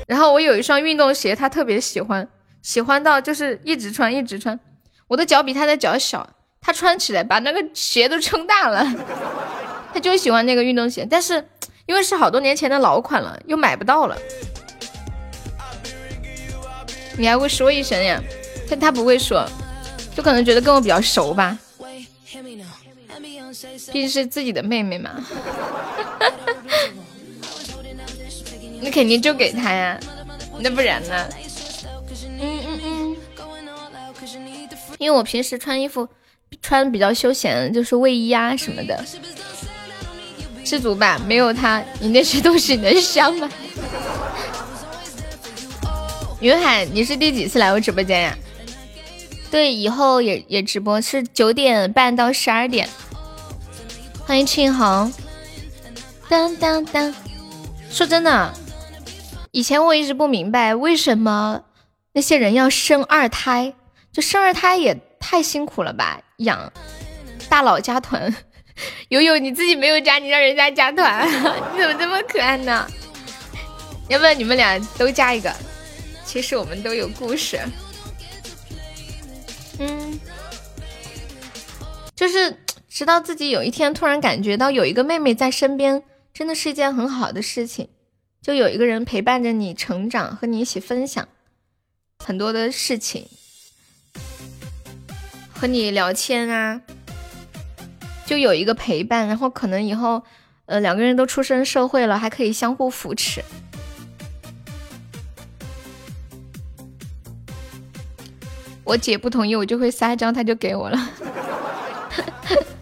[0.06, 2.28] 然后我有一双运动鞋，他特别喜欢，
[2.62, 4.60] 喜欢到就是一直穿一直穿。
[5.08, 8.86] 我的脚比他的脚小，他穿起来把那个鞋都撑大了。
[9.96, 11.36] 他就喜欢那个运动鞋，但是
[11.86, 14.18] 因为是好多年前的老款了，又买不到了。
[17.18, 18.22] 你还会说一声呀？
[18.70, 19.48] 但他不会说。
[20.14, 21.58] 就可能觉得跟我比较熟吧，
[23.92, 25.12] 毕竟是自己的妹妹嘛。
[28.82, 30.00] 那肯定就给她呀，
[30.60, 31.30] 那不然呢？
[32.40, 33.16] 嗯嗯嗯。
[35.00, 36.08] 因为我平时穿衣服
[36.62, 39.04] 穿比较休闲，就是卫衣啊什么的。
[40.64, 43.50] 知足吧，没有他，你那些东西能香吗？
[46.40, 48.38] 云海，你是第几次来我直播间呀？
[49.52, 52.90] 对，以后也也直播是九点半到十二点。
[54.26, 55.14] 欢迎庆红。
[56.30, 57.14] 当当当。
[57.92, 58.54] 说真的，
[59.52, 61.64] 以前我一直不明白为什么
[62.14, 63.74] 那些人要生二胎，
[64.12, 66.22] 就生二胎也太辛苦了吧？
[66.38, 66.74] 养
[67.50, 68.34] 大佬加团，
[69.10, 71.28] 悠悠你自己没有加，你让人家加团，
[71.76, 72.88] 你怎么这么可爱呢？
[74.10, 75.54] 要不然你们俩都加一个，
[76.26, 77.60] 其实我们都有故事。
[79.80, 80.20] 嗯，
[82.16, 82.58] 就是
[82.94, 87.90] 直到自己有一天突然感觉到有一个妹妹在身边，真的是一件很好的事情。
[88.40, 91.28] 就有一个人陪伴着你成长，和你一起分享
[92.20, 93.26] 很多的事情，
[95.56, 96.82] 和你聊天啊，
[98.28, 100.22] 就有一个陪伴，然后可能以后
[100.68, 103.44] 呃两个人都出身社会了，还可以相互扶持。
[108.84, 111.10] 我姐不同意，我就会撒娇，她就给我了。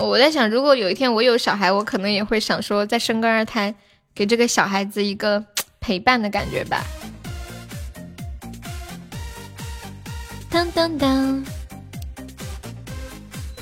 [0.00, 3.74] 我在想，如果有一天我有小孩，我可能也会想说，再生个二胎，
[4.14, 5.44] 给这个小孩子一个
[5.80, 6.84] 陪伴的感觉吧。
[10.48, 11.44] 当当当，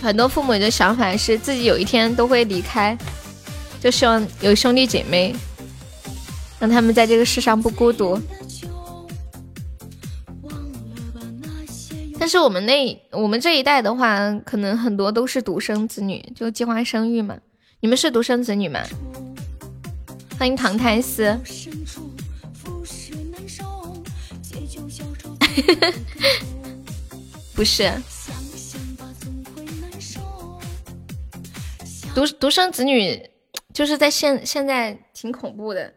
[0.00, 2.96] 很多父母的想法是自己有一天都会离开，
[3.80, 5.34] 就希望有兄弟姐妹。
[6.58, 8.18] 让他们在这个世上不孤独。
[12.26, 17.38] 但是我们那我们这一代的话，可能很多都是独生子女，就计划生育嘛。
[17.78, 18.82] 你们是独生子女吗？
[20.36, 21.32] 欢迎唐太斯。
[27.54, 27.92] 不是。
[32.12, 33.22] 独独生子女
[33.72, 35.94] 就是在现现在挺恐怖的。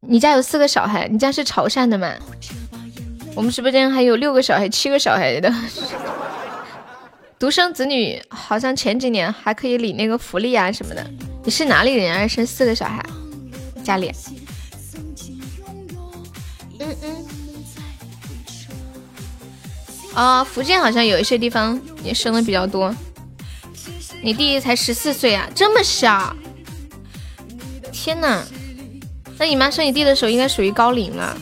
[0.00, 2.14] 你家有四个小孩，你家是潮汕的吗？
[3.34, 5.52] 我们直播间还有六个小孩、七个小孩的
[7.38, 11.08] 独生子女，好像前几年还可以领那个福利啊什么的。
[11.44, 12.26] 你是哪里人啊？
[12.26, 13.00] 生四个小孩，
[13.84, 14.12] 家里？
[16.80, 17.24] 嗯嗯。
[20.14, 22.92] 啊，福建好像有一些地方也生的比较多。
[24.20, 26.34] 你弟弟才十四岁啊，这么小！
[27.92, 28.42] 天呐！
[29.38, 31.38] 那你妈生你弟的时候应该属于高龄了。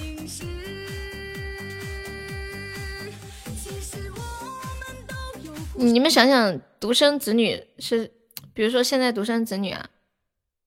[5.77, 8.13] 你们想想，独生子女是，
[8.53, 9.91] 比如说现在独生子女啊，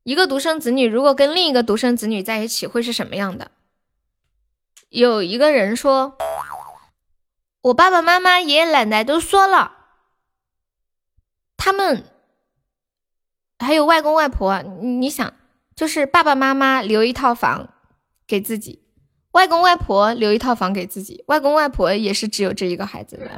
[0.04, 3.52] 一个独生子女如果跟另一个独生子女在一起会是什么样的？
[4.90, 6.18] 有一个人说，
[7.62, 9.74] 我爸爸妈妈、爷爷奶奶都说了，
[11.58, 12.04] 他们
[13.60, 15.34] 还有外公外婆，你想。
[15.76, 17.70] 就是爸爸妈妈留一套房
[18.28, 18.84] 给自己，
[19.32, 23.32] 外公外婆留一套房给自己，外公外婆也是只有这一个孩子的，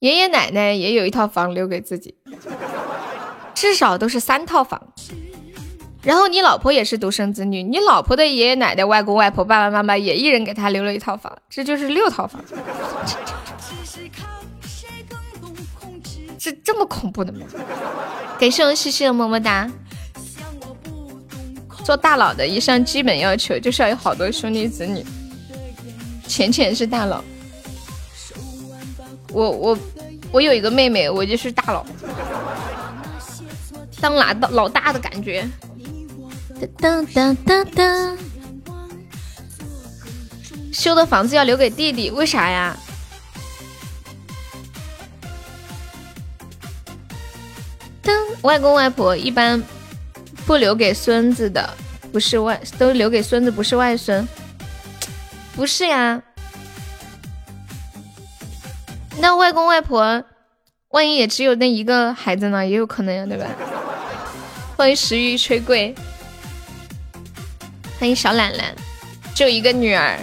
[0.00, 2.14] 爷爷奶奶也有一套房留给自己，
[3.54, 4.92] 至少都是三套房。
[6.02, 12.44] 然后你老婆也是独生子女，你老婆的爷爷奶奶、外公外婆、爸爸妈妈也一人给他留了一套房，这就是六套房。
[16.38, 17.40] 这这么恐怖的吗？
[18.38, 19.68] 感谢我西西的么么哒。
[21.82, 25.04] 做大佬的一项基本要求就是要有好多兄弟子女。
[26.28, 27.24] 浅浅是大佬，
[29.36, 29.78] 我我
[30.32, 31.84] 我有一个妹妹，我就是大佬，
[34.00, 35.46] 当老大老大的感觉。
[36.78, 38.16] 哒哒哒哒，
[40.72, 42.74] 修的房子要留给弟弟，为啥呀？
[48.02, 48.10] 噔，
[48.40, 49.62] 外公外婆一般
[50.46, 51.76] 不留给孙子的，
[52.10, 54.26] 不是外，都留给孙子，不是外孙，
[55.54, 56.22] 不是呀？
[59.18, 60.24] 那外公外婆
[60.88, 62.66] 万一也只有那一个孩子呢？
[62.66, 63.46] 也有可能呀，对吧？
[64.76, 65.94] 欢迎食欲吹贵。
[67.98, 68.74] 欢迎小懒懒，
[69.34, 70.18] 只有一个女儿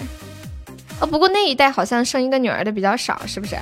[1.00, 1.06] 哦。
[1.06, 3.56] 不过那一代好像生一个女儿的比较少，是不是？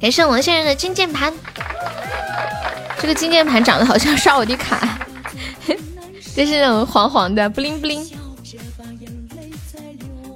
[0.00, 1.34] 感谢王先生的金键盘，
[3.00, 4.96] 这个金键盘长得好像刷我的卡，
[6.36, 8.08] 这是那种黄黄的，不灵不灵。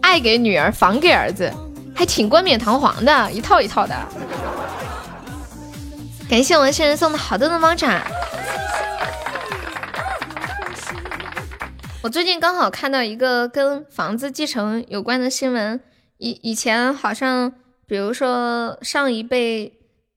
[0.00, 1.50] 爱给女儿，房给儿子，
[1.94, 3.94] 还挺冠冕堂皇的，一套一套的。
[6.28, 8.00] 感谢王先生送的好多的猫爪。
[12.02, 15.80] 我最近刚好看到一个跟房子继承有关的新闻，
[16.18, 17.52] 以以前好像，
[17.86, 19.72] 比如说上一辈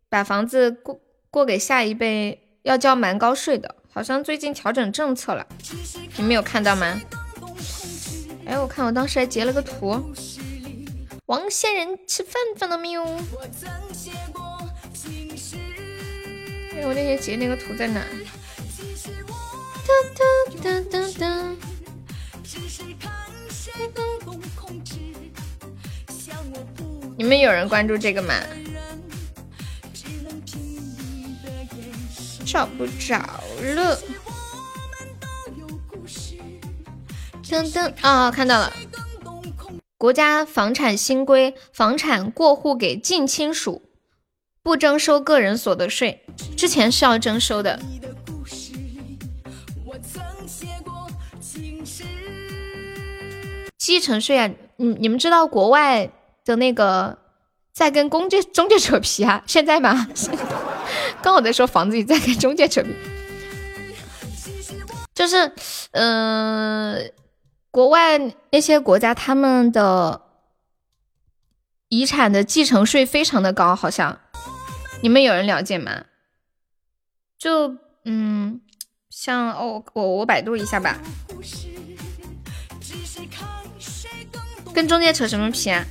[0.09, 0.99] 把房子过
[1.29, 5.45] 过给下一辈要交蛮高税的，好像最近调整政策了，
[6.17, 6.99] 你们有看到吗？
[8.47, 9.99] 哎，我看我当时还截了个图，
[11.27, 13.03] 王仙人吃饭饭了没有？
[16.73, 17.99] 哎，我那天截那个图在哪？
[19.81, 20.23] 哒哒
[20.61, 21.55] 哒哒哒。
[27.17, 28.35] 你们有人关注这个吗？
[32.45, 33.99] 找不着了。
[37.43, 38.71] 噔噔啊，看到了！
[39.97, 43.81] 国家房产新规，房产过户给近亲属
[44.61, 46.25] 不征收个人所得税，
[46.57, 47.79] 之前是要征收的。
[53.77, 56.11] 继承税啊，你你们知道国外
[56.43, 57.17] 的那个
[57.71, 59.43] 在跟中介中介扯皮啊？
[59.47, 60.09] 现在吗？
[61.23, 62.89] 刚我在说房子也在跟中介扯皮，
[65.13, 65.51] 就是
[65.91, 67.11] 嗯，
[67.75, 68.17] 国外
[68.51, 70.21] 那些国家他们的
[71.89, 74.17] 遗产的继承税非常的高，好像
[75.01, 76.05] 你们有人了解吗？
[77.37, 77.75] 就
[78.05, 78.61] 嗯，
[79.09, 81.01] 像哦，我我百度一下吧。
[84.73, 85.85] 跟中介扯什么皮啊？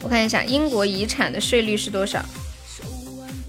[0.00, 2.24] 我看一下英国遗产的税率是多少？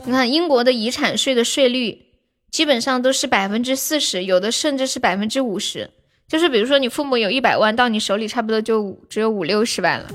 [0.03, 2.09] 你看英国的遗产税的税率
[2.53, 5.89] 基本上都是百分之四十，有的甚至是百分之五十。
[6.27, 10.11] 就是比如说你父母有一百万，到你手里差不多就只有五六十万了，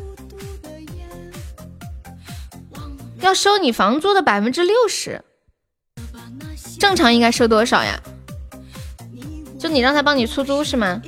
[3.21, 5.21] 要收你房租的百分之六十。
[6.79, 8.01] 正常应该收多少呀？
[9.59, 11.03] 就你让他帮你出租是吗？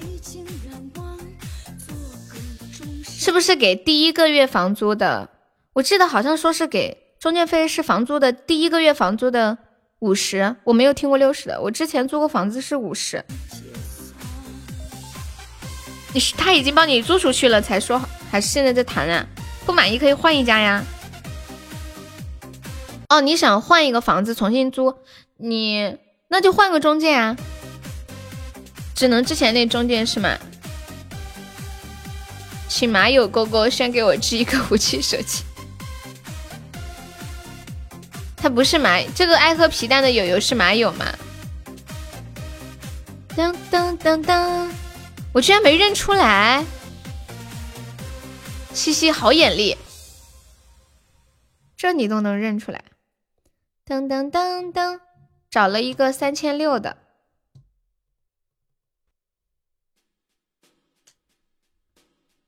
[3.05, 5.31] 是不是给第一个月房租的？
[5.75, 9.57] 我记得好像说是给中介费是房租的第一个月房租的
[10.01, 11.61] 五十，我没有听过六十的。
[11.61, 13.25] 我之前租过房子是五十。
[16.13, 18.01] 你是他已经帮你租出去了才说，
[18.31, 19.27] 还是现在在谈啊？
[19.65, 20.83] 不满意可以换一家呀。
[23.11, 24.95] 哦，你想换一个房子重新租，
[25.37, 25.99] 你
[26.29, 27.37] 那就换个中介啊。
[28.95, 30.39] 只能之前那中介是吗？
[32.69, 35.43] 请马友哥哥先给我寄一个五 G 手机。
[38.43, 41.07] 他不是马，这个爱喝皮蛋的友友是马友吗？
[43.37, 44.73] 当当当当，
[45.35, 46.65] 我居然没认出来。
[48.73, 49.77] 西西好眼力，
[51.77, 52.83] 这你都能认出来。
[53.85, 55.01] 当当当当，
[55.51, 56.97] 找了一个三千六的。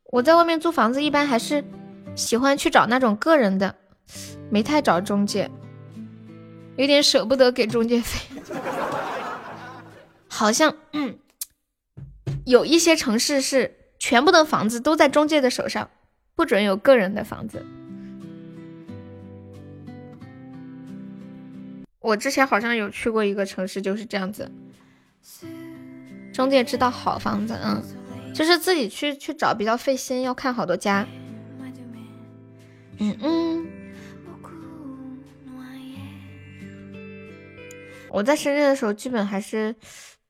[0.04, 1.64] 我在外面租房子，一般还是
[2.14, 3.74] 喜欢去找那种个人的，
[4.50, 5.50] 没太找中介。
[6.76, 8.20] 有点舍不得给中介费。
[10.28, 10.74] 好像
[12.44, 15.90] 有一些城市是全部的房子都在中介的手上，
[16.34, 17.64] 不准有个人的房子。
[22.00, 24.50] 我之前好像有去过一个城市，就是这样子，
[26.32, 27.80] 中介知道好房子，嗯，
[28.34, 31.06] 就是自己去去找比较费心，要看好多家。
[32.98, 33.81] 嗯嗯。
[38.12, 39.74] 我在深圳的时候，基本还是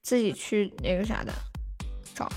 [0.01, 1.33] 自己去那个啥的
[2.15, 2.31] 找，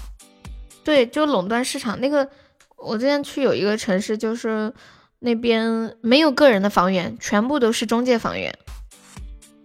[0.83, 2.01] 对，就垄断市场。
[2.01, 2.29] 那个
[2.77, 4.75] 我之前去有一个城市，就是
[5.21, 8.53] 那边没有个人的房源，全部都是中介房源。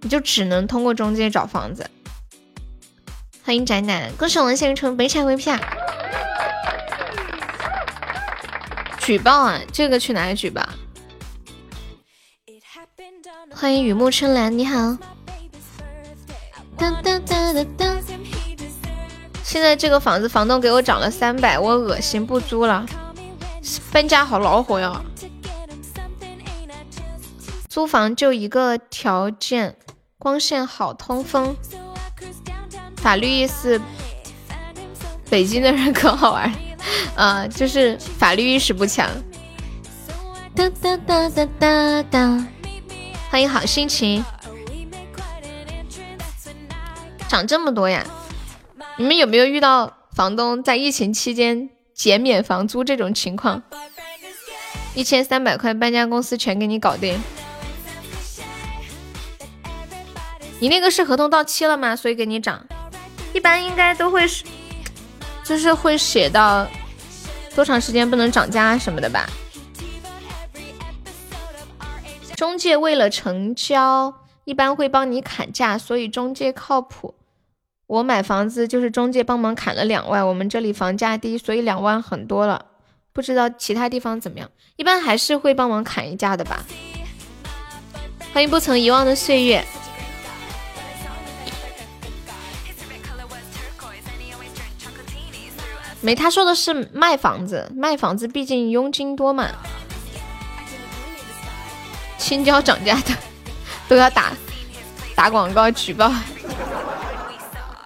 [0.02, 1.90] 你就只能通过中介找房子。
[3.44, 5.60] 欢迎宅男，恭喜我们现成北产 VP 啊！
[9.00, 10.62] 举报啊，这个去哪里举报？
[13.52, 14.96] 欢迎雨幕春兰，你好。
[16.82, 17.98] 哒哒哒哒哒。
[19.44, 22.84] 现在这个房子房东给我涨了三百，我恶心不租了。
[23.92, 25.00] 搬家好恼火呀！
[27.70, 29.76] 租房就一个条件。
[30.18, 31.56] 光线好，通风。
[32.98, 33.80] 法律意识，
[35.30, 36.52] 北京的人可好玩，
[37.16, 39.08] 啊， 就是法律意识不强。
[40.56, 42.48] 哒哒哒哒哒哒，
[43.30, 44.26] 欢迎好心情。
[47.32, 48.06] 涨这么多呀？
[48.98, 53.64] 你们有没有遇到房东在疫情期间减免房租这种情况？
[54.94, 57.18] 一千三百块，搬家公司全给你搞定。
[60.60, 61.96] 你那个是合同到期了吗？
[61.96, 62.66] 所以给你涨，
[63.32, 64.44] 一般应该都会是，
[65.46, 66.68] 就是会写到
[67.56, 69.26] 多长时间不能涨价什么的吧。
[72.36, 74.14] 中介为了成交，
[74.44, 77.16] 一般会帮你砍价，所以中介靠谱。
[77.92, 82.68] 我买房子就是中介帮忙砍了两万，我们这里房价低，所以两万很多了。
[83.12, 86.64] 不知道其他地方怎么样，一般还是会帮忙砍一价的吧。
[88.34, 89.66] 欢迎不曾遗忘的岁月。
[96.00, 99.50] 没，他说的是卖房子，卖房子毕竟佣金多嘛。
[102.18, 103.14] 青椒涨价的
[103.90, 104.32] 都要打
[105.14, 106.10] 打广告举报。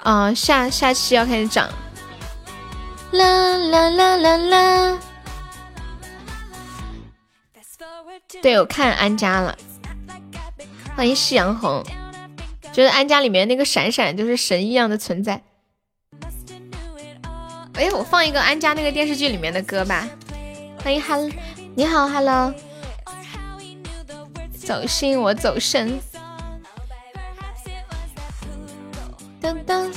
[0.05, 1.67] 啊，下下期要开始涨。
[3.11, 4.99] 啦啦啦啦啦。
[8.39, 9.57] 对，我看安家了。
[10.95, 11.83] 欢迎夕阳红，
[12.71, 15.41] 觉得安家里面那个闪闪就是神一样的存在。
[17.73, 20.07] 哎，我放一个安家那个电视剧里面的歌吧。
[20.83, 21.15] 欢迎哈，
[21.73, 22.53] 你好，Hello。
[24.53, 25.99] 走心我走神。
[29.45, 29.93] 噔噔。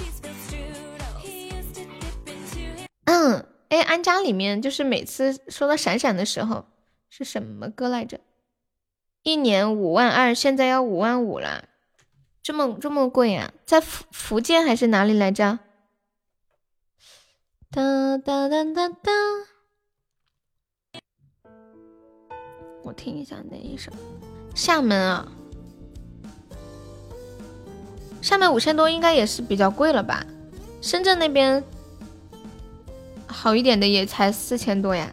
[3.06, 6.66] 嗯，哎，安家里面就是每次说到闪闪的时候
[7.08, 8.20] 是什么歌来着？
[9.22, 11.64] 一年五万二，现在要五万五了，
[12.42, 13.50] 这么这么贵啊？
[13.64, 15.60] 在福福建还是哪里来着？
[17.70, 19.12] 哒哒哒哒哒，
[22.82, 23.90] 我听一下哪一首？
[24.54, 25.32] 厦门啊，
[28.20, 30.24] 厦门五千多应该也是比较贵了吧？
[30.80, 31.62] 深圳那边
[33.26, 35.10] 好一点的也才四千多呀。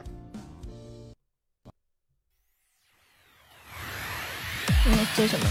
[4.87, 5.45] 嗯，这什么？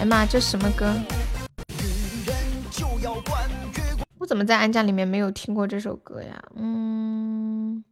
[0.00, 0.92] 哎妈，这什么歌？
[4.18, 6.42] 我怎么在安家里面没有听过这首歌呀？
[6.56, 7.84] 嗯，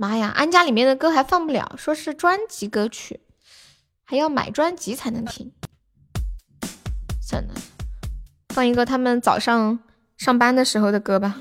[0.00, 3.18] 妈呀，安家里面的歌还放不了，说是专辑歌曲，
[4.04, 5.50] 还要买专辑才能听。
[7.20, 7.54] 算了，
[8.54, 9.80] 放一个他们早上
[10.16, 11.34] 上班的时候的歌吧。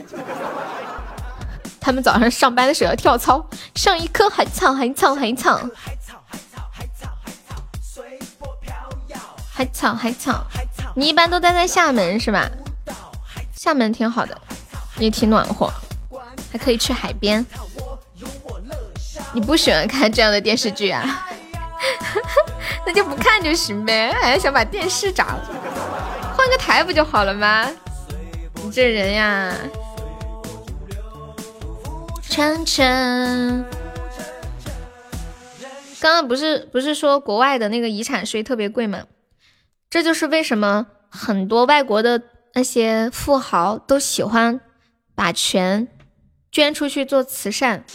[1.80, 5.62] 他们早上上班的时候跳操，上一棵海草，海草，海草。
[9.52, 10.48] 海草，海草，
[10.96, 12.50] 你一般都待在厦门是吧？
[13.56, 14.36] 厦门挺好的，
[14.98, 15.72] 也挺暖和，
[16.52, 17.46] 还可以去海边。
[19.38, 21.30] 你不喜欢看这样的电视剧啊？
[22.88, 26.34] 那就不看就行呗，还想把电视砸了？
[26.36, 27.70] 换个台不就好了吗？
[28.64, 29.54] 你这人呀！
[32.24, 33.64] 晨晨，
[36.00, 39.04] 刚刚不是不是说国外的那个遗产税特别贵吗？
[39.88, 42.24] 这就是为什么很多外国的
[42.56, 44.60] 那些富豪都喜欢
[45.14, 45.88] 把钱
[46.52, 47.86] 捐出去做慈善。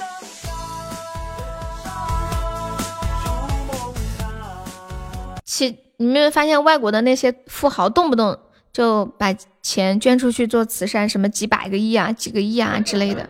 [5.54, 8.38] 其你没有发现外国的那些富豪动不动
[8.72, 13.28] 就把钱捐出去做慈善，什么几百个亿啊、几个亿啊之类的。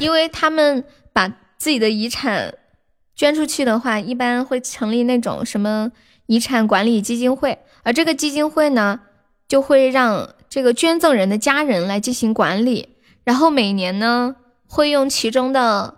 [0.00, 0.82] 因为他们
[1.12, 2.52] 把自己的遗产
[3.14, 5.92] 捐出去的话，一般会成立那种什么
[6.26, 8.98] 遗产管理基金会，而这个基金会呢，
[9.46, 14.34] 就会让这个捐赠人的家人来进行管理，然后每年呢，
[14.68, 15.96] 会用其中的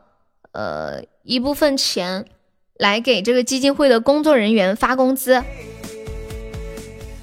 [0.52, 2.24] 呃一部分钱
[2.78, 5.42] 来给这个基金会的工作人员发工资，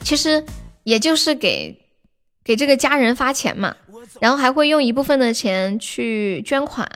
[0.03, 0.43] 其实
[0.83, 1.79] 也就是给
[2.43, 3.75] 给这个家人发钱嘛。
[4.19, 6.89] 然后还会用一部分的钱去捐款，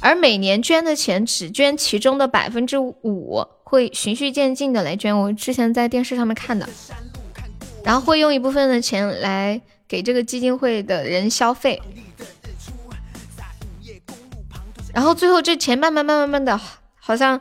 [0.00, 5.16] 而每年捐的钱只捐其中的百分之五，会循序渐进的来捐。
[5.16, 6.68] 我之前在电视上面看的，
[7.84, 11.80] 然后会用一部分的钱来给这个基金会的人消费，
[14.94, 16.60] 然后最后这钱慢慢慢慢慢的，
[16.98, 17.40] 好像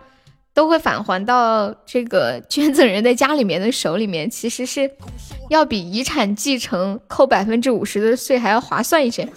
[0.53, 4.89] 都会返还到这个捐赠人的家里面的手里面，其实是。
[5.49, 9.27] 要比遗产继承扣百分之五十的税还要划算一些，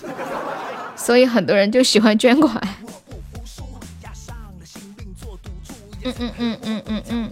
[0.94, 2.62] 所以很多人就喜欢捐款。
[6.04, 7.30] 嗯嗯嗯嗯嗯嗯。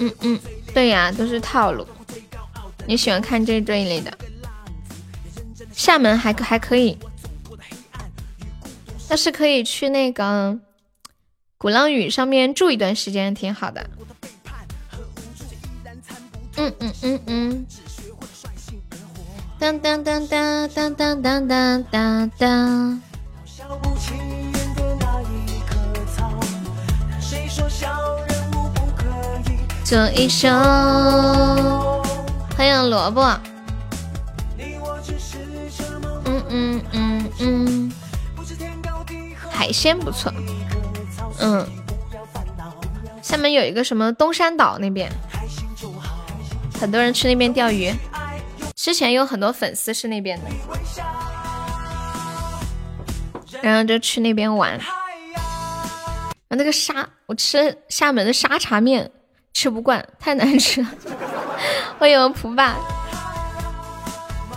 [0.00, 0.40] 嗯嗯，
[0.74, 1.86] 对呀，都是套路。
[2.88, 4.10] 你喜欢看这这一类的？
[5.80, 6.98] 厦门还还可以，
[9.08, 10.58] 但是可以去那个
[11.56, 13.88] 鼓浪屿上面住一段时间，挺好的。
[16.58, 17.66] 嗯嗯嗯嗯。
[19.58, 23.02] 当当当当当当当当当当。
[29.82, 30.46] 做一首。
[32.54, 33.49] 欢迎萝卜。
[36.50, 37.92] 嗯嗯嗯嗯。
[39.50, 40.32] 海鲜不错。
[41.38, 41.66] 嗯。
[43.22, 45.10] 厦门有一个什么东山岛那边。
[46.80, 47.92] 很多人去那边钓鱼，
[48.74, 50.46] 之前有很多粉丝是那边的，
[53.60, 54.72] 然后就去那边玩。
[54.78, 54.80] 啊，
[56.48, 59.10] 那个沙，我吃厦门的沙茶面
[59.52, 60.88] 吃不惯，太难吃了。
[61.98, 62.74] 欢迎蒲爸，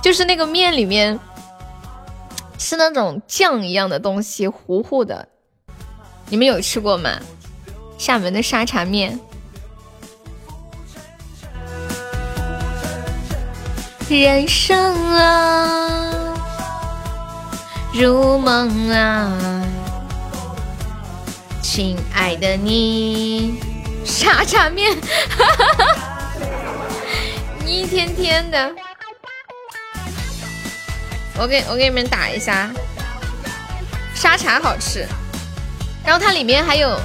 [0.01, 1.19] 就是那个面里面
[2.57, 5.27] 是那种酱一样的东西，糊糊的。
[6.29, 7.19] 你们有吃过吗？
[7.97, 9.19] 厦门的沙茶面。
[14.09, 16.35] 人生啊，
[17.93, 19.65] 如梦啊，
[21.61, 23.59] 亲爱的你，
[24.05, 25.95] 沙茶面，哈哈哈
[27.65, 28.71] 一天天的，
[31.39, 32.71] 我给我给你们打一下，
[34.15, 35.05] 沙茶好吃，
[36.05, 36.97] 然后它里面还有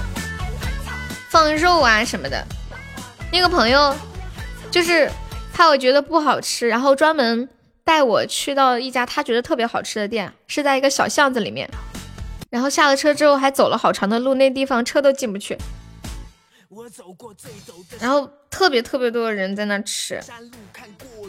[1.30, 2.46] 放肉啊什么的，
[3.32, 3.94] 那个朋友
[4.70, 5.10] 就是。
[5.50, 7.48] 怕我觉得不好吃，然后专门
[7.82, 11.68] 带我去到一家他觉得特别好吃的店，是在一个小巷子里面。
[12.48, 15.58] 然后下了车之后还走了好长的路，那地方车都进不去。
[17.98, 20.20] 然后特别特别多的人在那吃。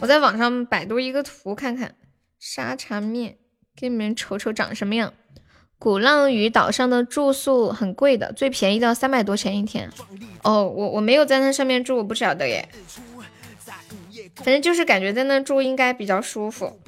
[0.00, 1.92] 我在网上百度一个图看看，
[2.40, 3.36] 沙茶面，
[3.76, 5.12] 给你们瞅瞅长什么样。
[5.78, 9.90] 鼓浪屿岛上的住宿很贵的，最便宜到三百多钱一天。
[10.42, 12.66] 哦，我我没有在那上面住，我不晓得耶。
[14.36, 16.80] 反正就是感觉在那住应该比较舒服。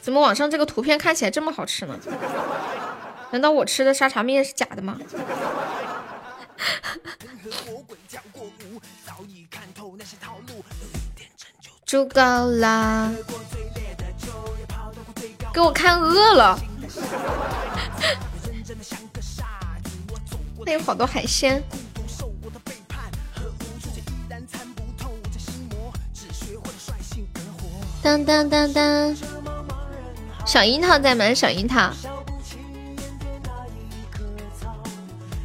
[0.00, 2.00] 怎么网上这个图片看起来这么好吃呢？
[3.30, 4.98] 难道我吃的沙茶面是假的吗？
[11.86, 13.10] 住够了，
[15.54, 16.58] 给我看饿了。
[20.66, 21.62] 那有好多海鲜。
[28.02, 29.16] 当当当当，
[30.46, 31.32] 小樱桃在吗？
[31.32, 31.90] 小樱桃，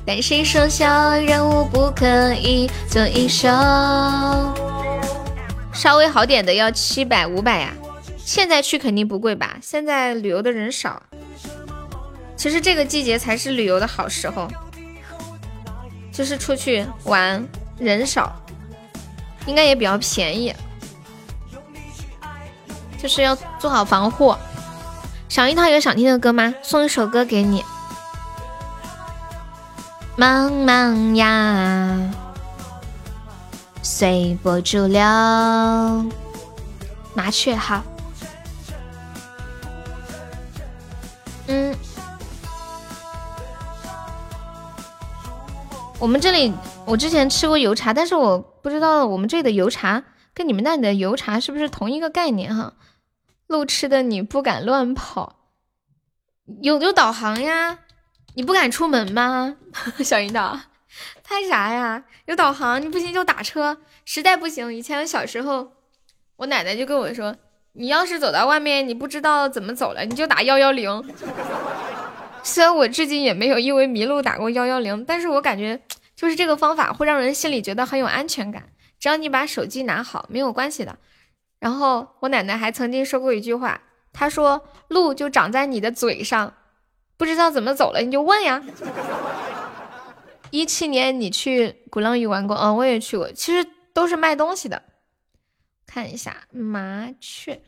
[0.06, 3.48] 但谁说小人物不可以做一首？
[5.74, 7.74] 稍微好点的要七百五百呀。
[8.18, 9.58] 现在去肯定不贵吧？
[9.62, 11.02] 现在旅游的人少，
[12.36, 14.48] 其实这个季节才是旅游的好时候，
[16.12, 17.46] 就是出去玩
[17.78, 18.34] 人少，
[19.46, 20.54] 应该也比较便宜。
[23.02, 24.34] 就是要做好防护。
[25.28, 26.54] 小樱桃有想听的歌吗？
[26.62, 27.64] 送一首歌给你。
[30.16, 32.12] 茫茫呀，
[33.82, 35.02] 随波逐流。
[37.16, 37.84] 麻雀好，
[41.48, 41.76] 嗯，
[46.00, 46.54] 我们这里
[46.86, 50.04] 我之前吃过油茶，但是我不知道我们这里的油茶
[50.36, 52.74] 跟你们那里的油茶是不是同一个概念哈？
[53.48, 55.38] 路痴的你不敢乱跑，
[56.62, 57.80] 有有导航呀？
[58.36, 59.58] 你不敢出门吗？
[60.04, 60.60] 小引导，
[61.24, 62.04] 拍啥呀？
[62.26, 65.74] 有导航，你不行就打车，实在不行，以前小时候，
[66.38, 67.36] 我奶奶就跟我说，
[67.74, 71.04] 你要是走到外面，你不知道怎么走了，你就打幺幺零。
[72.42, 75.80] 虽然我至今也没有因为迷路打过幺幺零，但是我感觉
[76.16, 78.70] 就是这个方法会让人心里觉得很有安全感。
[79.00, 80.98] 只要你把手机拿好，没有关系的。
[81.60, 83.82] 然后我奶奶还曾经说过一句话，
[84.12, 86.54] 她说路就长在你的嘴上。
[87.18, 88.64] 不知道怎么走了，你就问呀。
[90.52, 92.56] 一七年你去鼓浪屿玩过？
[92.56, 93.32] 嗯，我也去过。
[93.32, 94.84] 其实都是卖东西的。
[95.86, 97.62] 看一下麻雀。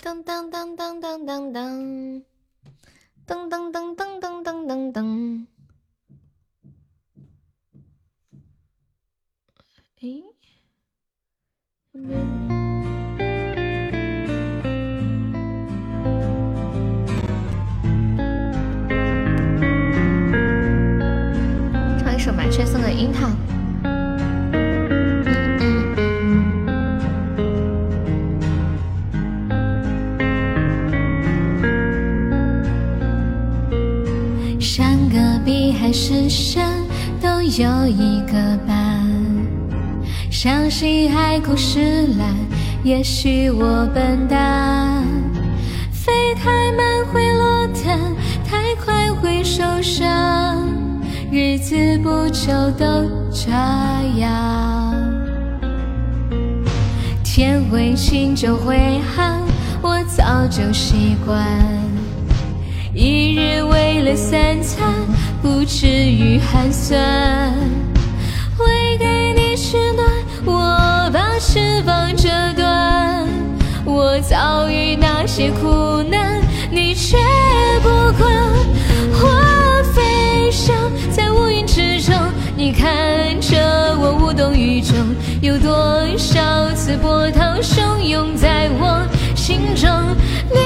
[0.00, 2.24] 噔噔噔噔噔噔噔，
[3.26, 5.46] 噔噔噔噔噔噔噔噔。
[10.00, 10.22] 哎。
[22.92, 23.28] 麻雀送的樱桃。
[34.60, 36.70] 山隔壁还是山，
[37.20, 38.32] 都有一个
[38.66, 39.02] 伴。
[40.30, 42.34] 相信海枯石烂，
[42.84, 45.02] 也许我笨蛋。
[45.90, 47.98] 飞太慢会落单，
[48.44, 50.81] 太快会受伤。
[51.34, 52.84] 日子不就都
[53.32, 53.50] 这
[54.20, 54.94] 样？
[57.24, 59.40] 天会晴就会寒，
[59.80, 61.42] 我早就习惯。
[62.92, 64.92] 一日为了三餐，
[65.40, 67.00] 不至于寒酸。
[68.58, 70.06] 为给你取暖，
[70.44, 73.26] 我把翅膀折断。
[73.86, 77.16] 我遭遇那些苦难，你却
[77.82, 77.88] 不
[78.18, 78.30] 管。
[79.14, 79.81] 我
[81.10, 82.14] 在乌云之中，
[82.56, 84.94] 你看着我无动于衷，
[85.40, 89.90] 有多少次波涛汹涌在我心中？
[90.50, 90.58] 你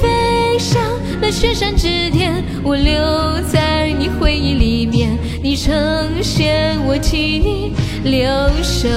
[0.00, 0.82] 飞向
[1.20, 5.16] 了雪山之巅，我留在你回忆里面。
[5.42, 5.74] 你呈
[6.22, 7.72] 现我替你
[8.04, 8.28] 留
[8.62, 8.88] 守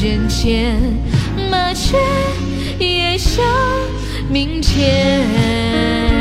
[0.00, 0.80] 人间，
[1.50, 1.98] 麻雀
[2.78, 3.44] 也想
[4.30, 6.11] 明天。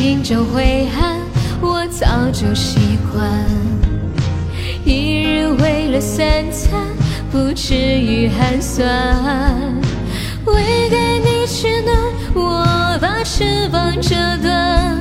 [0.00, 1.20] 心中灰暗，
[1.60, 3.22] 我早就习惯。
[4.82, 6.86] 一日为了三餐，
[7.30, 8.82] 不至于寒酸。
[10.46, 11.94] 为给你取暖，
[12.34, 14.96] 我把翅膀折断。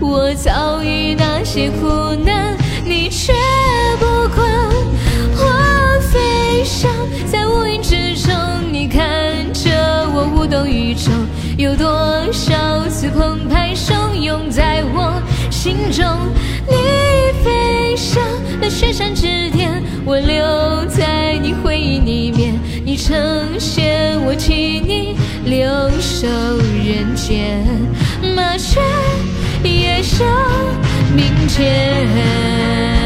[0.00, 3.32] 我遭遇那些苦难，你却
[11.70, 16.04] 有多少次澎湃汹涌在我心中？
[16.66, 16.74] 你
[17.44, 18.20] 飞向
[18.60, 22.58] 了雪山之巅，我留在你回忆里面。
[22.84, 23.14] 你成
[23.56, 25.64] 仙我替你留
[26.00, 26.26] 守
[26.84, 27.64] 人间，
[28.34, 28.80] 麻雀
[29.62, 30.26] 也想
[31.14, 32.99] 明天。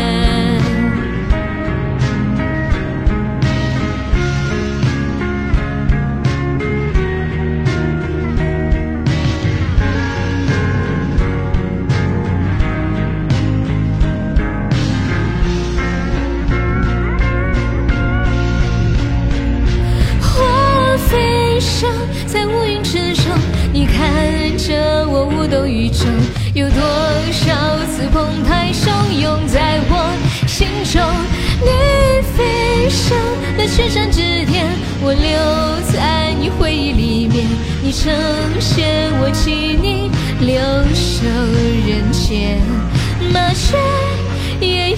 [26.55, 26.81] 有多
[27.33, 27.53] 少
[27.87, 31.03] 次澎湃汹涌在我心中，
[31.61, 33.19] 你飞上
[33.57, 34.71] 了雪山之巅，
[35.03, 37.45] 我留在你回忆里面。
[37.83, 38.15] 你成
[38.61, 40.13] 仙，我替你
[40.47, 40.57] 留
[40.95, 41.27] 守
[41.89, 42.61] 人间。
[43.33, 43.77] 麻雀
[44.61, 44.97] 也有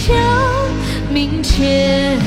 [1.10, 2.18] 明天。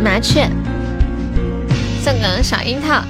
[0.00, 0.48] 麻雀。
[2.14, 3.02] 个小樱桃，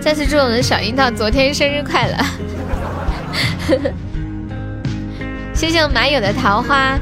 [0.00, 2.16] 再次祝我们的小樱桃昨天生日快乐！
[5.54, 6.98] 谢谢我马友的桃花。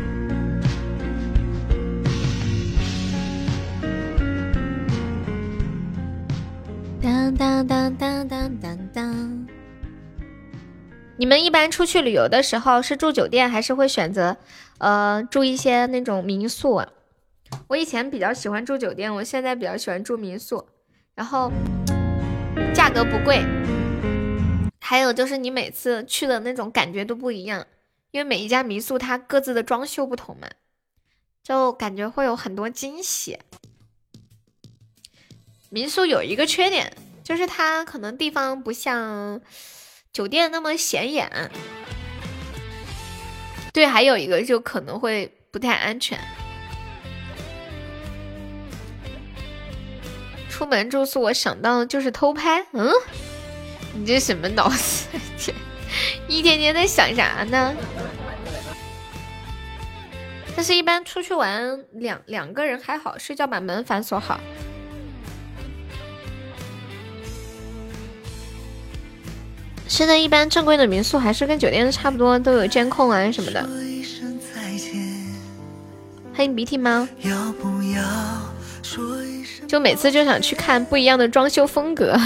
[7.03, 9.47] 当当当当当当当。
[11.17, 14.37] 你们一般出去旅游的时候是住酒店，还是会选择
[14.79, 16.89] 呃住一些那种民宿啊？
[17.69, 20.67] 我以前比较喜欢住酒店，我现在比较喜欢住民宿，
[21.15, 21.51] 然后
[22.75, 23.43] 价格不贵，
[24.81, 27.67] 还有就是你每次去的那种感觉都不一样，
[28.11, 30.49] 因为每一家民宿它各自的装修不同嘛，
[31.43, 33.39] 就感觉会有很多惊喜。
[35.71, 39.41] 民宿有一个缺点，就是它可能地方不像
[40.13, 41.51] 酒店那么显眼。
[43.73, 46.17] 对，还有一个就可能会不太安全。
[50.55, 52.65] 出门住宿，我想到的就是偷拍。
[52.75, 52.89] 嗯，
[53.93, 55.09] 你这什么脑子？
[56.29, 57.75] 一天天在想啥呢？
[60.55, 64.39] 但是，一般出去玩两两个人还好，睡觉把门反锁好。
[69.89, 73.69] 现在一般正规的民宿还是跟酒店差不多，都有监控啊什么的。
[76.33, 77.09] 欢迎鼻涕猫。
[79.67, 82.17] 就每次就想去看不一样的装修风格。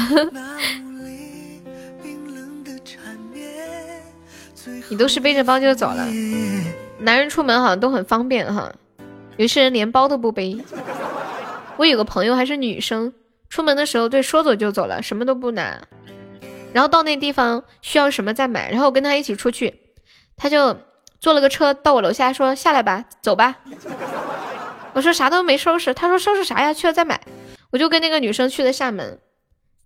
[4.91, 6.07] 你都是背着包就走了，
[6.99, 8.73] 男人出门好像都很方便哈，
[9.37, 10.59] 有些人连包都不背。
[11.77, 13.13] 我有个朋友还是女生，
[13.51, 15.81] 出门的时候对说走就走了，什么都不拿。
[16.73, 19.75] 然后到那地方需要什么再买，然后我跟他一起出去，
[20.37, 20.77] 他就
[21.21, 23.57] 坐了个车到我楼下说下来吧，走吧。
[24.99, 27.21] 我说啥都没收拾，他说收拾啥呀，去了再买。
[27.71, 29.21] 我就跟那个女生去了厦门，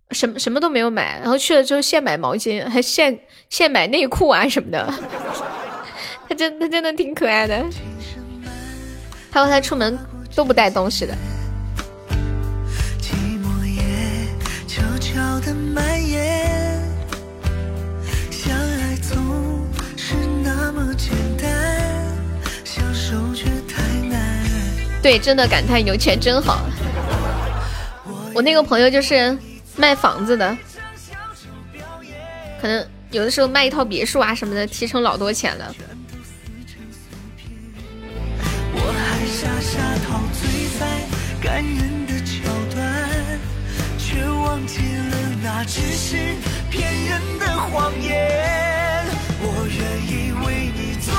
[0.09, 4.91] 什么什么都没有买，然后去了之后现买毛巾，还现现买内裤啊什么的。
[6.27, 7.63] 他真他真的挺可爱的，
[9.31, 9.95] 他说他出门
[10.35, 11.15] 都不带东西的。
[19.95, 21.32] 是那么简单
[25.03, 26.61] 对，真的感叹有钱真好。
[28.33, 29.37] 我那个朋友就是
[29.75, 30.57] 卖房子的，
[32.61, 35.75] 可能有的时候卖一套别墅啊什么的，提成老多钱了。
[49.45, 49.77] 我愿
[50.07, 51.13] 意为你做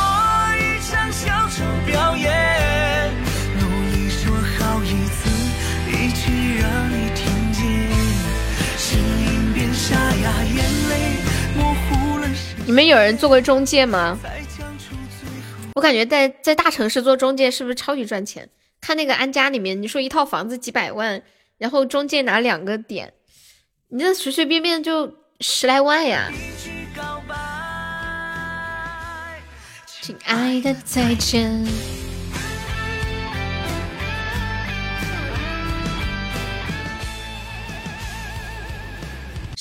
[0.56, 2.93] 一场小丑表演。
[12.66, 14.18] 你们有人做过中介吗？
[15.74, 18.48] 我感觉在在大城市做中介是不是超级赚钱？
[18.80, 21.22] 看那个安家里面，你说一套房子几百万，
[21.58, 23.12] 然后中介拿两个点，
[23.88, 26.30] 你这随随便便就十来万呀！
[30.00, 31.64] 亲爱的，再见。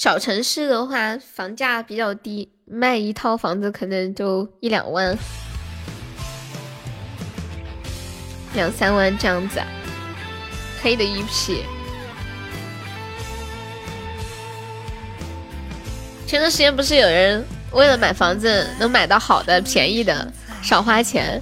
[0.04, 5.18] 小城市的话，房价比较低，卖一套房子可能就一两万、
[8.54, 9.62] 两三万这样子，
[10.82, 11.64] 黑的一批。
[16.28, 20.30] 前段时间不是有人为了买房子能买到好的、便宜的、
[20.62, 21.42] 少花钱，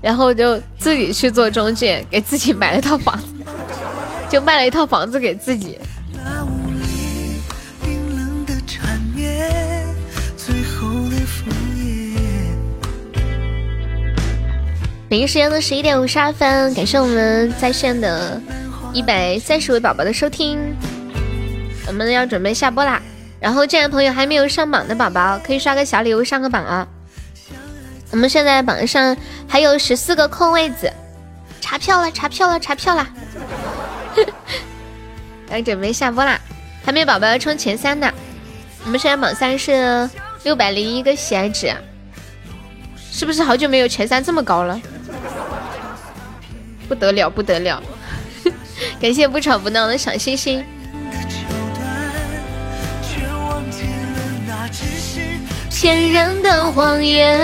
[0.00, 3.26] 然后就自己去做中介，给自己买了套房子，
[4.30, 5.76] 就卖了一套房子给自己。
[15.16, 18.38] 北京时间的十一点五十二分，感谢我们在线的
[18.92, 20.76] 一百三十位宝宝的收听，
[21.86, 23.00] 我们要准备下播啦。
[23.40, 26.86] 然后进来朋友还没有上榜的宝宝，可以刷个小礼物上个榜啊。
[28.10, 29.16] 我们现在榜上
[29.48, 30.92] 还有十四个空位子，
[31.62, 33.08] 查票了，查票了，查票了。
[35.48, 36.38] 来准备下播啦，
[36.84, 38.12] 还没有宝宝要冲前三的。
[38.84, 40.10] 我们现在榜三是
[40.44, 41.72] 六百零一个喜爱值，
[43.10, 44.78] 是不是好久没有前三这么高了？
[46.88, 47.82] 不得了，不得了！
[49.00, 50.64] 感谢不吵不闹的小星星。
[55.70, 57.38] 骗人的谎言。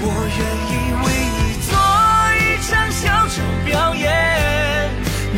[0.00, 0.06] 我
[0.36, 0.72] 愿意
[1.02, 1.72] 为你做
[2.36, 4.90] 一场小丑表演。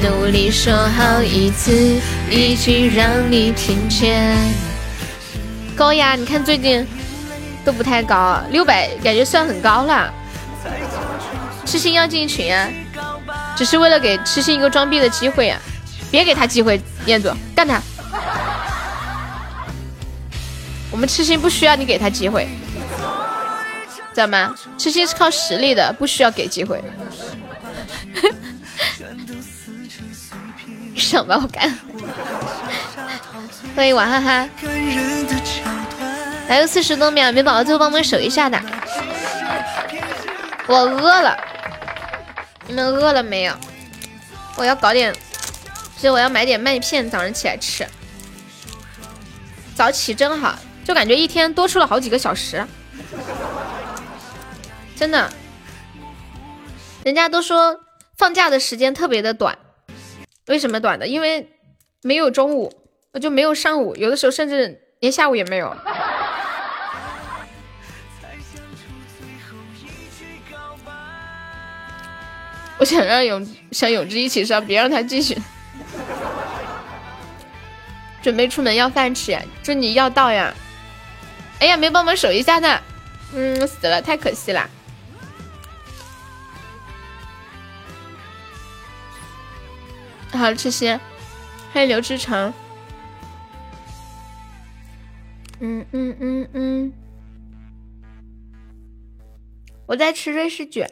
[0.03, 2.01] 努力说好一次，
[2.31, 4.37] 一句让你听见。
[5.75, 6.87] 高呀，你看最近
[7.65, 10.13] 都不太高，六百感觉算很高了。
[11.65, 12.69] 痴心要进群啊，
[13.57, 15.61] 只是为了给痴心一个装逼的机会啊！
[16.11, 17.81] 别给他机会，彦祖干他！
[20.91, 22.49] 我们痴心不需要你给他机会，
[24.13, 24.55] 知道吗？
[24.79, 26.83] 痴心是靠实力的，不需要给机会。
[30.97, 31.77] 上吧，我干！
[33.75, 34.49] 欢迎娃哈哈，
[36.47, 38.61] 还有四十多秒，没宝宝最后帮我们守一下的。
[40.67, 41.37] 我饿了。
[42.67, 43.55] 你们饿了没有？
[44.57, 45.13] 我要搞点，
[45.97, 47.87] 所以我要买点麦片，早上起来吃。
[49.75, 52.65] 早起真好，就感觉一天多出了好几个小时。
[54.97, 55.33] 真的，
[57.05, 57.81] 人家都说
[58.17, 59.59] 放假的时间特别的短，
[60.47, 61.07] 为什么短的？
[61.07, 61.51] 因为
[62.03, 62.73] 没有中午，
[63.13, 65.77] 我就没有上午，有的时候甚至连下午也没有。
[72.85, 75.35] 我想让永想永志一起上，别让他继续。
[78.21, 80.53] 准备出门要饭吃，祝你要到呀！
[81.61, 82.79] 哎呀，没帮忙守一下呢，
[83.33, 84.69] 嗯，死了，太可惜了。
[90.33, 91.01] 好，吃些。
[91.73, 92.53] 欢迎刘志成。
[95.61, 96.93] 嗯嗯嗯嗯，
[99.87, 100.87] 我在吃瑞士卷。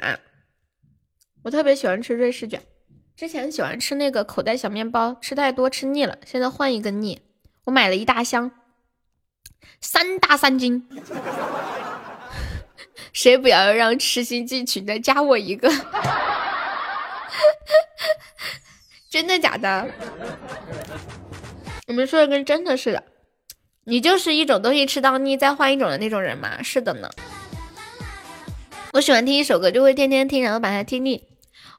[1.43, 2.63] 我特别喜欢吃瑞士卷，
[3.17, 7.21] 之前喜欢吃那个口袋小面包，吃太多吃腻了，现在换一个腻。
[7.65, 8.51] 我买了一大箱，
[9.81, 10.89] 三大三斤。
[13.13, 15.69] 谁不要让痴心进群的加我一个？
[19.11, 19.91] 真的假的？
[21.89, 23.03] 你们说的跟真的似的。
[23.85, 26.63] 你就是一种东西吃到腻再换一种的那种人吗？
[26.63, 27.11] 是的呢。
[28.93, 31.27] 我喜欢听一首歌就会天天听，然后把它听腻。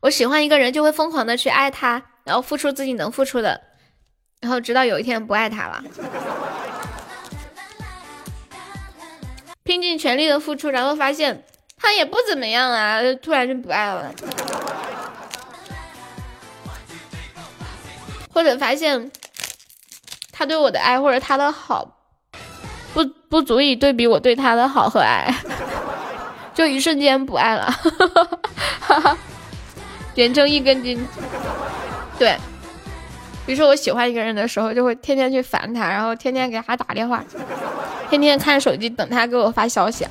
[0.03, 3.61] 我喜欢一个人，就会疯狂的去爱他，然后付出自己能付出的，
[4.41, 5.81] 然后直到有一天不爱他了，
[9.63, 11.45] 拼尽全力的付出，然后发现
[11.77, 14.13] 他也不怎么样啊，突然就不爱了，
[18.33, 19.09] 或者发现
[20.33, 21.99] 他对我的爱或者他的好，
[22.93, 25.33] 不不足以对比我对他的好和爱，
[26.53, 27.73] 就一瞬间不爱了，
[30.13, 30.15] 哈哈。
[30.15, 31.03] 连成一根筋，
[32.19, 32.37] 对，
[33.47, 37.23] 比如说我喜欢一个人的时候，就会天天去烦他，然后天天给他打电话，
[38.09, 40.07] 天天看手机等他给我发消息，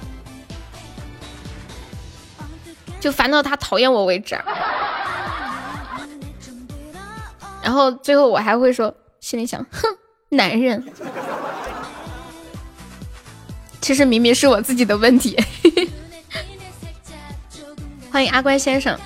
[2.99, 4.37] 就烦到他讨厌我为止。
[7.63, 9.87] 然后最后我还会说，心里想，哼，
[10.31, 10.85] 男人，
[13.81, 15.39] 其实明明是我自己的问题。
[18.11, 18.99] 欢迎阿乖先生。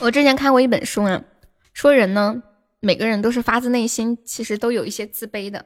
[0.00, 1.24] 我之前看过一本书呢，
[1.72, 2.42] 说人呢，
[2.80, 5.64] 每个人都是发自内心，其实都有一些自卑的，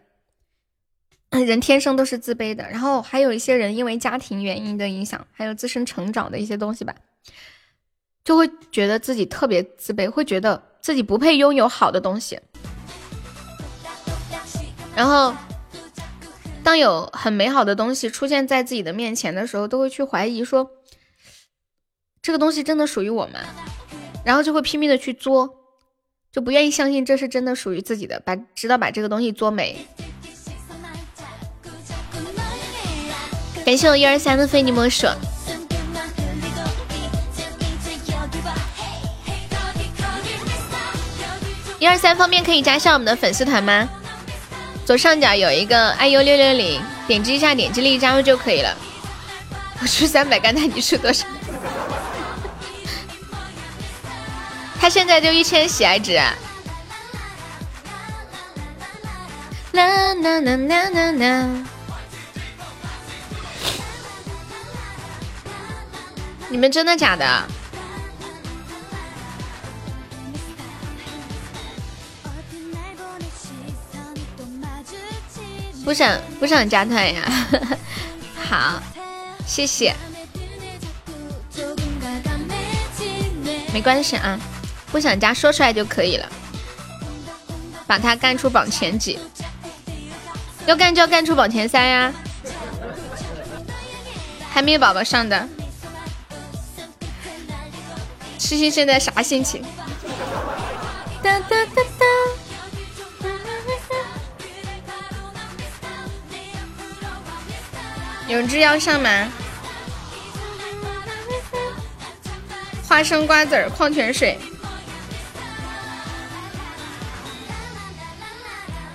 [1.31, 2.69] 人天生都是自卑的。
[2.71, 6.95] 然后还有一些人因为家庭原因的影响，还有自身成长的一些东西吧，
[8.23, 12.39] 就会觉得自己特别自卑，会觉得自己不配拥有好的东西。
[14.95, 15.35] 然后，
[16.63, 20.71] 当有很美好的东西出现在自己的面前的时候，都会去怀疑说，
[22.23, 23.41] 这个东西真的属于我吗？
[24.29, 25.49] 然后就会拼命的去作，
[26.31, 29.89] 就不愿意相信这是真的属于自己的，把直到把这个东西作没。
[33.65, 35.07] 感谢我一二三的非你莫属。
[41.79, 43.89] 一二三方面可以加上我们的粉丝团吗？
[44.85, 48.77] 左上角有一个 IU 六六零，点击一下，点击立即加入就可以了。
[49.81, 51.27] 我出三百，刚才你出多少？
[54.81, 56.15] 他现在就一千喜爱值。
[59.73, 61.65] 啦啦啦啦啦啦！
[66.49, 67.47] 你们真的假的？
[75.85, 77.23] 不想不想加团呀？
[78.49, 78.83] 好，
[79.47, 79.95] 谢谢。
[83.73, 84.39] 没关系啊。
[84.91, 86.29] 不想加，说出来就可以了。
[87.87, 89.19] 把他干出榜前几，
[90.67, 92.13] 要干就要干出榜前三呀！
[94.51, 95.49] 还没有宝宝上的，
[98.39, 99.63] 痴心现在啥心情？
[101.23, 102.07] 哒哒哒哒。
[108.29, 109.29] 永志要上吗？
[112.87, 114.39] 花生瓜子儿矿泉水。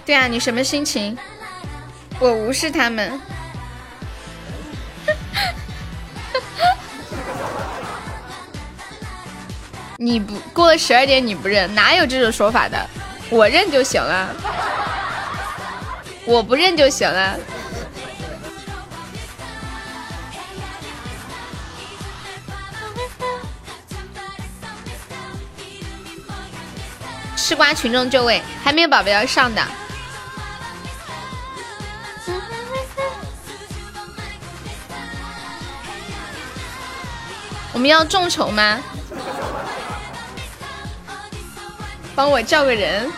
[0.06, 1.18] 对啊，你什么心情？
[2.20, 3.12] 我无视他们。
[9.98, 12.86] 你不过了十二点你不认，哪有这种说法的？
[13.30, 14.36] 我认就行了，
[16.26, 17.40] 我不认就行了。
[27.38, 29.66] 吃瓜群众就位，还没有宝宝要上的。
[37.74, 38.80] 我们要众筹吗？
[42.16, 43.12] 帮我叫个人，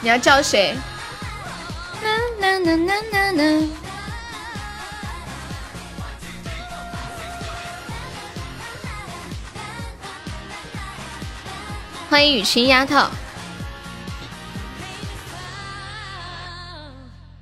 [0.00, 0.76] 你要叫谁？
[2.00, 3.68] 啦啦啦啦啦啦！
[12.08, 13.08] 欢迎雨晴丫头，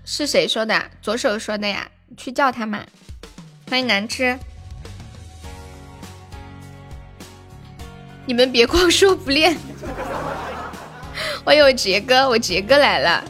[0.06, 0.90] 是谁说的？
[1.02, 1.86] 左手说的呀？
[2.16, 2.80] 去叫他嘛。
[3.68, 4.38] 欢迎难吃。
[8.24, 9.56] 你们别光说不练。
[11.44, 13.24] 欢迎我杰哥，我杰哥来了。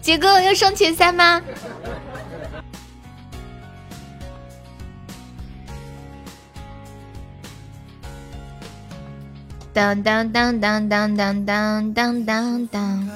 [0.00, 1.40] 杰哥要上前三吗？
[9.72, 13.08] 当当当当当当当当当当。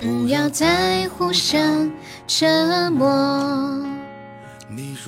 [0.00, 1.90] 不要再互相
[2.26, 3.84] 折磨。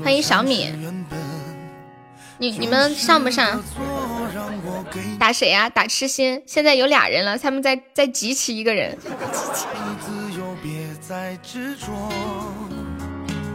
[0.05, 0.73] 欢迎小米。
[2.43, 3.63] 你你们上不上？
[5.17, 5.71] 打谁呀？
[5.71, 6.43] 打痴心。
[6.45, 8.99] 现在有俩人了，他们在在集齐一个人。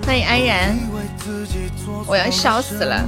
[0.05, 0.79] 欢迎安然，
[2.05, 3.05] 我要笑死了。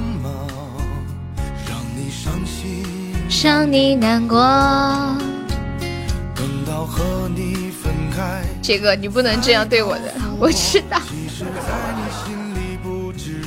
[3.42, 4.36] 让你难过。
[8.60, 11.00] 杰哥，你不能这样对我的，我知道。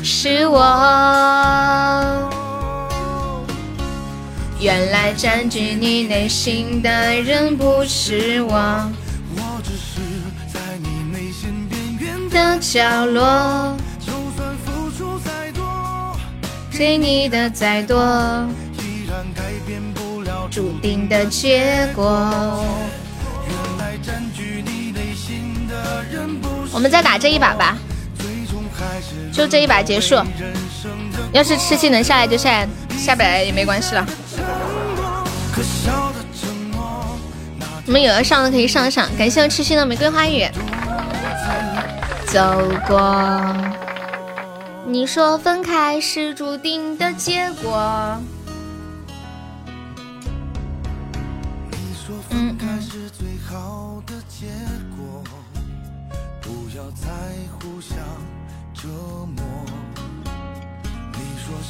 [0.06, 0.60] 是我，
[4.60, 6.90] 原来占据你内心的
[7.22, 8.54] 人不是我。
[9.36, 10.02] 我只是
[10.54, 15.64] 在你内心边缘的角落，就算付出再多
[16.78, 17.98] 给你的再多，
[18.80, 22.06] 依然改变不了注定的结果。
[26.74, 27.78] 我们再打这一把吧。
[29.32, 30.16] 就这一把结束，
[31.32, 34.06] 要是吃鸡能下来就下来，下不来也没关系了。
[37.86, 40.48] 你们有要上的可以上上，感谢我痴心的玫瑰花语。
[42.28, 43.56] 走过，
[44.88, 48.18] 你说分开是注定的结果。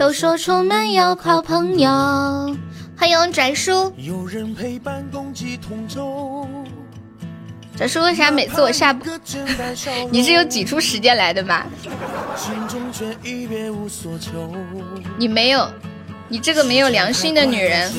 [0.00, 1.90] 都说出门要靠朋友。
[2.96, 3.92] 欢迎拽叔。
[7.76, 9.06] 拽叔为啥每次我下播，
[10.10, 11.66] 你是有挤出时间来的吧？
[15.18, 15.70] 你没有，
[16.28, 17.92] 你这个没有良心的女人。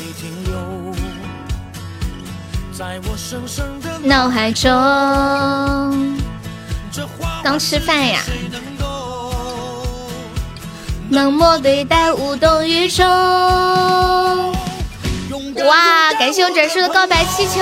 [4.04, 4.72] 脑海中，
[7.44, 8.22] 刚吃饭呀。
[11.12, 13.06] 冷漠对待，无动于衷。
[15.66, 16.14] 哇！
[16.18, 17.60] 感谢我转叔的告白气球，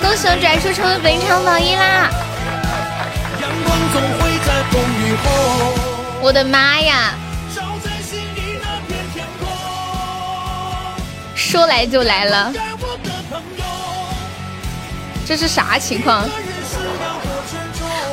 [0.00, 2.08] 恭喜我转叔成为本场榜一啦！
[6.22, 7.14] 我的妈呀！
[11.34, 12.52] 说来就来了，
[15.26, 16.28] 这是啥情况？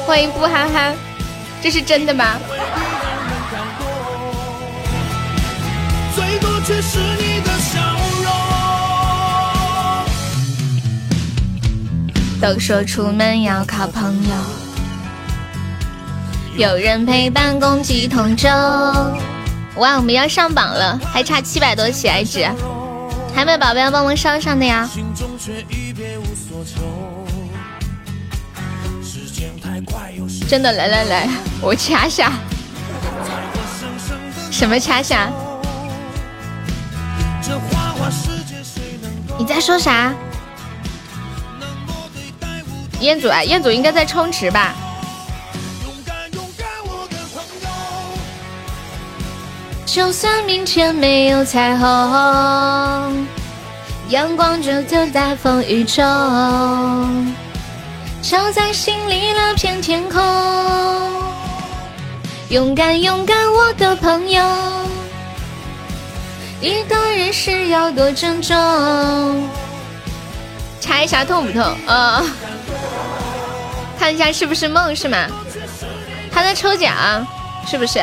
[0.08, 0.96] 欢迎不憨憨，
[1.64, 2.26] 这是真的吗？
[6.14, 7.80] 最多却是你的笑
[8.22, 8.30] 容。
[12.42, 14.36] 都说出门要靠朋友，
[16.58, 18.50] 有人陪伴共济同舟。
[19.78, 22.46] 哇，我们要上榜了，还差七百多喜爱值，
[23.34, 24.90] 还没有宝贝要帮忙上上的呀。
[30.48, 31.28] 真的，来来来，
[31.62, 32.32] 我掐下。
[34.52, 35.30] 什么掐下？
[39.38, 40.14] 你在说啥？
[43.00, 44.74] 彦祖啊，彦祖应该在充值吧？
[49.86, 53.28] 就算明天没有彩虹，
[54.10, 56.04] 阳光就就在风雨中，
[58.24, 60.22] 照在心里那片天空。
[62.50, 64.42] 勇敢勇敢，我的朋友。
[66.62, 68.56] 一个人是要多珍重。
[70.80, 71.62] 查一下痛不痛？
[71.86, 72.24] 啊，
[74.00, 75.28] 看一下是不是梦是吗？
[76.32, 77.28] 他在抽奖，
[77.68, 78.00] 是不是？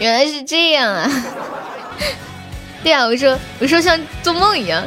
[0.00, 1.08] 原来是这样啊！
[2.82, 4.84] 对啊，我说我说像做梦一样，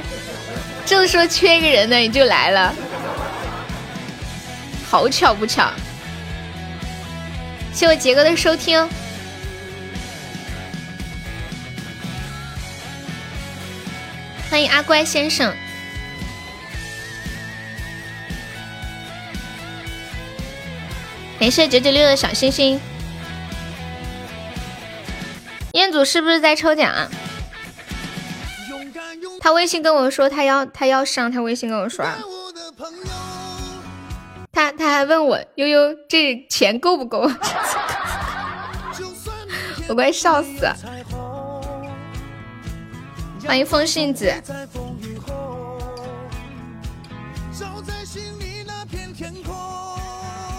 [0.92, 2.76] 正说缺一个人呢，你就来了，
[4.90, 5.72] 好巧不巧！
[7.74, 8.86] 谢我杰哥的收听。
[14.50, 15.56] 欢迎阿乖先生，
[21.40, 22.78] 感谢九九六的小星星。
[25.72, 27.10] 彦祖是不是在抽奖？
[29.40, 32.06] 他微信跟我说他要他要上，他微信跟我说，
[34.52, 37.30] 他他还问我悠悠这钱够不够？
[39.90, 40.68] 我快笑死！
[43.46, 44.32] 欢迎风信子，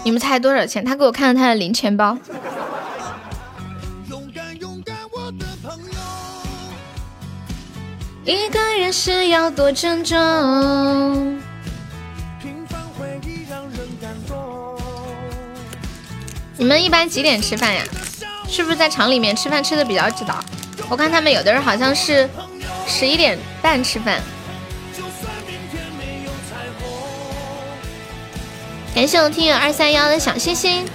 [0.03, 0.83] 你们猜多少钱？
[0.83, 2.17] 他给我看了他的零钱包。
[8.25, 10.17] 一个人是要多珍重。
[16.55, 17.83] 你们一般几点吃饭呀？
[18.47, 20.43] 是不是在厂里面吃饭吃的比较早？
[20.89, 22.29] 我看他们有的人好像是。
[22.85, 24.21] 十一点半吃饭，
[28.93, 30.85] 感谢我听友二三幺的小心心。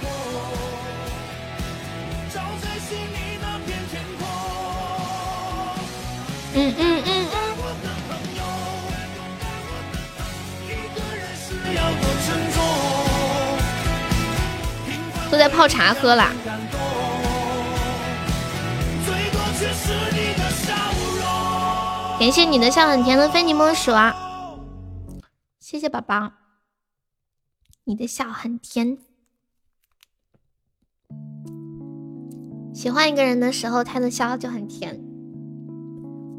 [6.61, 7.25] 嗯嗯嗯。
[15.31, 16.33] 都在泡茶喝啦。
[22.19, 24.13] 感谢你的笑很甜的非你莫属啊！
[25.61, 26.33] 谢谢宝宝，
[27.85, 28.97] 你的笑很甜。
[32.73, 34.99] 喜欢一个人的时候，他的笑就很甜。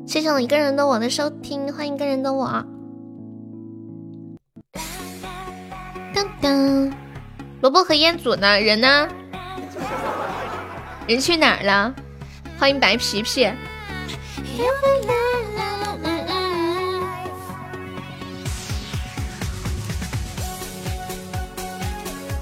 [0.07, 2.65] 谢谢我一个人的我的收听，欢迎一个人的我。
[6.13, 6.93] 当当，
[7.61, 8.61] 萝卜和烟祖呢？
[8.61, 9.09] 人呢？
[11.07, 11.95] 人去哪儿了？
[12.59, 13.49] 欢迎白皮皮。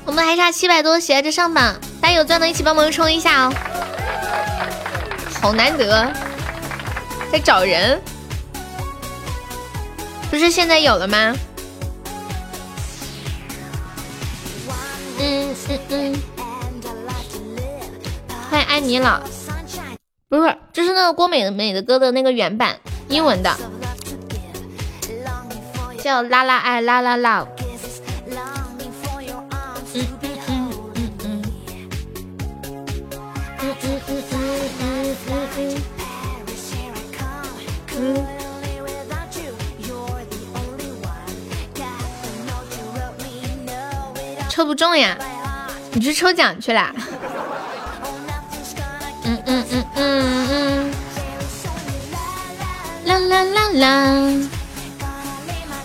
[0.06, 3.52] 我们还差七百多血，着上榜，大家有钻的一起帮忙冲一下哦！
[5.40, 6.10] 好难得，
[7.30, 8.00] 在找人，
[10.30, 11.34] 不是现在有了吗？
[15.20, 16.22] 嗯嗯嗯，
[18.50, 19.20] 欢迎安妮老，
[20.28, 23.54] 不是，这是那个郭美美的歌的那个原版，英文的，
[26.02, 27.46] 叫啦啦爱啦啦
[44.48, 45.16] 抽不中呀，
[45.92, 46.92] 你去抽奖去了。
[49.24, 50.92] 嗯嗯嗯嗯嗯，
[53.04, 53.86] 啦啦啦啦，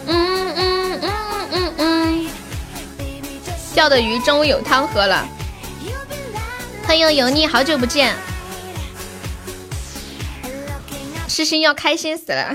[0.08, 1.12] 嗯嗯嗯
[1.52, 2.28] 嗯嗯，
[3.76, 5.24] 钓的鱼中午有汤喝了。
[6.88, 8.16] 欢迎油腻，好久不见。
[11.36, 12.54] 诗心要开心死了。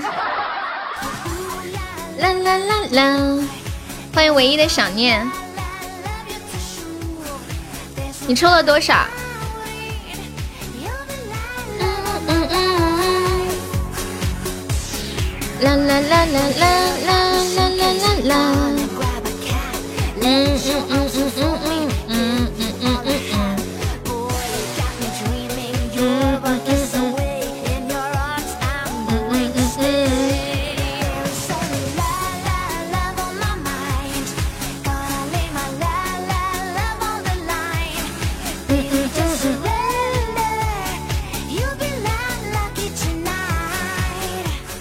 [2.17, 3.37] 啦啦啦啦。
[4.15, 5.29] 欢迎唯一的想念。
[8.25, 8.93] 你抽了多少？
[15.59, 16.69] 啦啦啦啦啦
[17.05, 17.19] 啦
[17.57, 18.33] 啦啦啦啦。
[20.21, 22.13] 嗯嗯嗯嗯嗯嗯嗯
[22.59, 22.68] 嗯。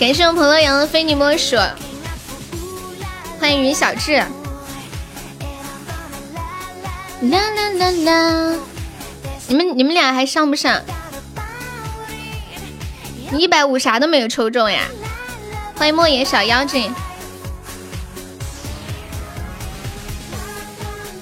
[0.09, 1.55] 感谢我朋友羊的非你莫属，
[3.39, 4.17] 欢迎云小智。
[4.17, 4.27] 啦
[7.31, 8.57] 啦啦啦！
[9.49, 10.81] 你们你们俩还上不上？
[13.31, 14.85] 你一百五啥都没有抽中呀！
[15.77, 16.91] 欢迎莫言小妖精。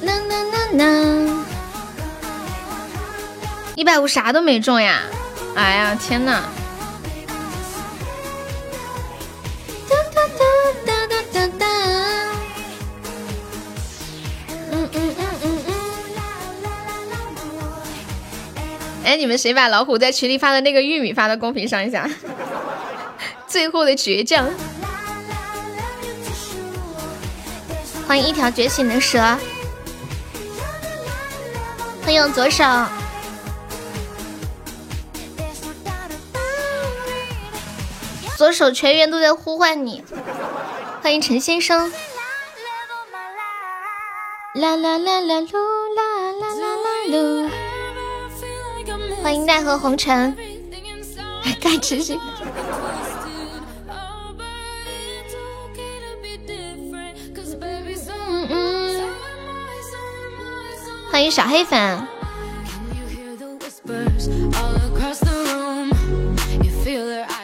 [0.03, 1.45] 啦啦啦啦！
[3.75, 5.01] 一百五啥都没中呀！
[5.57, 6.45] 哎呀天呐！
[19.07, 22.11] 哎，你们谁把老虎在群里发的那个玉米发到公屏上一下？
[23.47, 24.51] 最后的倔强。
[28.09, 29.39] 欢迎一条觉醒的蛇。
[32.05, 32.65] 欢迎左手。
[38.37, 40.03] 左手全员都在呼唤你，
[41.01, 41.93] 欢迎陈先生。
[44.55, 45.53] 啦啦啦啦噜
[45.95, 47.49] 啦啦啦啦噜，
[49.27, 50.37] 欢迎奈何红尘。
[51.61, 52.17] 该吃些。
[58.29, 59.09] 嗯嗯。
[61.11, 62.07] 欢迎小黑粉。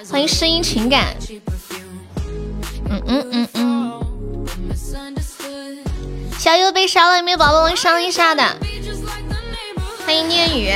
[0.08, 1.16] 欢迎声音情感。
[2.88, 4.00] 嗯嗯嗯嗯。
[6.38, 8.56] 小优被烧了，有没有宝宝们上一下的？
[10.06, 10.70] 欢迎念雨。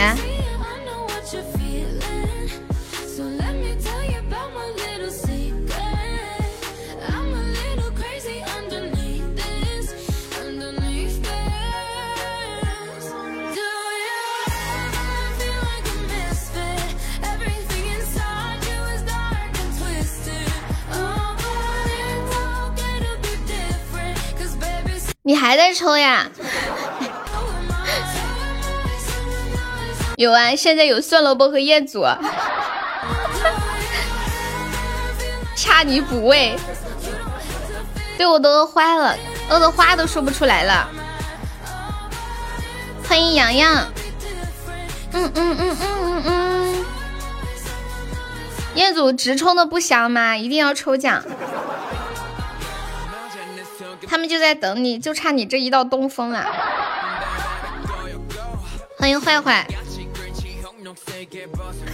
[25.26, 26.28] 你还在抽呀？
[30.16, 32.04] 有啊，现在有蒜萝卜和彦祖，
[35.56, 36.56] 掐你补位，
[38.16, 39.16] 对我都饿坏了，
[39.50, 40.88] 饿的话都说不出来了。
[43.08, 43.84] 欢迎洋洋，
[45.12, 46.84] 嗯嗯嗯嗯嗯嗯，
[48.76, 50.36] 彦祖直冲的不香吗？
[50.36, 51.24] 一定要抽奖。
[54.08, 56.46] 他们就在等你，就差你这一道东风了。
[58.98, 59.66] 欢迎坏坏，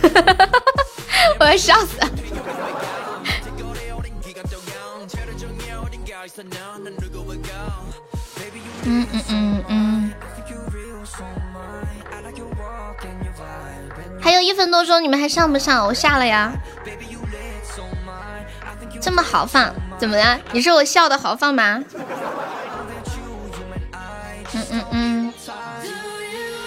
[1.40, 1.98] 我要笑死。
[8.84, 10.12] 嗯嗯嗯嗯。
[14.20, 15.84] 还有一分多钟，你们还上不上？
[15.86, 16.52] 我下了呀。
[19.02, 20.38] 这么豪放，怎么了？
[20.52, 21.82] 你是我笑的豪放吗？
[24.54, 25.34] 嗯嗯嗯。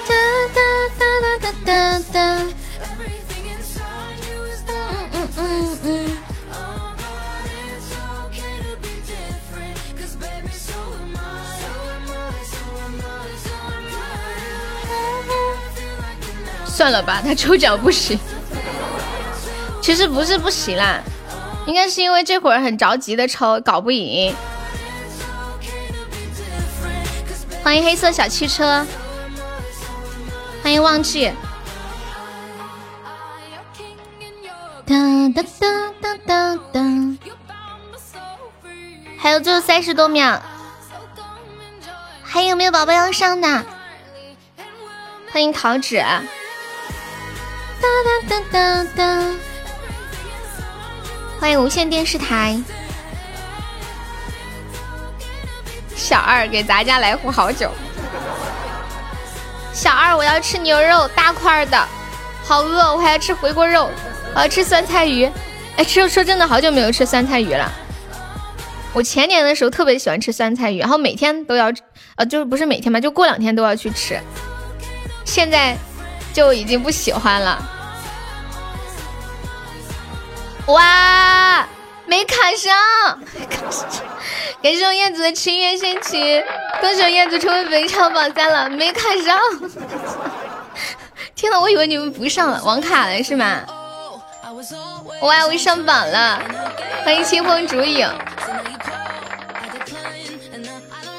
[0.07, 0.13] 哒
[0.53, 0.61] 哒
[1.39, 2.45] 哒哒哒。
[16.67, 18.19] 算了吧，他抽奖不行。
[19.81, 21.01] 其实不是不行啦。
[21.65, 24.35] 应该是因为这会儿很着急的抽，搞不赢。
[27.63, 28.85] 欢迎黑色小汽车，
[30.61, 31.31] 欢迎忘记。
[34.85, 34.95] 哒
[35.33, 36.81] 哒哒哒哒哒。
[39.17, 40.39] 还有最后三十多秒，
[42.23, 43.65] 还有没有宝宝要上的？
[45.31, 45.97] 欢迎桃子。
[45.97, 46.19] 哒
[47.81, 49.25] 哒哒哒哒。
[51.45, 52.59] 欢迎无线电视台，
[55.95, 57.69] 小二给咱家来壶好酒。
[59.71, 61.77] 小二，我要吃牛肉大块的，
[62.43, 63.91] 好饿，我还要吃回锅肉，
[64.33, 65.29] 我要吃酸菜鱼。
[65.77, 67.71] 哎，吃说真的好久没有吃酸菜鱼了。
[68.91, 71.71] 我前年的时候特别喜欢吃酸菜鱼，然后每天都要，
[72.15, 74.19] 呃，就是不是每天吧，就过两天都要去吃。
[75.25, 75.77] 现在
[76.33, 77.73] 就已经不喜欢了。
[80.67, 81.67] 哇，
[82.07, 83.19] 没卡上！
[84.63, 86.43] 感谢我燕子的情缘仙曲，
[86.81, 89.39] 恭喜我燕子成为本场榜三了，没卡上。
[91.35, 93.61] 天呐，我以为你们不上了，网卡了是吗？
[95.21, 96.41] 哇，我上榜了！
[97.03, 98.09] 欢迎清风逐影。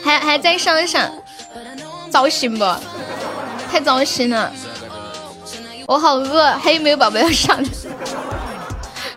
[0.04, 1.08] 还还在上上，
[2.10, 2.64] 糟心不？
[3.70, 4.52] 太糟心了！
[5.86, 7.70] 我好饿，还有没有宝宝要上的？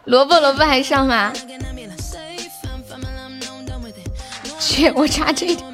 [0.10, 1.32] 萝卜萝卜还上吗？
[4.60, 5.72] 去，我差这一点。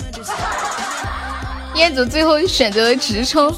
[1.75, 3.49] 燕子最后选择了直冲。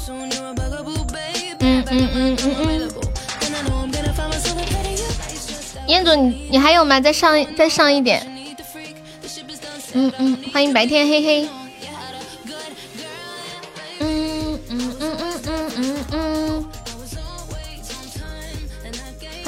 [1.58, 2.90] 嗯嗯嗯嗯嗯。
[5.88, 7.00] 燕子，你你还有吗？
[7.00, 8.24] 再上再上一点。
[9.94, 11.48] 嗯嗯，欢迎白天黑黑。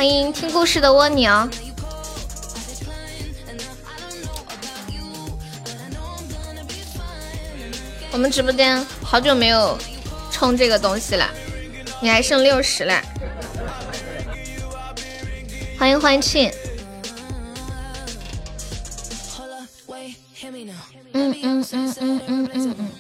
[0.00, 1.30] 欢迎听故事的蜗牛。
[8.10, 9.76] 我们直播间好久没有
[10.32, 11.28] 充这个东西了，
[12.00, 12.98] 你还剩六十了。
[15.78, 16.50] 欢迎欢庆。
[21.12, 22.90] 嗯嗯嗯嗯嗯嗯嗯。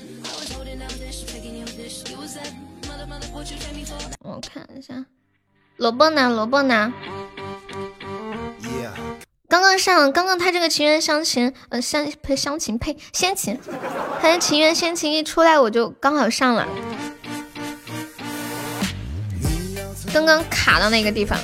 [4.18, 5.02] 我看一下，
[5.80, 6.28] 萝卜呢？
[6.28, 6.92] 萝卜呢？
[9.48, 13.58] 刚刚上，刚刚他这个情缘相情，呃，相呸，相情呸，先情，
[14.20, 16.68] 他的情缘先情一出来，我就刚好上了。
[20.12, 21.38] 刚刚卡到那个地方。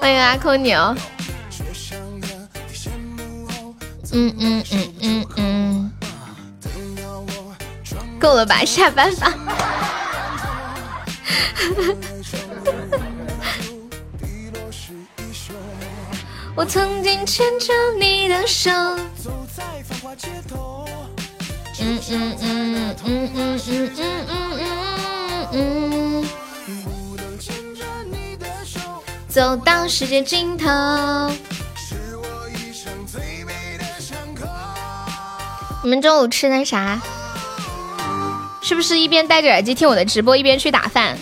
[0.00, 0.76] 欢迎阿空牛。
[4.12, 5.92] 嗯嗯嗯嗯嗯，
[8.18, 8.64] 够了吧？
[8.64, 9.32] 下班吧。
[16.56, 18.70] 我曾经牵着你的手。
[21.82, 24.60] 嗯嗯嗯嗯嗯嗯嗯嗯
[25.52, 26.24] 嗯嗯。
[29.28, 30.66] 走到世界尽头。
[35.82, 37.00] 你们中午吃的啥？
[38.62, 41.16] 是不是一边戴着耳机听我的直播，一边去打饭，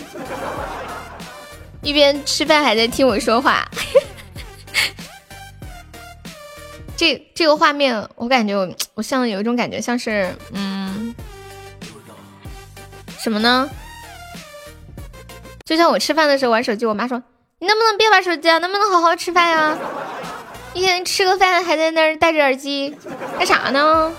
[1.81, 3.67] 一边吃饭还在听我说话？
[6.97, 11.15] 这这个画面，我感觉我我像有一种感觉，像是嗯，
[13.17, 13.69] 什么呢？
[15.63, 17.23] 就像我吃饭的时候玩手机，我妈说
[17.59, 18.57] ：“你能不能别玩手机啊？
[18.57, 19.77] 能不能好好吃饭呀？
[20.73, 22.93] 一天吃个饭还在那儿戴着耳机
[23.37, 24.11] 干啥呢？”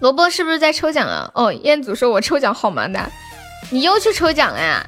[0.00, 1.30] 萝卜是不是在抽奖啊？
[1.34, 3.10] 哦，彦祖说我抽奖好忙的，
[3.70, 4.84] 你又去抽奖了呀？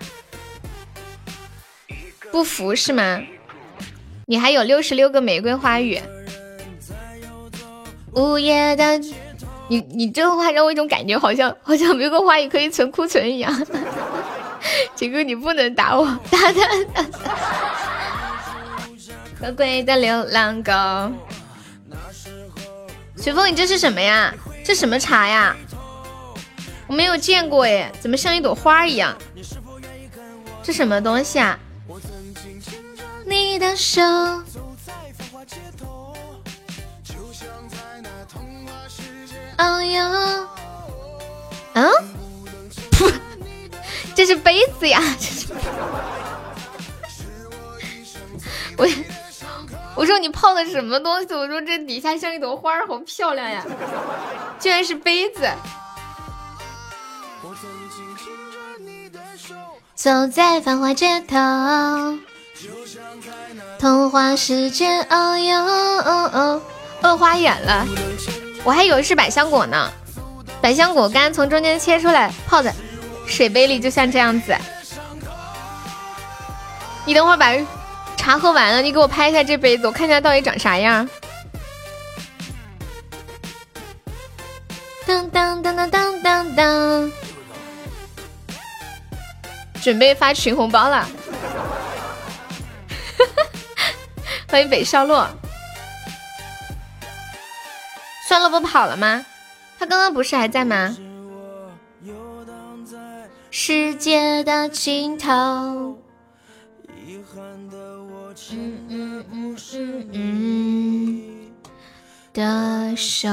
[2.36, 3.22] 不服是吗？
[4.26, 5.98] 你还有六十六个玫瑰花语。
[8.12, 8.98] 午夜的，
[9.68, 13.50] 你你这话让我一种感觉，好像好像玫瑰花语可以存库存一样。
[14.94, 16.60] 杰哥，你不能打我，打打
[16.92, 17.06] 打。
[19.40, 20.72] 可贵的流浪狗。
[23.16, 24.34] 随风，你这是什么呀？
[24.62, 25.56] 这什么茶呀？
[26.86, 29.16] 我没有见过哎，怎么像一朵花一样？
[30.62, 31.58] 这什么东西啊？
[33.26, 34.00] 你的手。
[39.58, 40.48] 哦哟。
[41.74, 41.90] 嗯？
[44.14, 44.98] 这是杯子呀！
[48.78, 48.86] 我
[49.94, 51.34] 我说你泡的什么东西？
[51.34, 53.62] 我说这底下像一朵花，好漂亮呀！
[54.60, 55.50] 居然是杯子。
[59.94, 61.36] 走在繁华街头，
[63.78, 65.00] 童话世界。
[65.10, 66.62] 哦哟哦哦，
[67.02, 67.86] 饿花眼了。
[68.64, 69.90] 我还以为是百香果呢，
[70.60, 72.74] 百香果干从中间切出来，泡在
[73.26, 74.56] 水杯里，就像这样子。
[77.04, 77.52] 你等会儿把
[78.16, 81.08] 茶喝完了，你给我拍一下这杯子，我看一下到底长啥样。
[85.06, 87.12] 当当当当当当当，
[89.80, 91.08] 准备发群红包了。
[94.56, 95.28] 欢迎北少洛，
[98.26, 99.26] 算了不跑了吗？
[99.78, 100.96] 他刚刚不是还在吗？
[103.50, 105.28] 世界的尽头。
[105.28, 105.98] 嗯
[108.88, 111.52] 嗯嗯嗯嗯
[112.32, 113.28] 的手。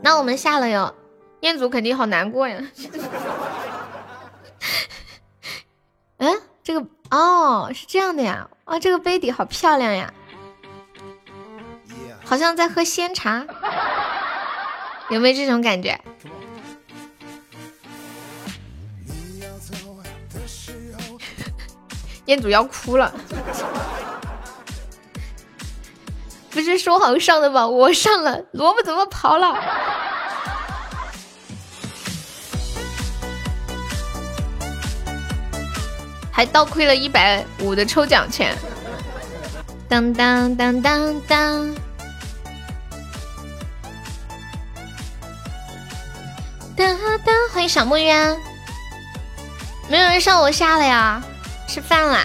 [0.00, 0.94] 那我们下了哟，
[1.40, 2.58] 彦祖肯定好难过呀。
[6.16, 6.80] 嗯，这个
[7.10, 10.12] 哦是这样的呀，哇，这个杯底好漂亮呀，
[12.24, 13.46] 好像在喝鲜茶，
[15.08, 15.98] 有没有这种感觉？
[22.26, 23.10] 彦祖要哭了，
[26.50, 27.66] 不是说好上的吗？
[27.66, 29.56] 我上了，萝卜怎么跑了？
[36.38, 38.56] 还倒亏了一百五的抽奖钱。
[39.88, 41.74] 当当当当当，
[46.76, 48.36] 当当，欢迎小木鱼啊！
[49.88, 51.20] 没有人上我下了呀。
[51.66, 52.24] 吃饭啦！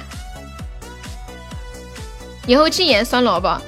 [2.45, 3.59] 以后禁言酸萝卜，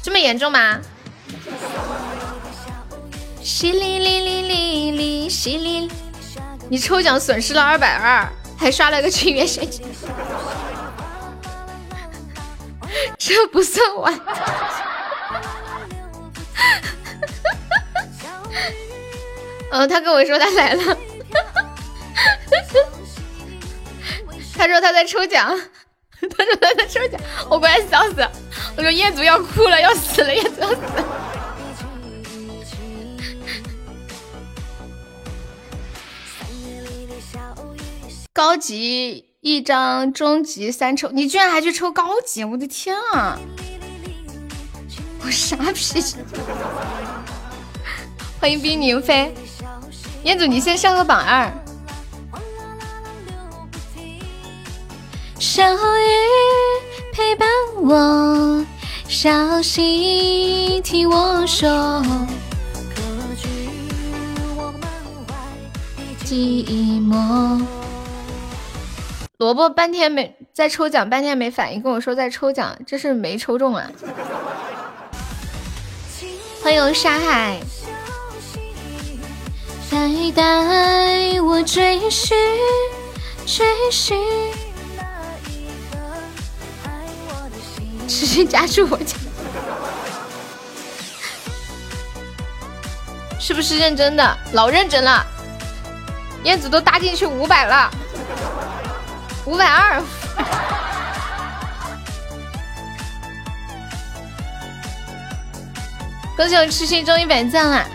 [0.00, 0.78] 这么严重吗？
[3.44, 5.90] 淅沥沥沥沥沥，淅沥。
[6.68, 9.84] 你抽奖损失了二百二，还刷了个群员险金，
[13.18, 14.20] 这不算完。
[19.72, 20.82] 嗯， 他跟我说他来了，
[24.56, 25.48] 他说他在抽奖，
[26.20, 28.24] 他说他在抽奖，我快笑死，
[28.76, 31.31] 我说彦祖要哭了，要死了，彦祖要死了。
[38.44, 43.38] 高级一张，中级三抽，你居然还去抽高级，我的天啊！
[45.24, 46.16] 我啥脾气？
[48.40, 49.32] 欢迎冰宁飞。
[50.24, 51.52] 彦祖，你先上个榜二。
[55.38, 55.78] 小雨
[57.12, 58.66] 陪伴我，
[59.06, 62.02] 小溪听我说。
[66.24, 67.64] 寂寞。
[69.42, 73.90] 萝卜半天没在抽奖，半天没反应，跟我说在抽奖，这是没抽中啊！
[76.62, 77.58] 欢迎沙海。
[79.90, 79.98] 再
[80.30, 82.38] 带我追寻，
[83.44, 84.16] 追寻
[84.96, 85.02] 那
[85.50, 85.98] 一个
[86.84, 88.08] 爱我的心。
[88.08, 89.16] 持续加入我家，
[93.40, 94.38] 是不是认真的？
[94.52, 95.26] 老认真了，
[96.44, 97.90] 燕子都搭进去五百了，
[99.44, 100.02] 五百二。
[106.36, 107.86] 恭喜我痴心中一百赞了。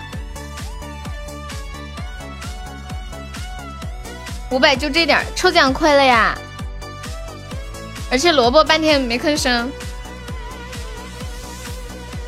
[4.52, 6.38] 五百就这点，抽奖亏了呀！
[8.10, 9.70] 而且萝卜半天没吭声，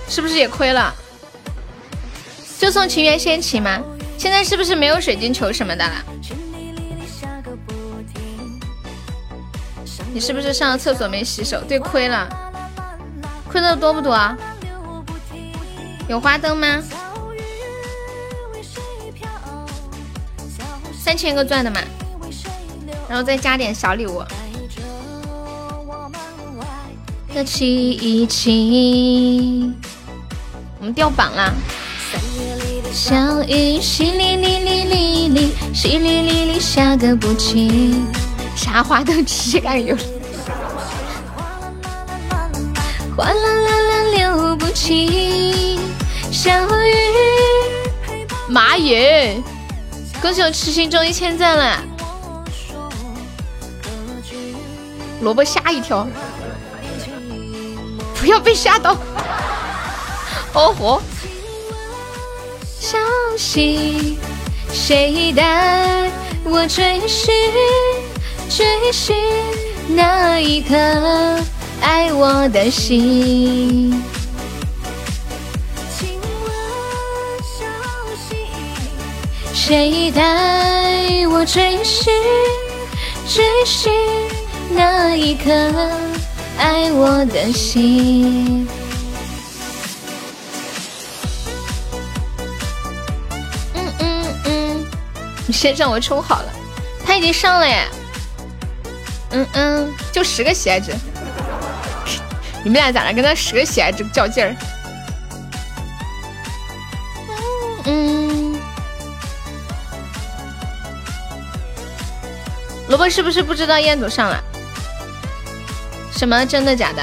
[0.10, 0.94] 是不是也亏了？
[2.60, 3.80] 就送情缘仙旗吗？
[4.18, 6.04] 现在是不是没有水晶球什么的了？
[10.12, 11.62] 你是不是上了厕所没洗手？
[11.68, 12.28] 对，亏了，
[13.48, 14.18] 亏的多不多？
[16.08, 16.82] 有花灯吗？
[20.98, 21.80] 三千个钻的嘛。
[23.08, 24.24] 然后再加点小礼物。
[27.34, 29.72] 的一起，
[30.80, 31.54] 我们掉榜啦！
[32.92, 38.06] 小雨淅沥沥沥沥沥，淅沥沥沥下个不停。
[38.60, 39.96] 啥花灯直接干油。
[43.16, 45.80] 哗啦啦啦流不停。
[46.30, 46.52] 小
[46.86, 46.94] 雨。
[48.50, 49.42] 妈耶！
[50.22, 51.82] 恭喜我痴心中一千赞了。
[55.22, 56.06] 萝卜吓一跳，
[58.20, 58.92] 不要被吓到！
[60.54, 61.02] 哦吼！
[62.80, 62.98] 消
[63.38, 64.18] 息，
[64.72, 66.12] 谁带
[66.44, 67.34] 我追寻，
[68.50, 69.16] 追寻
[69.90, 70.76] 那一颗
[71.82, 74.04] 爱我的心？
[75.96, 76.52] 请问
[77.44, 77.66] 消
[78.28, 78.36] 息，
[79.54, 82.12] 谁带我追寻，
[83.28, 83.94] 追寻？
[84.72, 85.52] 那一颗
[86.58, 88.68] 爱我的心。
[93.76, 94.86] 嗯嗯嗯，
[95.46, 96.52] 你先让我充好了，
[97.06, 97.88] 他已经上了耶。
[99.32, 100.96] 嗯嗯就十个鞋子。
[102.64, 104.56] 你们俩咋了跟他十个鞋子较劲儿？
[107.86, 108.60] 嗯
[112.88, 114.44] 萝卜是不是不知道彦祖上了？
[116.12, 117.02] 什么真的假的？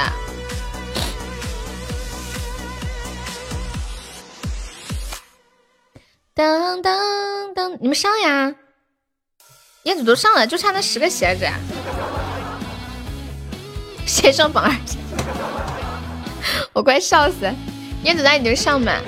[6.35, 8.55] 噔噔噔你们上呀。
[9.85, 11.47] 彦祖都上了就差那十个鞋子
[14.07, 14.71] 先上榜二，
[16.73, 17.53] 我快笑死！
[18.05, 19.03] 燕子那你就上吧。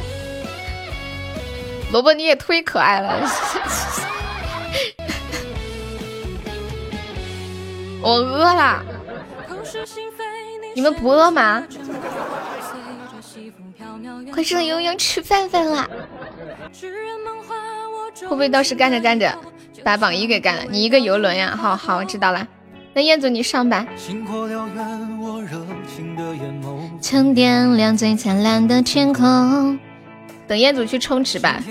[1.93, 3.20] 萝卜你也忒可爱了，
[8.02, 8.85] 我饿了。
[10.75, 11.62] 你们不饿吗？
[14.33, 15.89] 快上悠悠吃饭饭啦！
[18.20, 19.33] 会不会到时干着干着
[19.85, 20.65] 把榜一给干了？
[20.68, 21.57] 你一个游轮呀？
[21.57, 22.47] 好好，我知道了。
[22.99, 23.86] 那彦祖你上吧。
[27.01, 29.78] 曾点亮最灿烂的天空。
[30.49, 31.62] 等彦祖去充值吧，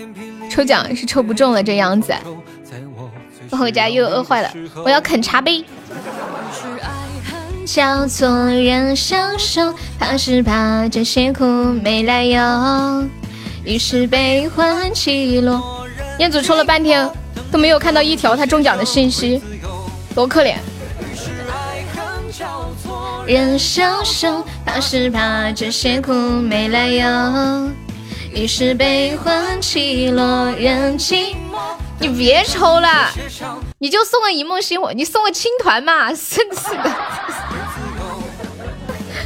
[0.49, 2.13] 抽奖是抽不中了这样子。
[3.49, 4.49] 我回家又饿坏了，
[4.85, 5.65] 我要啃茶杯。
[7.65, 13.05] 叫做人消瘦，怕是怕这些苦没来由，
[13.65, 15.85] 于是悲欢起落。
[16.19, 17.05] 彦祖抽了半天
[17.51, 19.41] 都没有看到一条他中奖的信息，
[20.15, 20.55] 多可怜。
[23.27, 27.69] 人消瘦，怕是怕这些苦没来由，
[28.33, 31.59] 于是悲欢起落人寂寞。
[31.99, 33.11] 你别抽了，
[33.79, 36.95] 你就送个一梦星火，你送个青团嘛，真是的。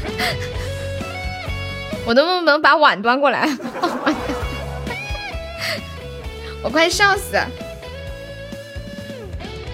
[2.03, 3.47] 我能不能把碗端过来？
[6.63, 7.47] 我快笑死了！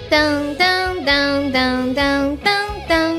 [0.09, 3.17] 当当当当当当当。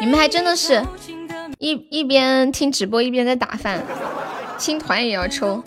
[0.00, 0.84] 你们还真的是
[1.58, 3.82] 一一边听直播一边在打饭，
[4.56, 5.62] 青团也要抽，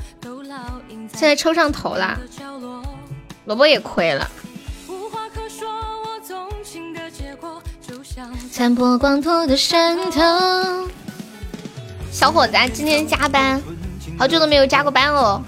[1.13, 2.17] 现在抽上头了，
[3.45, 4.29] 萝卜也亏了。
[8.51, 10.89] 残破光秃的山头，
[12.11, 13.61] 小伙子今天加班，
[14.17, 15.41] 好久都没有加过班哦。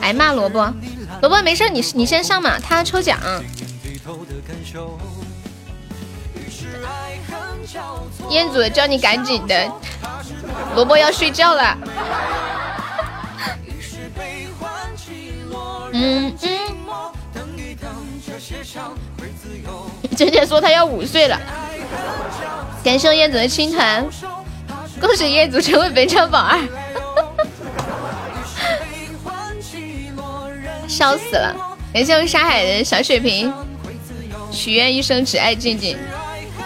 [0.00, 0.72] 挨骂萝卜。
[1.20, 3.18] 萝卜没事，你你先上嘛，他抽奖。
[8.30, 9.70] 彦祖叫你赶紧的，
[10.74, 11.76] 萝卜要睡觉了。
[15.92, 16.58] 嗯嗯。
[20.16, 21.38] 姐姐说她要五岁了。
[22.82, 24.04] 感谢彦祖的青团，
[25.00, 26.58] 恭喜彦祖成为本场榜二。
[30.88, 31.54] 笑死了！
[31.92, 33.52] 感谢我沙海的小血瓶，
[34.50, 35.96] 许愿一生只爱静静，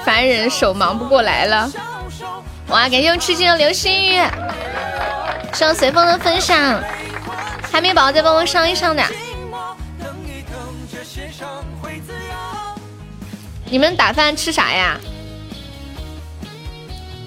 [0.04, 1.70] 凡人手忙不过来了。
[2.68, 2.88] 哇！
[2.88, 4.20] 感谢我吃鸡的流星雨，
[5.52, 6.80] 谢我随风的分享，
[7.70, 9.02] 海绵宝宝再帮我上一上的。
[13.66, 14.98] 你们打饭吃啥呀？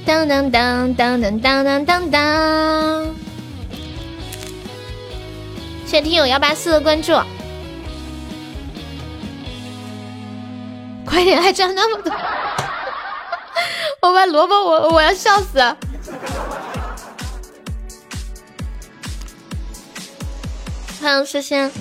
[0.05, 3.15] 当当当当当当当当。
[5.85, 7.13] 谢谢听友幺八四的关注，
[11.05, 12.11] 快点，还赚那么多！
[14.01, 15.59] 我把萝卜，我我要笑死！
[21.01, 21.71] 欢迎诗仙。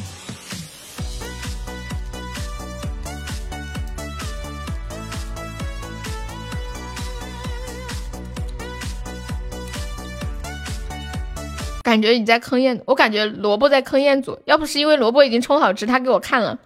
[11.85, 14.41] 感觉你在坑彦，我感觉萝卜在坑彦祖。
[14.47, 16.57] 要不是因为萝卜已经充好值，他给我看了。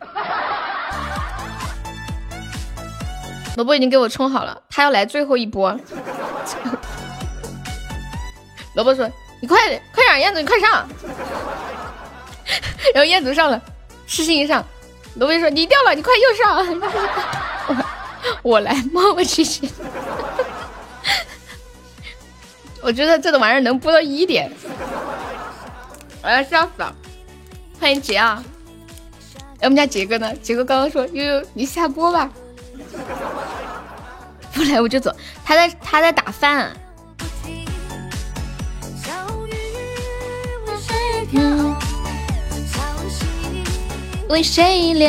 [3.56, 5.76] 萝卜已经给我充好了，他要来最后一波。
[8.76, 9.10] 萝卜说
[9.42, 10.86] ：“你快点，快点，彦祖，你快上。”
[12.94, 13.60] 然后彦祖上了，
[14.06, 14.64] 诗心一上，
[15.16, 16.80] 萝卜说：“你掉了，你快又上。”
[18.42, 19.68] 我来，摸我去去。
[22.88, 24.50] 我觉得这个玩意儿能播到一点。
[26.22, 26.94] 我要笑死了！
[27.78, 28.42] 欢迎杰啊！
[29.56, 30.34] 哎，我们家杰哥呢？
[30.36, 32.30] 杰哥刚刚说悠悠，你下播吧。
[34.54, 35.14] 不来我就走。
[35.44, 36.74] 他在他在打饭。
[44.30, 45.08] 为谁流？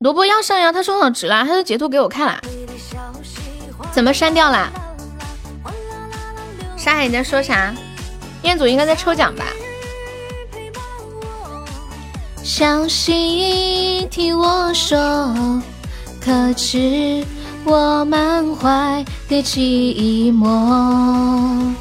[0.00, 2.40] 萝卜要上呀，他说好值了，他就截图给我看了，
[3.92, 4.68] 怎么删掉了？
[6.76, 7.72] 沙海你在说啥？
[8.42, 9.44] 彦祖应该在抽奖吧？
[12.42, 14.98] 小心听我说，
[16.20, 17.24] 可知
[17.64, 21.72] 我满怀的寂寞。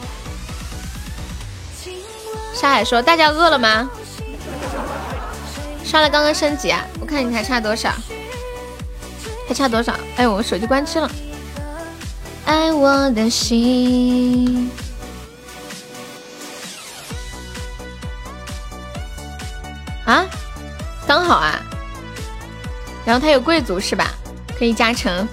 [2.54, 3.90] 沙海说：“大家饿了吗？
[5.84, 6.86] 刷了刚刚升级啊？
[7.00, 7.94] 我看你还差多少？
[9.48, 9.94] 还差多少？
[10.16, 11.12] 哎，我手机关机了。
[12.46, 14.72] 爱我的心。”
[20.06, 20.26] 啊，
[21.08, 21.60] 刚好啊，
[23.06, 24.08] 然后他有贵族是吧？
[24.58, 25.28] 可以加成，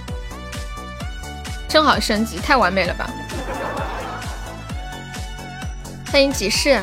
[1.69, 3.11] 正好升级，太完美了吧！
[6.11, 6.83] 欢迎几世，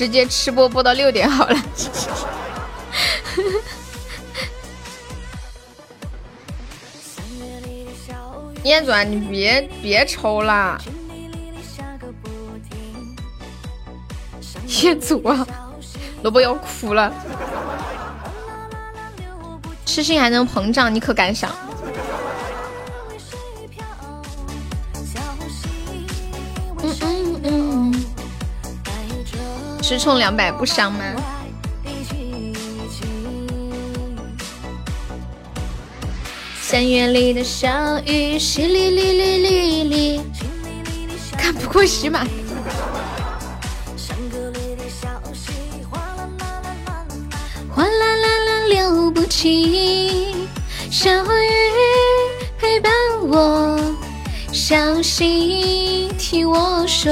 [0.00, 1.56] 直接吃播播到六点好了。
[8.62, 10.80] 彦祖啊，你别别抽了！
[14.82, 15.46] 彦祖啊，
[16.22, 17.12] 萝卜要哭了。
[19.84, 21.54] 痴心还能膨胀，你可敢想？
[26.82, 27.79] 嗯嗯嗯，
[29.90, 31.02] 直充两百不伤吗？
[36.60, 37.68] 三月里的小
[38.06, 40.20] 雨，淅沥沥沥沥沥，
[41.36, 42.20] 看不过喜马。
[47.68, 50.46] 哗啦啦啦流不起，
[50.88, 51.26] 小雨
[52.60, 52.92] 陪伴
[53.28, 53.76] 我，
[54.52, 57.10] 小心听我说，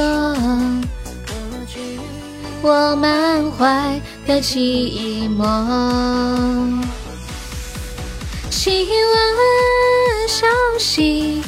[2.60, 6.82] 我满怀的寂寞。
[8.50, 10.46] 请问消
[10.78, 11.42] 息，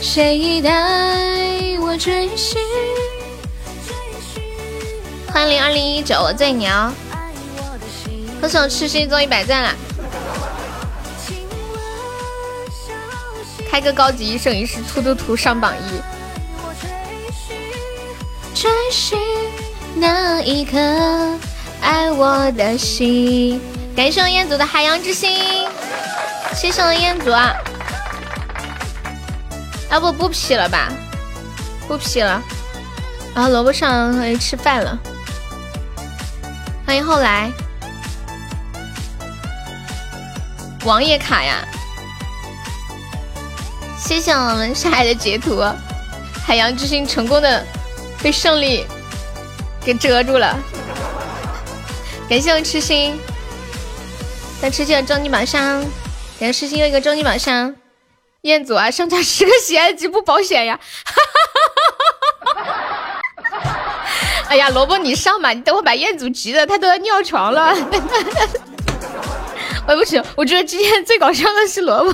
[0.00, 2.60] 谁带我追寻？
[5.32, 6.68] 欢迎二零一九，我最牛。
[8.40, 9.72] 歌手痴心中一百赞了，
[13.70, 16.02] 开个高级一生一世突突突上榜一。
[18.52, 19.16] 追寻
[20.02, 21.38] 那一颗
[21.80, 23.60] 爱我的心，
[23.94, 25.64] 感谢我彦祖的海洋之心。
[26.52, 27.54] 谢谢我彦祖啊！
[29.92, 30.88] 要不不 P 了吧？
[31.86, 32.42] 不 P 了。
[33.32, 34.98] 然后萝卜上来吃饭了。
[36.84, 37.48] 欢迎后来。
[40.84, 41.64] 王爷卡呀！
[43.96, 45.62] 谢谢我们沙海的截图。
[46.44, 47.64] 海洋之心成功的
[48.20, 48.84] 被胜利
[49.84, 50.56] 给遮住了。
[52.28, 53.18] 感谢我痴心。
[54.60, 55.84] 在吃鸡的终极宝箱。
[56.38, 57.74] 感谢痴心又一个终极宝箱，
[58.42, 60.80] 彦祖啊，上架十个喜爱值不保险呀！
[61.04, 61.22] 哈哈
[62.44, 62.72] 哈哈哈
[63.60, 63.70] 哈
[64.48, 67.72] 哎呀，萝卜你上吧，你等会把彦祖急的他都要尿床了。
[69.86, 72.12] 哎不行，我觉得今天最搞笑的是萝卜。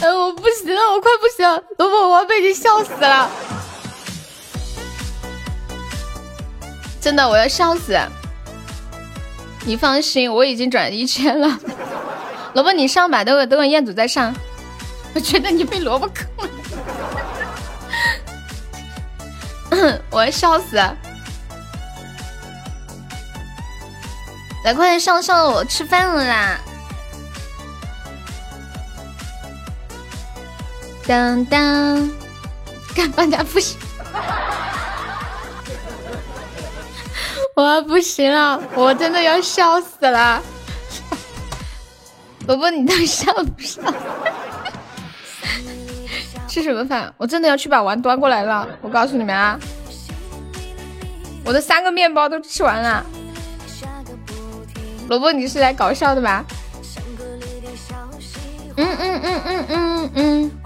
[0.00, 1.44] 哎，我不行了，我快不行，
[1.78, 3.28] 萝卜我要被你笑死了，
[7.00, 7.98] 真的我要笑死。
[9.66, 11.58] 你放心，我已经转一圈了。
[12.54, 14.32] 萝卜，你上吧，等会等会彦祖再上。
[15.14, 16.24] 我觉得你被萝卜坑
[19.70, 20.76] 了， 我要笑死。
[24.64, 26.58] 来，快点上上，我吃饭了啦。
[31.08, 32.10] 当当，
[32.94, 33.78] 干半家不行。
[37.56, 40.42] 我不行了，我真的要笑死了！
[42.46, 43.82] 萝卜，你到底上不上？
[46.46, 47.10] 吃什么饭？
[47.16, 48.68] 我真的要去把碗端过来了！
[48.82, 49.58] 我告诉你们啊，
[51.42, 53.02] 我的三个面包都吃完了。
[55.08, 56.44] 萝卜，你是来搞笑的吧？
[58.76, 60.57] 嗯嗯嗯嗯嗯嗯，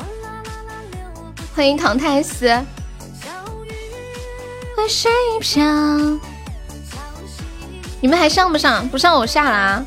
[1.54, 2.46] 欢迎唐太斯。
[4.78, 5.62] 为谁飘？
[8.00, 8.88] 你们还上不上？
[8.88, 9.86] 不上我下了啊！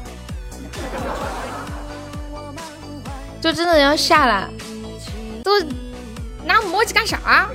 [3.41, 4.49] 就真的要下了，
[5.43, 5.59] 都
[6.45, 7.49] 拿磨叽干啥？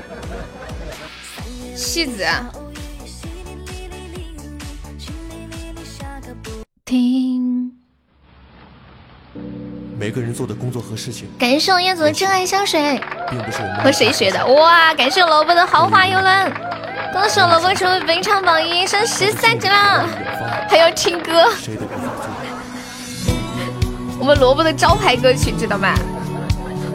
[1.74, 2.26] 戏子，
[6.84, 7.29] 听。
[10.00, 11.28] 每个人做的工作和事情。
[11.38, 12.98] 感谢我彦祖的真爱香水，
[13.28, 14.46] 并不是我们和谁学的？
[14.46, 14.94] 哇！
[14.94, 16.52] 感谢萝卜的豪华游轮。
[17.12, 20.08] 恭喜萝卜成为本场榜一，升十三级了，
[20.70, 21.52] 还要听歌。
[24.18, 25.92] 我们萝卜的招牌歌曲知道吗？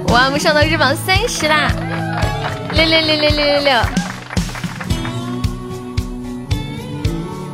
[0.08, 1.72] 哇，我们上到日榜三十啦！
[2.74, 3.82] 六六六六六六六，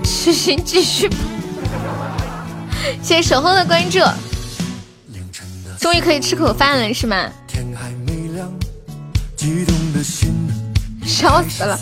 [0.06, 1.10] 痴心继续。
[3.02, 4.00] 谢谢守候的关注，
[5.82, 7.28] 终于可以吃口饭了是吗？
[11.04, 11.76] 笑死了！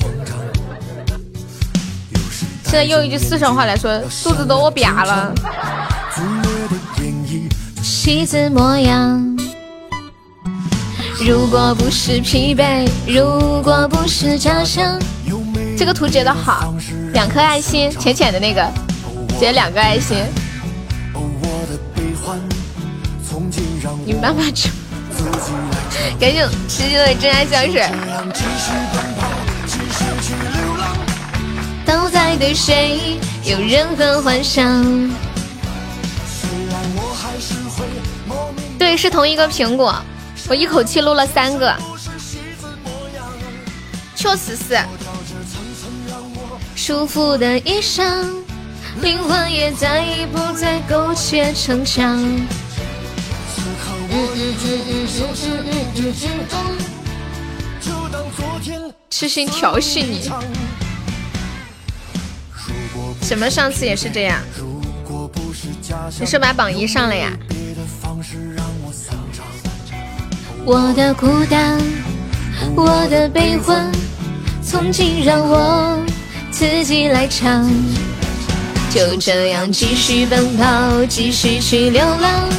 [2.64, 5.34] 现在用一句四川话来说，肚子都饿瘪了。
[7.84, 9.38] 戏子模样，
[11.20, 14.98] 如果不是疲惫，如果不是家乡。
[15.78, 16.74] 这个图截的好，
[17.12, 18.66] 两颗爱心，浅浅的那个，
[19.38, 20.24] 截两个爱心。
[24.06, 24.70] 你妈妈吃。
[26.20, 27.90] 感谢吃鸡的真爱香水。
[31.86, 35.10] 都在对谁有任何幻想？
[38.78, 39.96] 对，是同一个苹果，
[40.48, 41.76] 我一口气录了三个，
[44.16, 44.80] 确实是。
[46.76, 48.04] 舒服的衣裳，
[49.02, 52.18] 灵魂也再也不再苟且逞强。
[54.10, 56.66] 一一句一首诗，一句情长。
[57.80, 60.30] 就当昨天痴心调戏你，
[63.22, 64.40] 什么上次也是这样？
[66.20, 67.32] 你是把榜一上了呀？
[70.66, 71.80] 我的孤单，
[72.76, 73.92] 我的悲欢，
[74.64, 76.04] 从今让我
[76.52, 77.70] 自己来唱。
[78.90, 82.50] 就这样继续奔跑，继续去流浪。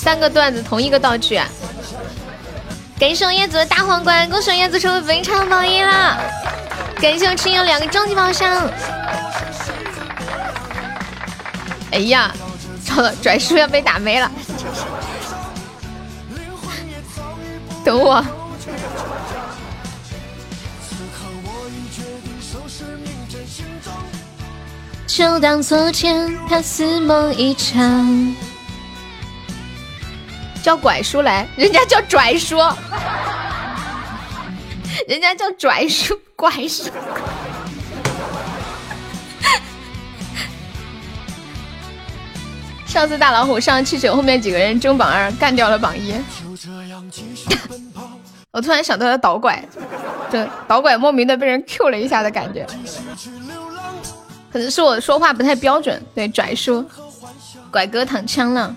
[0.00, 1.38] 三个段子同一个道具！
[2.98, 6.18] 感谢我叶子的大皇冠，恭喜我叶子成为本场榜一了！
[6.96, 8.66] 感谢我青友两个终极宝箱。
[11.92, 12.32] 哎呀，
[12.82, 14.30] 糟了，拽叔要被打没了！
[17.84, 18.24] 等我。
[25.06, 28.34] 就当昨天，他似梦一场。
[30.62, 32.56] 叫拐叔来，人家叫拽叔，
[35.08, 36.90] 人家叫拽叔，拐叔。
[42.86, 46.12] 上次大老虎上气球后面几个人争榜二，干掉了榜一。
[48.50, 49.64] 我突然想到了倒拐，
[50.28, 52.66] 对，倒拐莫名的被人 Q 了一下的感觉，
[54.52, 56.02] 可能是我说话不太标准。
[56.14, 56.84] 对，拽叔，
[57.70, 58.74] 拐哥躺枪了。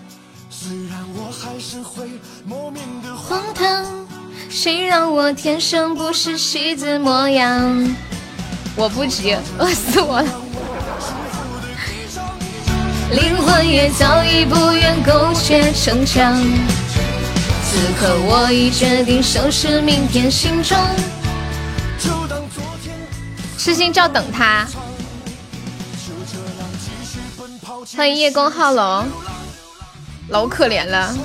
[4.50, 7.96] 谁让我天生不是戏子模样？
[8.76, 10.28] 我不急，饿死我了。
[13.12, 16.42] 灵魂也早已不愿苟且逞强。
[17.66, 20.80] 此刻我已决定收拾明天行装。
[23.58, 24.68] 痴心照等他。
[27.96, 29.08] 欢迎叶公好龙，
[30.30, 31.16] 老可怜了。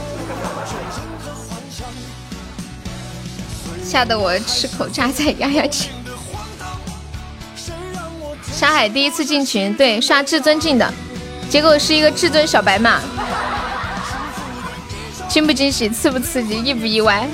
[3.89, 5.89] 吓得我吃口榨菜压压惊。
[8.52, 10.92] 沙海第一次进群，对，刷至尊进的，
[11.49, 13.00] 结果是一个至尊小白马，
[15.26, 17.26] 惊不惊喜，刺不刺激，意不意外？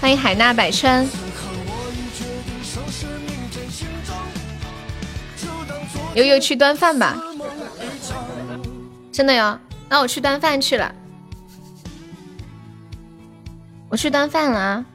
[0.00, 1.04] 欢迎海纳百川。
[6.14, 7.16] 悠悠去端饭吧，
[9.10, 10.94] 真的哟，那我去端饭去了。
[13.92, 14.86] 我去端饭了啊。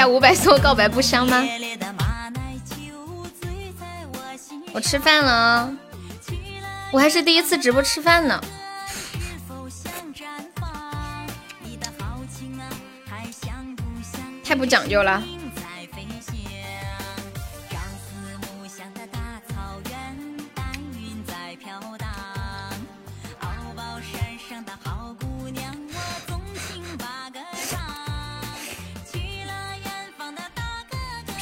[0.00, 1.44] 加五百 送告白不香吗？
[4.72, 5.70] 我吃饭了，
[6.90, 8.42] 我还是第一次直播吃饭呢。
[14.42, 15.22] 太不讲究了。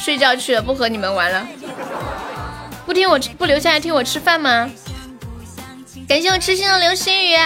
[0.09, 1.47] 睡觉去了，不和你们玩了。
[2.87, 4.71] 不听我不留下来听我吃饭吗？
[6.09, 7.37] 感谢我痴心的流星雨，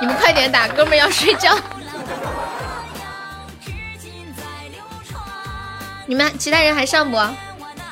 [0.00, 1.58] 你们快点打，哥们要睡觉。
[6.06, 7.20] 你们其他人还上不？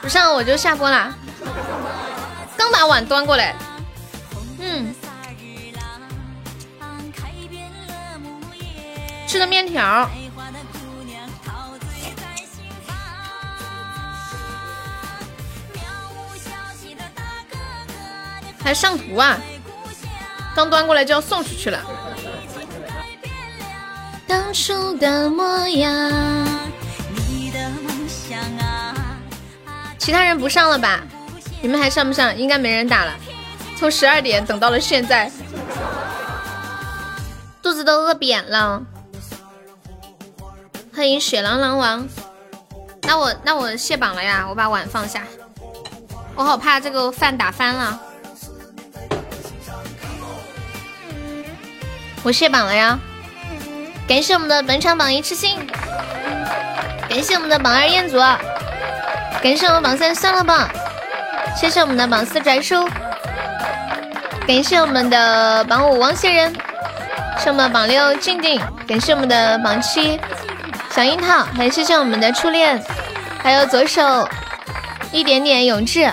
[0.00, 1.12] 不上我就下播啦。
[2.56, 3.56] 刚把碗端过来，
[4.60, 4.94] 嗯，
[9.26, 10.08] 吃的面条。
[18.64, 19.38] 还上图啊！
[20.54, 21.82] 刚端过来就要送出去了。
[24.26, 25.90] 当初的模样。
[27.28, 28.94] 你的梦想啊
[29.98, 31.00] 其他人不上了吧？
[31.60, 32.36] 你们还上不上？
[32.36, 33.14] 应该没人打了。
[33.78, 35.30] 从十二点等到了现在，
[37.62, 38.82] 肚子都饿扁了。
[40.94, 42.06] 欢迎雪狼狼王。
[43.02, 44.46] 那我那我卸榜了呀！
[44.48, 45.24] 我把碗放下。
[46.34, 48.00] 我好怕这个饭打翻了。
[52.22, 52.98] 我卸榜了呀！
[54.06, 55.56] 感谢我们的本场榜一痴心，
[57.08, 58.18] 感谢我们的榜二彦祖，
[59.40, 60.68] 感谢我们榜三算了吧，
[61.56, 62.88] 谢谢我们的榜四宅叔，
[64.46, 66.52] 感谢我们的榜五王仙人，
[67.38, 70.20] 是我们榜六静静，感谢我们的榜七
[70.90, 72.80] 小樱桃，还谢谢我们的初恋，
[73.42, 74.28] 还有左手
[75.10, 76.10] 一点点永志，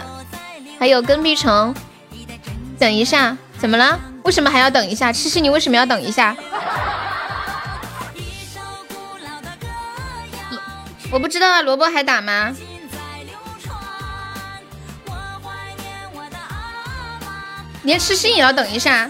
[0.80, 1.74] 还有跟屁虫，
[2.80, 4.00] 等一下，怎么了？
[4.24, 5.12] 为什么还要等一下？
[5.12, 6.36] 痴痴，你为什么要等一下？
[11.12, 12.56] 我不知道啊，萝卜还打吗？
[17.84, 19.10] 连痴心也要等一下？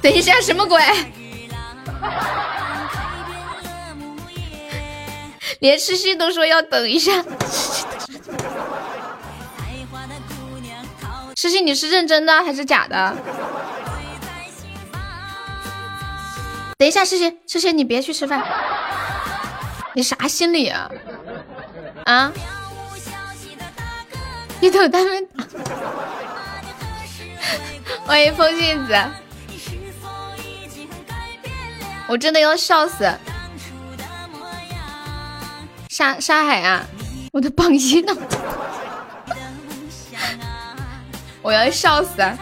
[0.00, 0.80] 等一下什么鬼？
[5.58, 7.24] 连痴心都说要等一下。
[11.40, 13.16] 诗诗，你是认真的还是假的？
[16.76, 18.44] 等一下，诗诗，诗诗，你别去吃饭，
[19.94, 20.90] 你啥心理啊？
[22.06, 22.32] 啊？
[24.58, 25.28] 你等他们。
[28.04, 28.98] 欢迎风信子，
[32.08, 33.08] 我真的要笑死。
[35.88, 36.84] 沙沙海啊，
[37.32, 38.12] 我的榜一呢？
[41.48, 42.36] 我要笑死啊！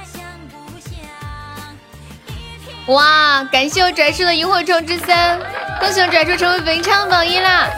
[2.88, 5.38] 哇，感谢我拽叔的萤火虫之森，
[5.78, 7.70] 恭喜我拽叔成为本场榜一啦！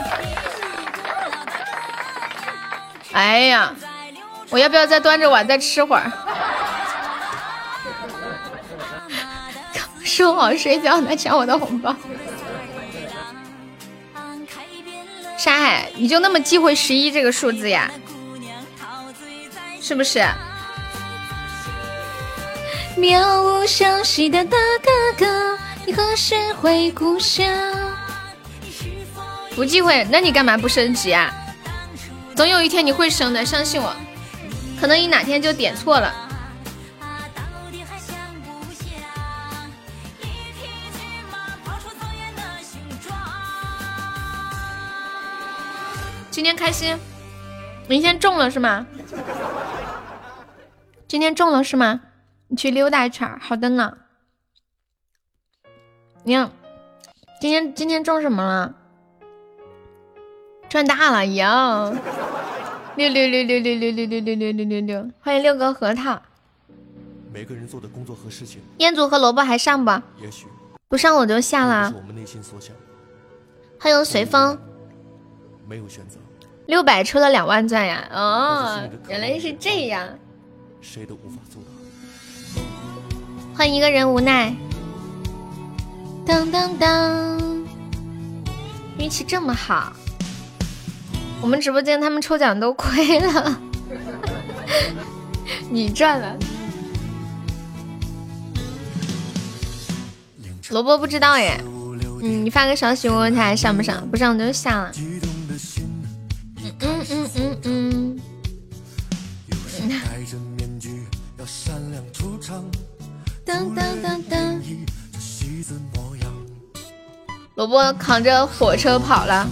[3.11, 3.71] 哎呀，
[4.49, 6.11] 我要不要再端着碗再吃会儿？
[10.03, 11.95] 说好睡觉呢，抢我的红包。
[15.37, 17.91] 沙海，你就那么忌讳十一这个数字呀？
[19.79, 20.27] 是不是？
[22.97, 27.47] 渺无消息的大哥哥，你何时回故乡？
[29.55, 31.33] 不忌讳，那你干嘛不升级啊？
[32.35, 33.93] 总有一天你会升的，相信我。
[34.79, 36.13] 可能你哪天就点错了。
[46.31, 46.97] 今天开心，
[47.87, 48.85] 明天中了是吗？
[51.07, 51.99] 今天中了是吗？
[52.51, 53.95] 你去溜达一圈，好的呢。
[56.23, 56.51] 你看，
[57.39, 58.73] 今天今天中什么了？
[60.67, 61.93] 赚大了呀！
[62.95, 66.19] 六六六六六六六六六六六六六，欢迎六个核桃。
[67.31, 68.59] 每个人做的工作和事情。
[68.79, 69.91] 彦祖和萝卜还上不？
[70.19, 70.47] 也许
[70.87, 71.93] 不上我就下了。
[71.95, 72.75] 我们内心所想。
[73.79, 74.59] 欢迎随风。
[75.67, 76.17] 没有选择。
[76.65, 78.09] 六百抽了两万钻呀！
[78.11, 80.17] 哦，原来是这样。
[80.81, 81.37] 谁都无法。
[83.59, 84.55] 欢迎一个人无奈，
[86.25, 87.37] 当当当，
[88.97, 89.91] 运气这么好，
[91.41, 93.61] 我们直播间他们抽奖都亏了，
[95.69, 96.37] 你赚了。
[100.69, 101.59] 萝卜不知道耶，
[102.21, 104.89] 嗯，你发个消息问问他还上不上，不上我就下了。
[104.95, 105.19] 嗯
[106.79, 108.19] 嗯嗯嗯嗯。
[117.55, 119.47] 萝卜扛着火车跑了。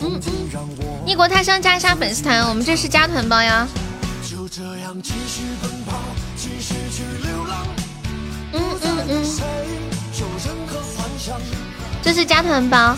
[0.00, 1.06] 嗯嗯。
[1.06, 3.66] 异国他乡加一下粉丝团，我们这是加团包呀。
[4.50, 5.96] 这样继续奔跑，
[6.36, 7.66] 继续去流浪，
[8.52, 9.42] 嗯嗯嗯，谁
[10.20, 11.40] 有任何幻想？
[12.02, 12.96] 这是加团包，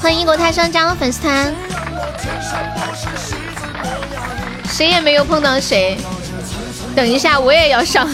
[0.00, 1.52] 欢迎异国他乡加入粉丝团。
[4.68, 5.98] 谁也没有碰到谁。
[6.94, 8.08] 等一下，我也要上。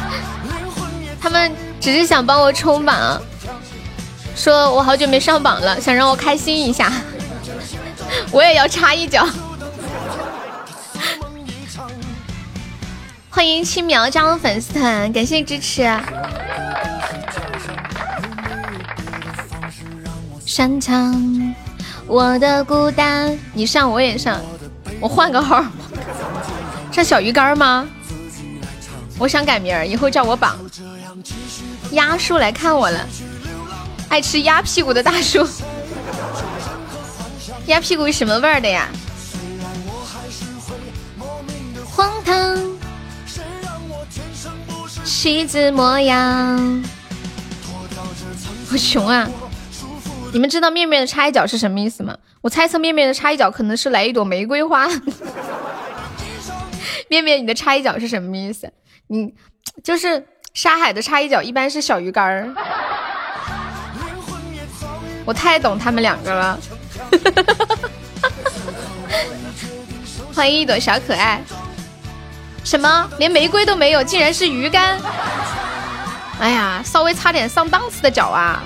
[1.20, 3.20] 他们只是想帮我冲榜，
[4.34, 6.90] 说我好久没上榜了，想让我开心一下。
[8.30, 9.28] 我也要插一脚。
[13.40, 15.90] 欢迎青苗加入粉丝团，感谢支持。
[20.44, 21.54] 擅长
[22.06, 24.38] 我的孤单，你上我也上，
[25.00, 25.64] 我换个号，
[26.92, 27.88] 上小鱼干吗？
[29.16, 30.58] 我想改名儿，以后叫我榜。
[31.92, 33.08] 鸭叔来看我了，
[34.10, 35.48] 爱吃鸭屁股的大叔。
[37.64, 38.86] 鸭屁股是什么味儿的呀？
[41.86, 42.78] 荒唐，
[45.12, 46.84] 狮子模样。
[48.70, 49.28] 好穷啊！
[50.32, 52.16] 你们知道面面的插一脚是什么意思吗？
[52.40, 54.88] 我猜测面面的插一脚可能是来一朵玫瑰花。
[57.10, 58.72] 面面，你的插一脚是什么意思？
[59.08, 59.34] 你
[59.82, 60.24] 就是
[60.54, 62.54] 沙海的插一脚，一般是小鱼干儿。
[65.24, 66.60] 我太懂他们两个了。
[70.32, 71.42] 欢迎一朵小可爱。
[72.64, 73.10] 什么？
[73.18, 74.98] 连玫瑰都没有，竟然是鱼干！
[76.38, 78.62] 哎呀，稍微差点上档次的脚啊！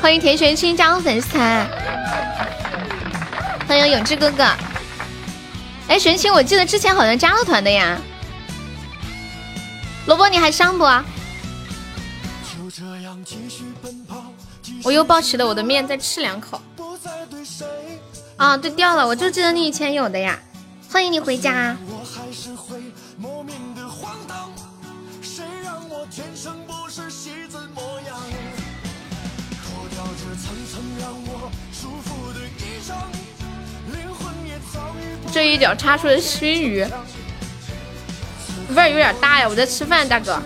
[0.00, 1.66] 欢迎田玄清加入粉丝团，
[3.66, 4.44] 欢迎永志哥哥。
[5.88, 7.98] 哎，玄清，我记得之前好像加了团的呀。
[10.06, 10.84] 萝卜，你还上不？
[14.82, 16.60] 我又抱起了我的面，再吃两口。
[18.36, 20.38] 啊，对，掉了，我就记得你以前有的呀。
[20.90, 21.76] 欢迎你回家。
[35.34, 36.86] 这一脚插出的熏鱼，
[38.68, 39.48] 味儿有点大呀！
[39.48, 40.40] 我在吃饭，大哥。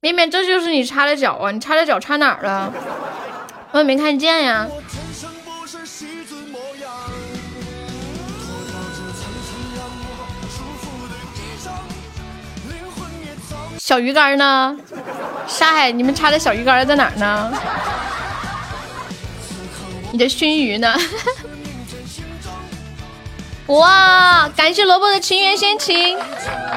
[0.00, 1.52] 绵绵，这就是你插的脚啊！
[1.52, 2.72] 你插的脚插哪儿了？
[3.70, 4.66] 我也没看见呀。
[13.92, 14.74] 小鱼干呢？
[15.46, 17.52] 沙海，你们插的小鱼干在哪呢？
[20.10, 20.94] 你的熏鱼呢？
[23.68, 24.48] 哇！
[24.56, 26.18] 感谢萝卜的情缘深情，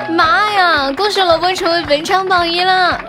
[0.10, 0.92] 妈呀！
[0.92, 3.00] 恭喜萝卜成为本场榜一了！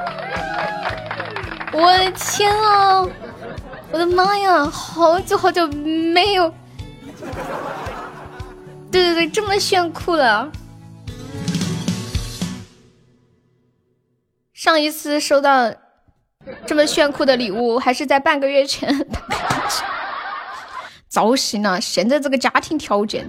[1.72, 3.04] 我的天啊！
[3.90, 4.64] 我的妈呀！
[4.66, 6.48] 好久好久没有，
[8.92, 10.48] 对对对，这么炫酷了。
[14.56, 15.70] 上一次收到
[16.64, 19.06] 这么炫酷的礼物，还是在半个月前。
[21.10, 23.28] 糟心了，现在这个家庭条件。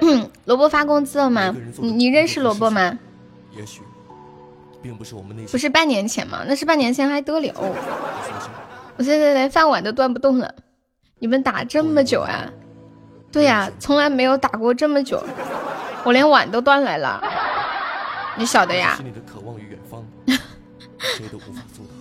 [0.00, 1.52] 嗯，萝卜发工资了吗？
[1.78, 2.96] 你你认识萝卜吗？
[3.56, 3.82] 也许，
[4.80, 6.44] 并不是我们那不是半年前吗？
[6.46, 7.52] 那是半年前还得了？
[8.96, 10.54] 我现在连饭碗都端不动了。
[11.18, 12.48] 你们打这么久啊？
[13.32, 15.20] 对呀，从来没有打过这么久，
[16.04, 17.20] 我连碗都端来了。
[18.36, 18.96] 你晓得呀？
[21.14, 21.94] 谁都无法阻挡。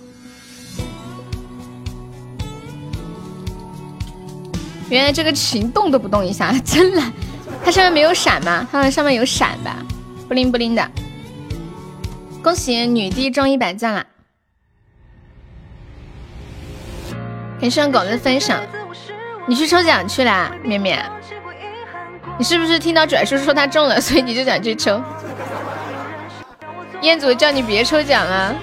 [4.90, 7.02] 原来这个琴动都不动一下，真的？
[7.64, 8.68] 它上面没有闪吗？
[8.72, 9.78] 它上面有闪吧？
[10.28, 10.92] 不灵不灵的。
[12.44, 14.06] 恭喜女帝中一百赞了！
[17.60, 18.62] 感谢狗的分享。
[19.48, 21.04] 你去抽奖去了，绵绵？
[22.38, 25.02] 你是不是听到拽叔说他中了，所以你就想去抽？
[27.02, 28.56] 彦祖叫你别抽奖了。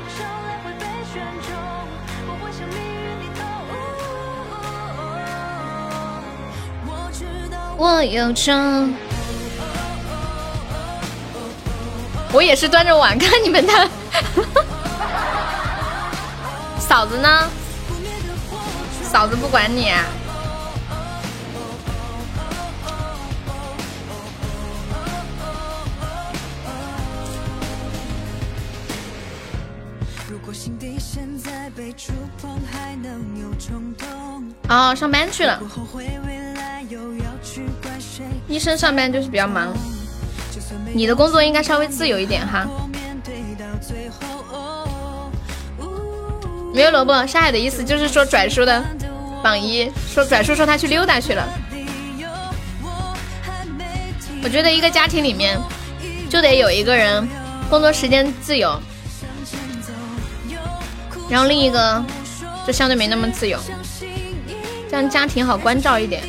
[7.82, 8.94] 我有种，
[12.32, 13.90] 我也是端着碗看你们的。
[16.78, 17.50] 嫂子呢？
[19.02, 19.90] 嫂子不管你。
[34.68, 35.60] 哦，上班去了。
[38.52, 39.72] 医生上班就是比较忙，
[40.92, 42.66] 你的工作应该稍微自由一点哈。
[46.74, 48.84] 没有萝卜，沙海的意思就是说拽叔的
[49.42, 51.48] 榜一，说拽叔说他去溜达去了。
[54.44, 55.58] 我觉得一个家庭里面
[56.28, 57.26] 就得有一个人
[57.70, 58.78] 工作时间自由，
[61.30, 62.04] 然后另一个
[62.66, 63.58] 就相对没那么自由，
[64.90, 66.22] 这样家庭好关照一点。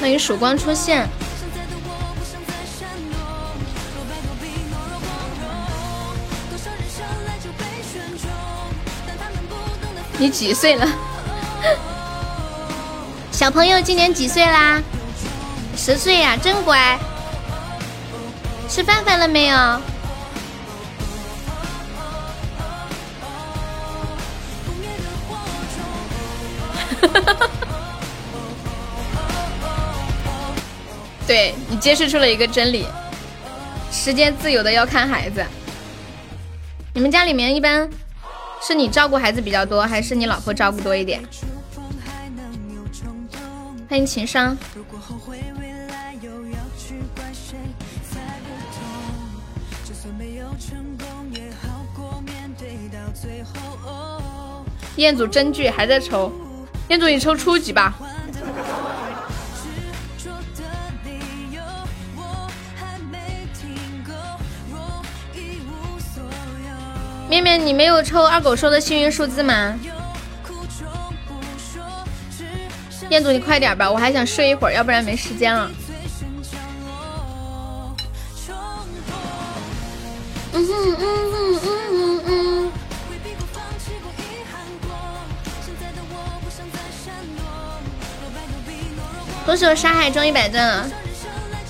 [0.00, 1.06] 欢迎曙光出现。
[10.18, 10.88] 你几岁了？
[13.30, 14.80] 小朋友今年几岁啦？
[15.76, 16.98] 十岁呀，真乖。
[18.68, 19.56] 吃饭饭了没有？
[19.56, 19.80] 哈
[27.02, 27.50] 哈哈
[31.26, 32.86] 对你揭示出了一个真理：
[33.92, 35.44] 时间自由的要看孩子。
[36.92, 37.88] 你们家里面一般？
[38.62, 41.22] 是你照顾孩子比较多，还是你老婆照顾多一点？
[43.88, 44.56] 欢迎情商。
[54.96, 56.30] 彦祖真剧还在抽，
[56.88, 57.94] 彦祖你抽初级吧。
[67.30, 69.78] 面面，你没有抽二狗说的幸运数字吗？
[73.08, 75.70] 彦祖，你快点吧，我还想睡一会儿，要不然没时间了。
[80.52, 82.72] 嗯哼嗯嗯嗯嗯。
[89.46, 90.90] 恭喜我沙海中一百钻了，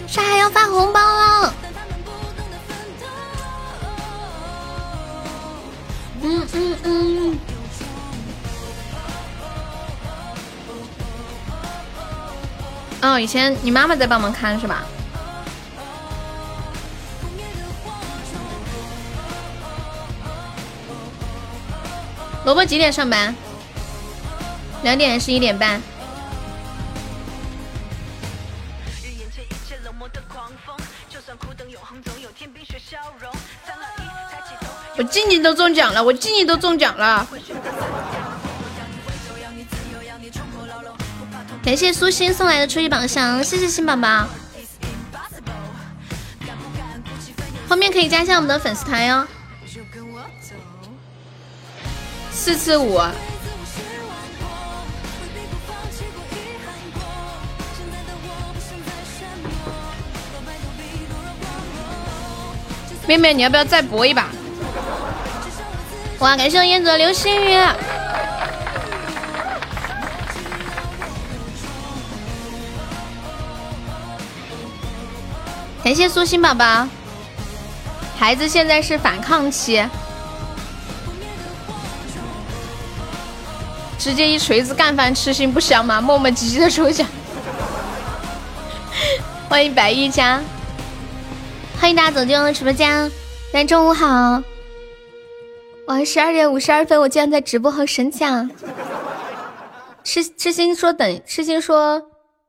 [0.06, 1.54] 沙海要发红包了。
[6.22, 7.38] 嗯嗯嗯。
[13.02, 14.84] 哦，以前你妈妈在帮忙看是吧？
[22.44, 23.34] 萝卜几点上班？
[24.82, 25.80] 两点还是一点半？
[35.00, 37.26] 我静静都中奖了，我静静都中奖了。
[41.64, 44.26] 感谢苏欣送来的初级宝箱，谢谢新宝宝。
[47.66, 49.26] 后面可以加一下我们的粉丝团哟。
[52.30, 53.00] 四次五。
[63.08, 64.28] 妹妹，你要不要再搏一把？
[66.20, 66.36] 哇！
[66.36, 67.54] 感谢我燕子流星雨，
[75.82, 76.86] 感谢苏心宝宝。
[78.18, 79.82] 孩子现在是反抗期，
[83.98, 86.02] 直接一锤子干饭吃心不香吗？
[86.02, 87.06] 磨磨唧唧的抽奖，
[89.48, 90.42] 欢迎白玉佳，
[91.80, 93.10] 欢迎大家走进我的直播间，
[93.50, 94.42] 大家中午好。
[95.90, 98.48] 哇，十二点五十二分，我竟然在直播和神奖。
[100.04, 102.00] 痴痴心说等，痴心说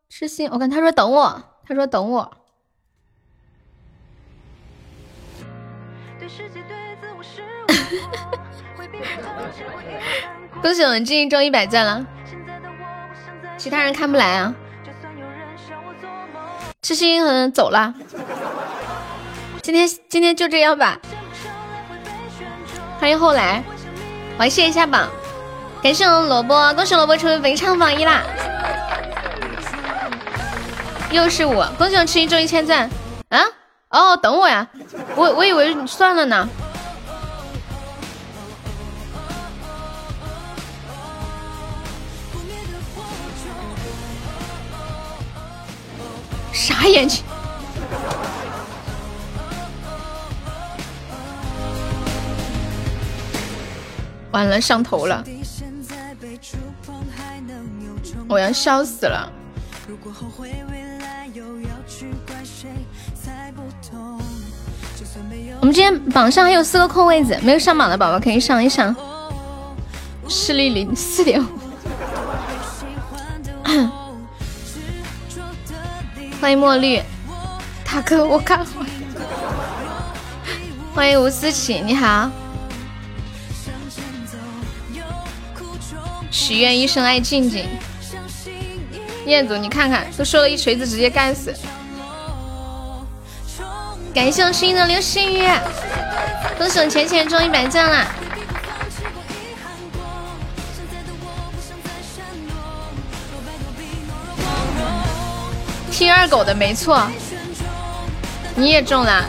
[0.08, 2.32] 痴心，我看他说等我，他说等我。
[10.61, 12.06] 恭喜我们进一周一百钻了，
[13.58, 14.53] 其他人看不来啊。
[16.84, 17.95] 痴心嗯走了，
[19.64, 21.00] 今天今天就这样吧。
[23.01, 23.63] 欢迎后来，
[24.38, 25.09] 我谢一下榜，
[25.81, 28.21] 感谢我们萝卜，恭喜萝卜成为本场榜一啦！
[31.09, 32.88] 又是我，恭喜我吃一周一千赞
[33.30, 33.41] 啊！
[33.89, 34.67] 哦，等我呀，
[35.15, 36.47] 我我以为算了呢，
[46.53, 47.23] 啥眼睛？
[54.32, 55.24] 完了，上头了，
[58.27, 59.32] 我要笑死了。
[65.60, 68.95] 我们今天榜上还有四个空位子，没有上榜的宝宝可以上一上。
[70.27, 71.48] 视力零四点五。
[76.40, 77.01] 欢迎墨绿，
[77.84, 78.85] 大哥，我看好。
[80.95, 82.32] 欢迎吴思琪，你好。
[86.32, 87.68] 许愿一生爱静静。
[89.26, 91.53] 彦祖，你看看，都说了一锤子直接干死。
[94.14, 95.48] 感谢我心的流星雨，
[96.58, 98.08] 恭喜我浅浅中一百赞啦
[105.92, 107.08] 听二狗的没错，
[108.56, 109.26] 你也中了。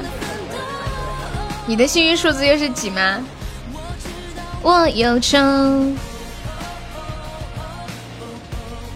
[1.67, 3.21] 你的幸运数字又是几吗？
[4.63, 5.97] 我有中。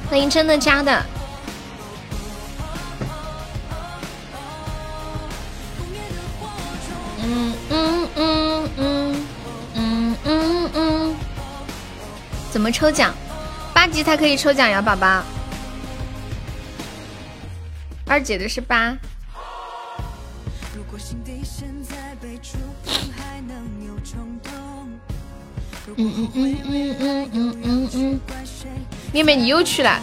[0.09, 1.05] 欢迎真的假的。
[7.23, 9.27] 嗯嗯嗯嗯
[9.75, 11.17] 嗯嗯嗯。
[12.51, 13.13] 怎么抽奖？
[13.75, 15.23] 八级才可以抽奖呀，宝宝。
[18.07, 18.97] 二姐的是八。
[25.99, 28.21] 嗯嗯嗯嗯嗯嗯嗯嗯。
[29.13, 29.99] 妹妹，你又去了。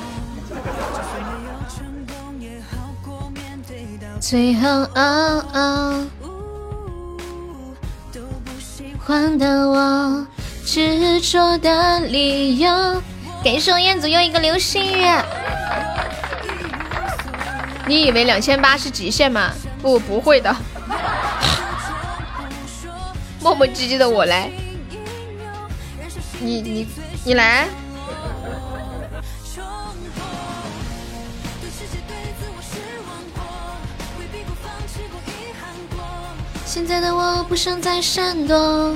[4.19, 6.07] 最后，哦哦，
[8.99, 10.25] 换的我
[10.65, 12.71] 执着的理由。
[13.43, 15.05] 感谢我燕子又一个流星雨。
[17.85, 19.51] 你以为两千八是极限吗？
[19.81, 20.55] 不，不会的。
[23.41, 24.49] 磨磨唧唧的我来。
[26.39, 26.87] 你你
[27.25, 27.67] 你来。
[36.73, 38.95] 现在的我不想再闪躲。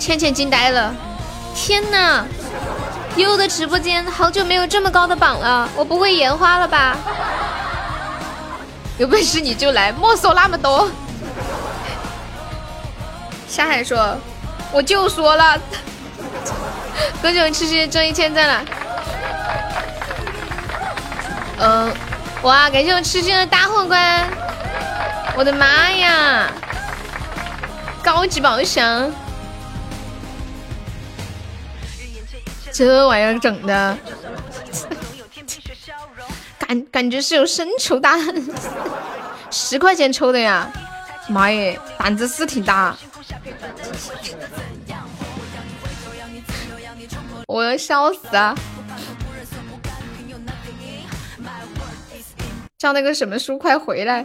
[0.00, 0.92] 倩倩惊呆了，
[1.54, 2.24] 天哪！
[3.14, 6.96] 悠悠的直播间好久没有这么高的榜了，我不会眼花了吧？
[8.98, 10.90] 有本事你就来，莫说那么多。
[13.46, 14.16] 夏海说，
[14.72, 15.56] 我就说了，
[17.22, 18.64] 恭喜我痴心中一千赞了。
[21.60, 21.94] 嗯，
[22.42, 24.28] 哇，感谢我痴心的大皇冠，
[25.36, 26.50] 我的妈呀！
[28.02, 29.10] 高级宝箱，
[32.72, 33.98] 这玩意儿整的，
[36.58, 38.50] 感感觉是有深仇大恨。
[39.50, 40.70] 十块钱抽的呀，
[41.28, 42.96] 妈耶，胆子是挺大。
[47.46, 48.54] 我要笑死啊！
[52.78, 54.24] 叫那个什么叔快回来！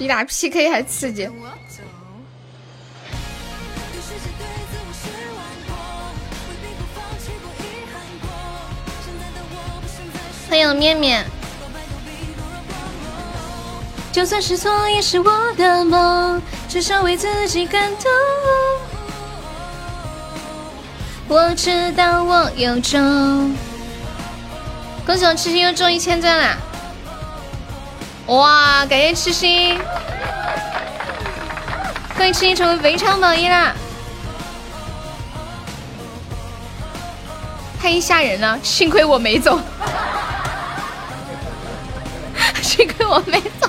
[0.00, 1.28] 比打 PK 还刺激！
[10.48, 11.26] 欢迎面面，
[14.10, 18.10] 就算是错也是我的梦，至少为自己感动。
[21.28, 23.54] 我知道我有种，
[25.04, 26.56] 恭喜我痴心又中一千钻啦！
[28.30, 28.86] 哇！
[28.86, 29.76] 感谢痴心，
[32.14, 33.74] 欢迎痴心成为围场榜一啦！
[37.80, 39.58] 太吓人了，幸亏我没走，
[42.62, 43.68] 幸亏我没走！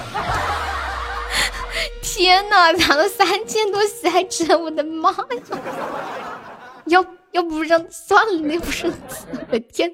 [2.04, 5.18] 天呐，拿了三千多喜爱值，我的妈呀！
[6.86, 8.94] 要要不扔算了，那不是我
[9.52, 9.92] 的天！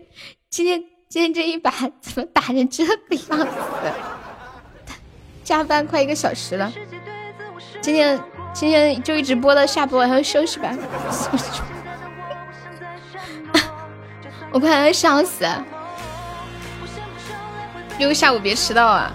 [0.49, 1.71] 今天今天这一把
[2.01, 2.93] 怎么打成这个
[3.29, 3.47] 样子？
[5.47, 6.69] 加班快一个小时了，
[7.79, 8.19] 今天
[8.53, 10.73] 今天就一直播到下播，然后休息吧。
[14.51, 15.47] 我快要笑死！
[17.97, 19.09] 六下午别迟到啊！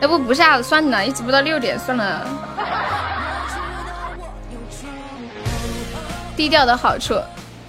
[0.00, 2.26] 要不不下了算了，一直播到六点算了。
[6.34, 7.20] 低调的好处，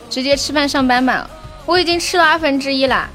[0.10, 1.30] 直接吃饭上班吧。
[1.66, 3.10] 我已经吃了二分之一了。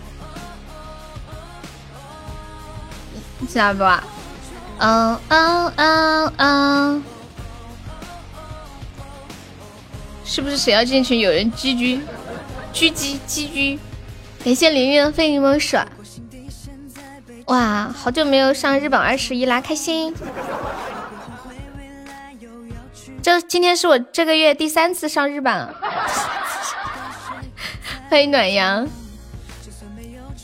[3.46, 3.82] 知道不？
[4.80, 7.02] 嗯嗯嗯嗯，
[10.24, 11.18] 是不是谁要进群？
[11.20, 12.00] 有人狙狙
[12.72, 13.78] 狙击狙狙，
[14.44, 15.80] 感谢凌云飞柠檬水。
[17.46, 20.14] 哇，好久没有上日榜二十一啦，开心！
[23.20, 25.68] 这今天是我这个月第三次上日榜。
[28.08, 28.86] 欢迎暖阳，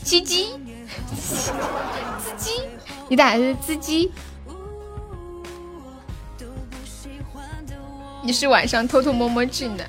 [0.03, 0.59] 鸡鸡，
[2.37, 2.61] 鸡，
[3.07, 4.11] 你打的是鸡鸡。
[8.23, 9.85] 你是晚上偷偷摸摸进的。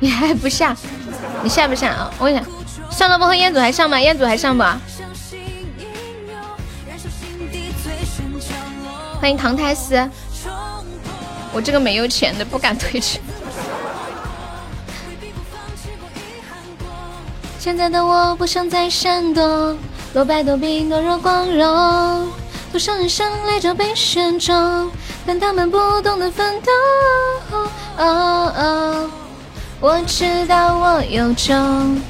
[0.00, 0.76] 你还不下？
[1.42, 2.10] 你下不下啊？
[2.18, 2.44] 我问一下，
[2.90, 4.00] 上了不和彦祖还上吗？
[4.00, 4.62] 彦祖还上不？
[9.20, 10.08] 欢迎唐太斯，
[11.52, 13.20] 我这个没有钱的不敢退去。
[17.68, 19.76] 现在的我不想再闪躲，
[20.14, 22.26] 落败都比懦弱光荣。
[22.72, 24.90] 多少人生来就被选中，
[25.26, 26.72] 但他们不懂得奋斗。
[29.80, 32.00] 我知道我有种。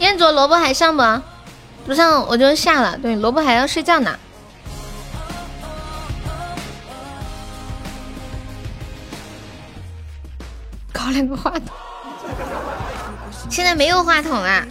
[0.00, 1.22] 彦卓萝卜还上不？
[1.86, 2.98] 不上我就下了。
[2.98, 4.18] 对，萝卜还要睡觉呢。
[11.20, 11.68] 搞两个话筒，
[13.50, 14.64] 现在没有话筒啊。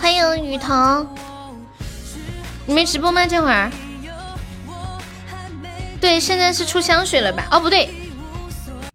[0.00, 1.06] 欢迎雨桐，
[2.66, 3.26] 你没直播吗？
[3.26, 3.70] 这会儿？
[6.00, 7.46] 对，现在是出香水了吧？
[7.50, 7.94] 哦，不对，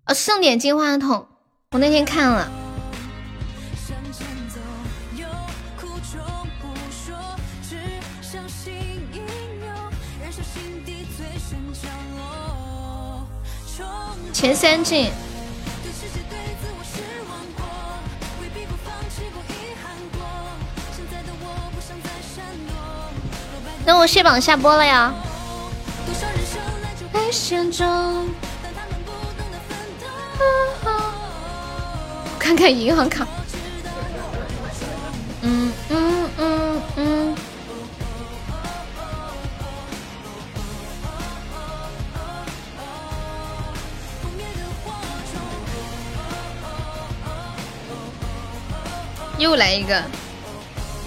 [0.07, 1.27] 哦，盛典金话筒，
[1.71, 2.47] 我那天看了。
[14.31, 15.09] 前三进。
[23.87, 25.13] 那我卸榜下播了呀。
[32.39, 33.27] 看看银行卡。
[35.41, 37.35] 嗯嗯嗯嗯。
[49.37, 50.01] 又来一个，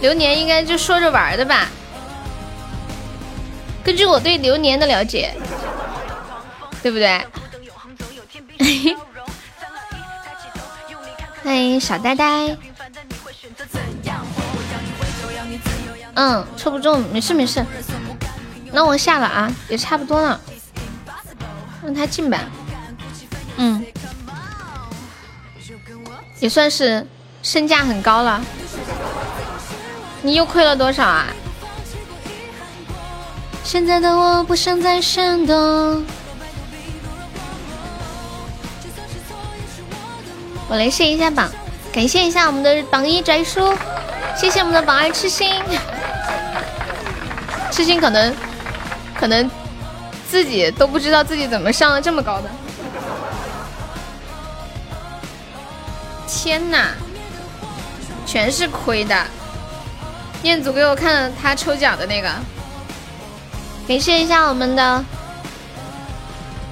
[0.02, 1.66] 流年应该就说着玩的吧。
[3.82, 5.34] 根据我对流年的了解，
[6.82, 7.26] 对不对？
[11.48, 12.54] 欢迎小呆呆。
[16.12, 17.64] 嗯，抽不中，没事没事。
[18.70, 20.38] 那我下了啊，也差不多了，
[21.82, 22.40] 让他进吧。
[23.56, 23.82] 嗯，
[26.38, 27.06] 也算是
[27.42, 28.42] 身价很高了。
[30.20, 31.28] 你又亏了多少啊？
[33.64, 36.02] 现在的我不想再闪躲。
[40.68, 41.50] 我来试一下榜，
[41.90, 43.74] 感谢一下我们的榜一拽叔，
[44.36, 45.54] 谢谢我们的榜二痴心。
[47.72, 48.34] 痴心可能
[49.18, 49.50] 可能
[50.30, 52.50] 自己都不知道自己怎么上了这么高的。
[56.26, 56.90] 天哪，
[58.26, 59.26] 全是亏的。
[60.42, 62.28] 彦祖给我看了他抽奖的那个。
[63.88, 65.04] 感谢一下我们的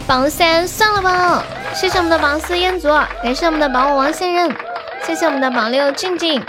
[0.06, 1.42] 榜三上了吧，
[1.74, 2.88] 谢谢我们的榜四彦祖，
[3.22, 4.54] 感谢我们的榜五王先任，
[5.02, 6.40] 谢谢我们的榜六静静，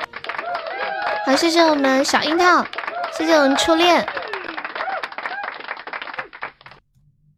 [1.26, 2.64] 好，谢谢我们小樱桃，
[3.18, 4.08] 谢谢我们初恋，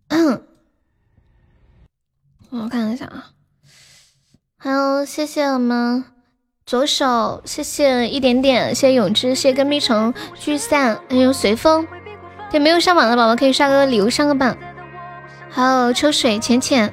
[0.09, 0.43] 嗯，
[2.51, 3.31] 我看一下啊，
[4.57, 6.03] 还有谢谢我们
[6.65, 11.87] 左手，谢谢一点点，谢谢永之，谢谢跟蜜橙聚散，还有随风。
[12.51, 14.57] 对，没有上榜的宝宝可以刷个礼物上个榜。
[15.51, 16.91] 还有秋水、浅浅，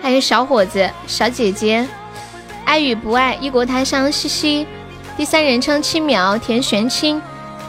[0.00, 1.86] 还有小伙子、小姐姐，
[2.64, 4.66] 爱与不爱，异国他乡，西西，
[5.16, 7.20] 第三人称青苗，田玄清，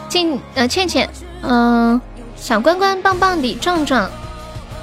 [0.08, 1.08] 静呃倩倩，
[1.42, 2.00] 嗯，
[2.36, 4.10] 小关关，棒棒的，壮壮，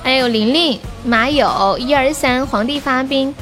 [0.04, 3.34] 还有玲玲，马友，一二三，皇帝发兵，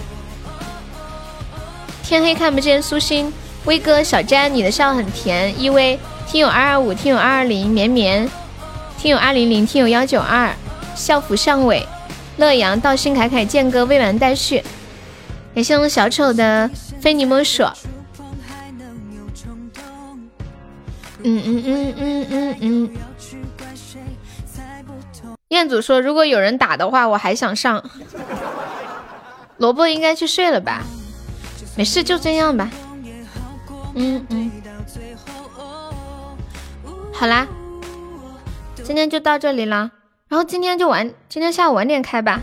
[2.03, 3.31] 天黑看不见，苏心，
[3.65, 5.97] 威哥，小詹，你的笑很甜，依偎。
[6.27, 8.29] 听友二二五，听友二二零，绵绵，
[8.99, 10.53] 听友二零零，听友幺九二，
[10.99, 11.87] 校服上尾，
[12.37, 14.61] 乐阳，道心凯凯，剑哥，未完待续，
[15.55, 16.69] 感谢我们小丑的
[16.99, 17.63] 非你莫属。
[21.23, 22.89] 嗯嗯嗯嗯嗯嗯。
[25.47, 27.81] 彦祖说，如果有人打的话，我还想上。
[29.57, 30.83] 萝卜应该去睡了吧？
[31.77, 32.69] 没事，就这样吧。
[33.95, 34.51] 嗯嗯，
[37.13, 37.47] 好啦，
[38.83, 39.91] 今天就到这里了。
[40.29, 42.39] 然后今天就晚，今天下午晚点开吧。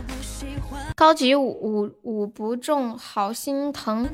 [0.97, 4.08] 高级五五五不中，好心疼。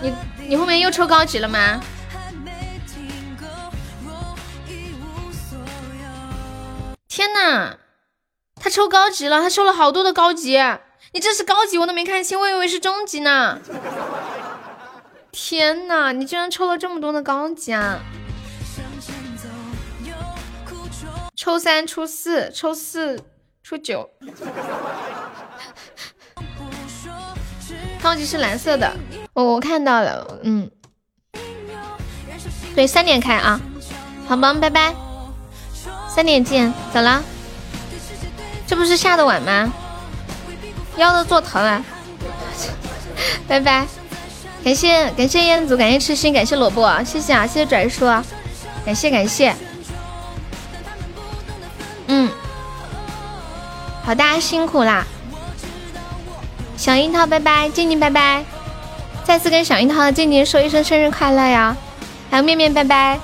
[0.00, 0.14] 你
[0.48, 1.78] 你后面又抽高级了吗？
[7.06, 7.76] 天呐，
[8.54, 10.56] 他抽高级了，他抽了好多的高级。
[11.12, 13.60] 你这是高级，我都没看清，我以为是中级呢。
[15.30, 17.98] 天呐，你居然抽了这么多的高级啊！
[21.46, 23.16] 抽三抽四，抽四
[23.62, 24.10] 抽九。
[28.02, 28.92] 高级是蓝色的，
[29.32, 30.68] 我我看到了，嗯，
[32.74, 33.60] 对，三点开啊，
[34.26, 34.92] 好吧，拜拜，
[36.12, 37.22] 三点见，走了，
[38.66, 39.72] 这不是下的晚吗？
[40.96, 41.80] 腰都坐疼了，
[43.46, 43.86] 拜拜，
[44.64, 48.04] 感谢感谢彦祖，感谢痴心，感谢萝卜，谢谢啊，谢谢拽叔，
[48.84, 49.54] 感谢感谢，
[52.08, 52.30] 嗯，
[54.04, 55.04] 好，大家辛苦啦。
[56.76, 58.44] 小樱桃拜拜，静静拜拜，
[59.24, 61.76] 再次跟小樱桃静静说一声生日快乐呀！
[62.30, 63.18] 还有面面拜拜，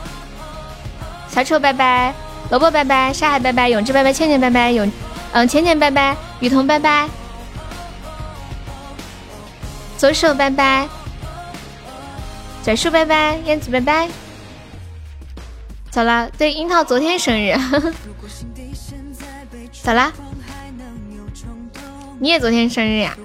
[1.29, 2.15] 小丑拜拜，
[2.51, 4.91] 萝卜拜拜，沙海拜拜，永志拜拜，倩倩拜拜，永
[5.33, 7.09] 嗯浅浅拜拜，雨桐拜拜，
[9.99, 10.89] 左手拜拜，
[12.65, 14.09] 拽叔拜拜，燕子拜拜，
[15.91, 16.31] 走了。
[16.39, 17.55] 对，樱桃昨天生日，
[19.83, 20.13] 咋啦。
[22.21, 23.17] 你也昨天生日呀？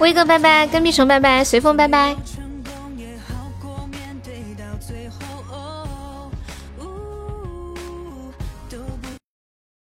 [0.00, 2.16] 威哥拜拜，跟屁虫拜拜，随风拜拜。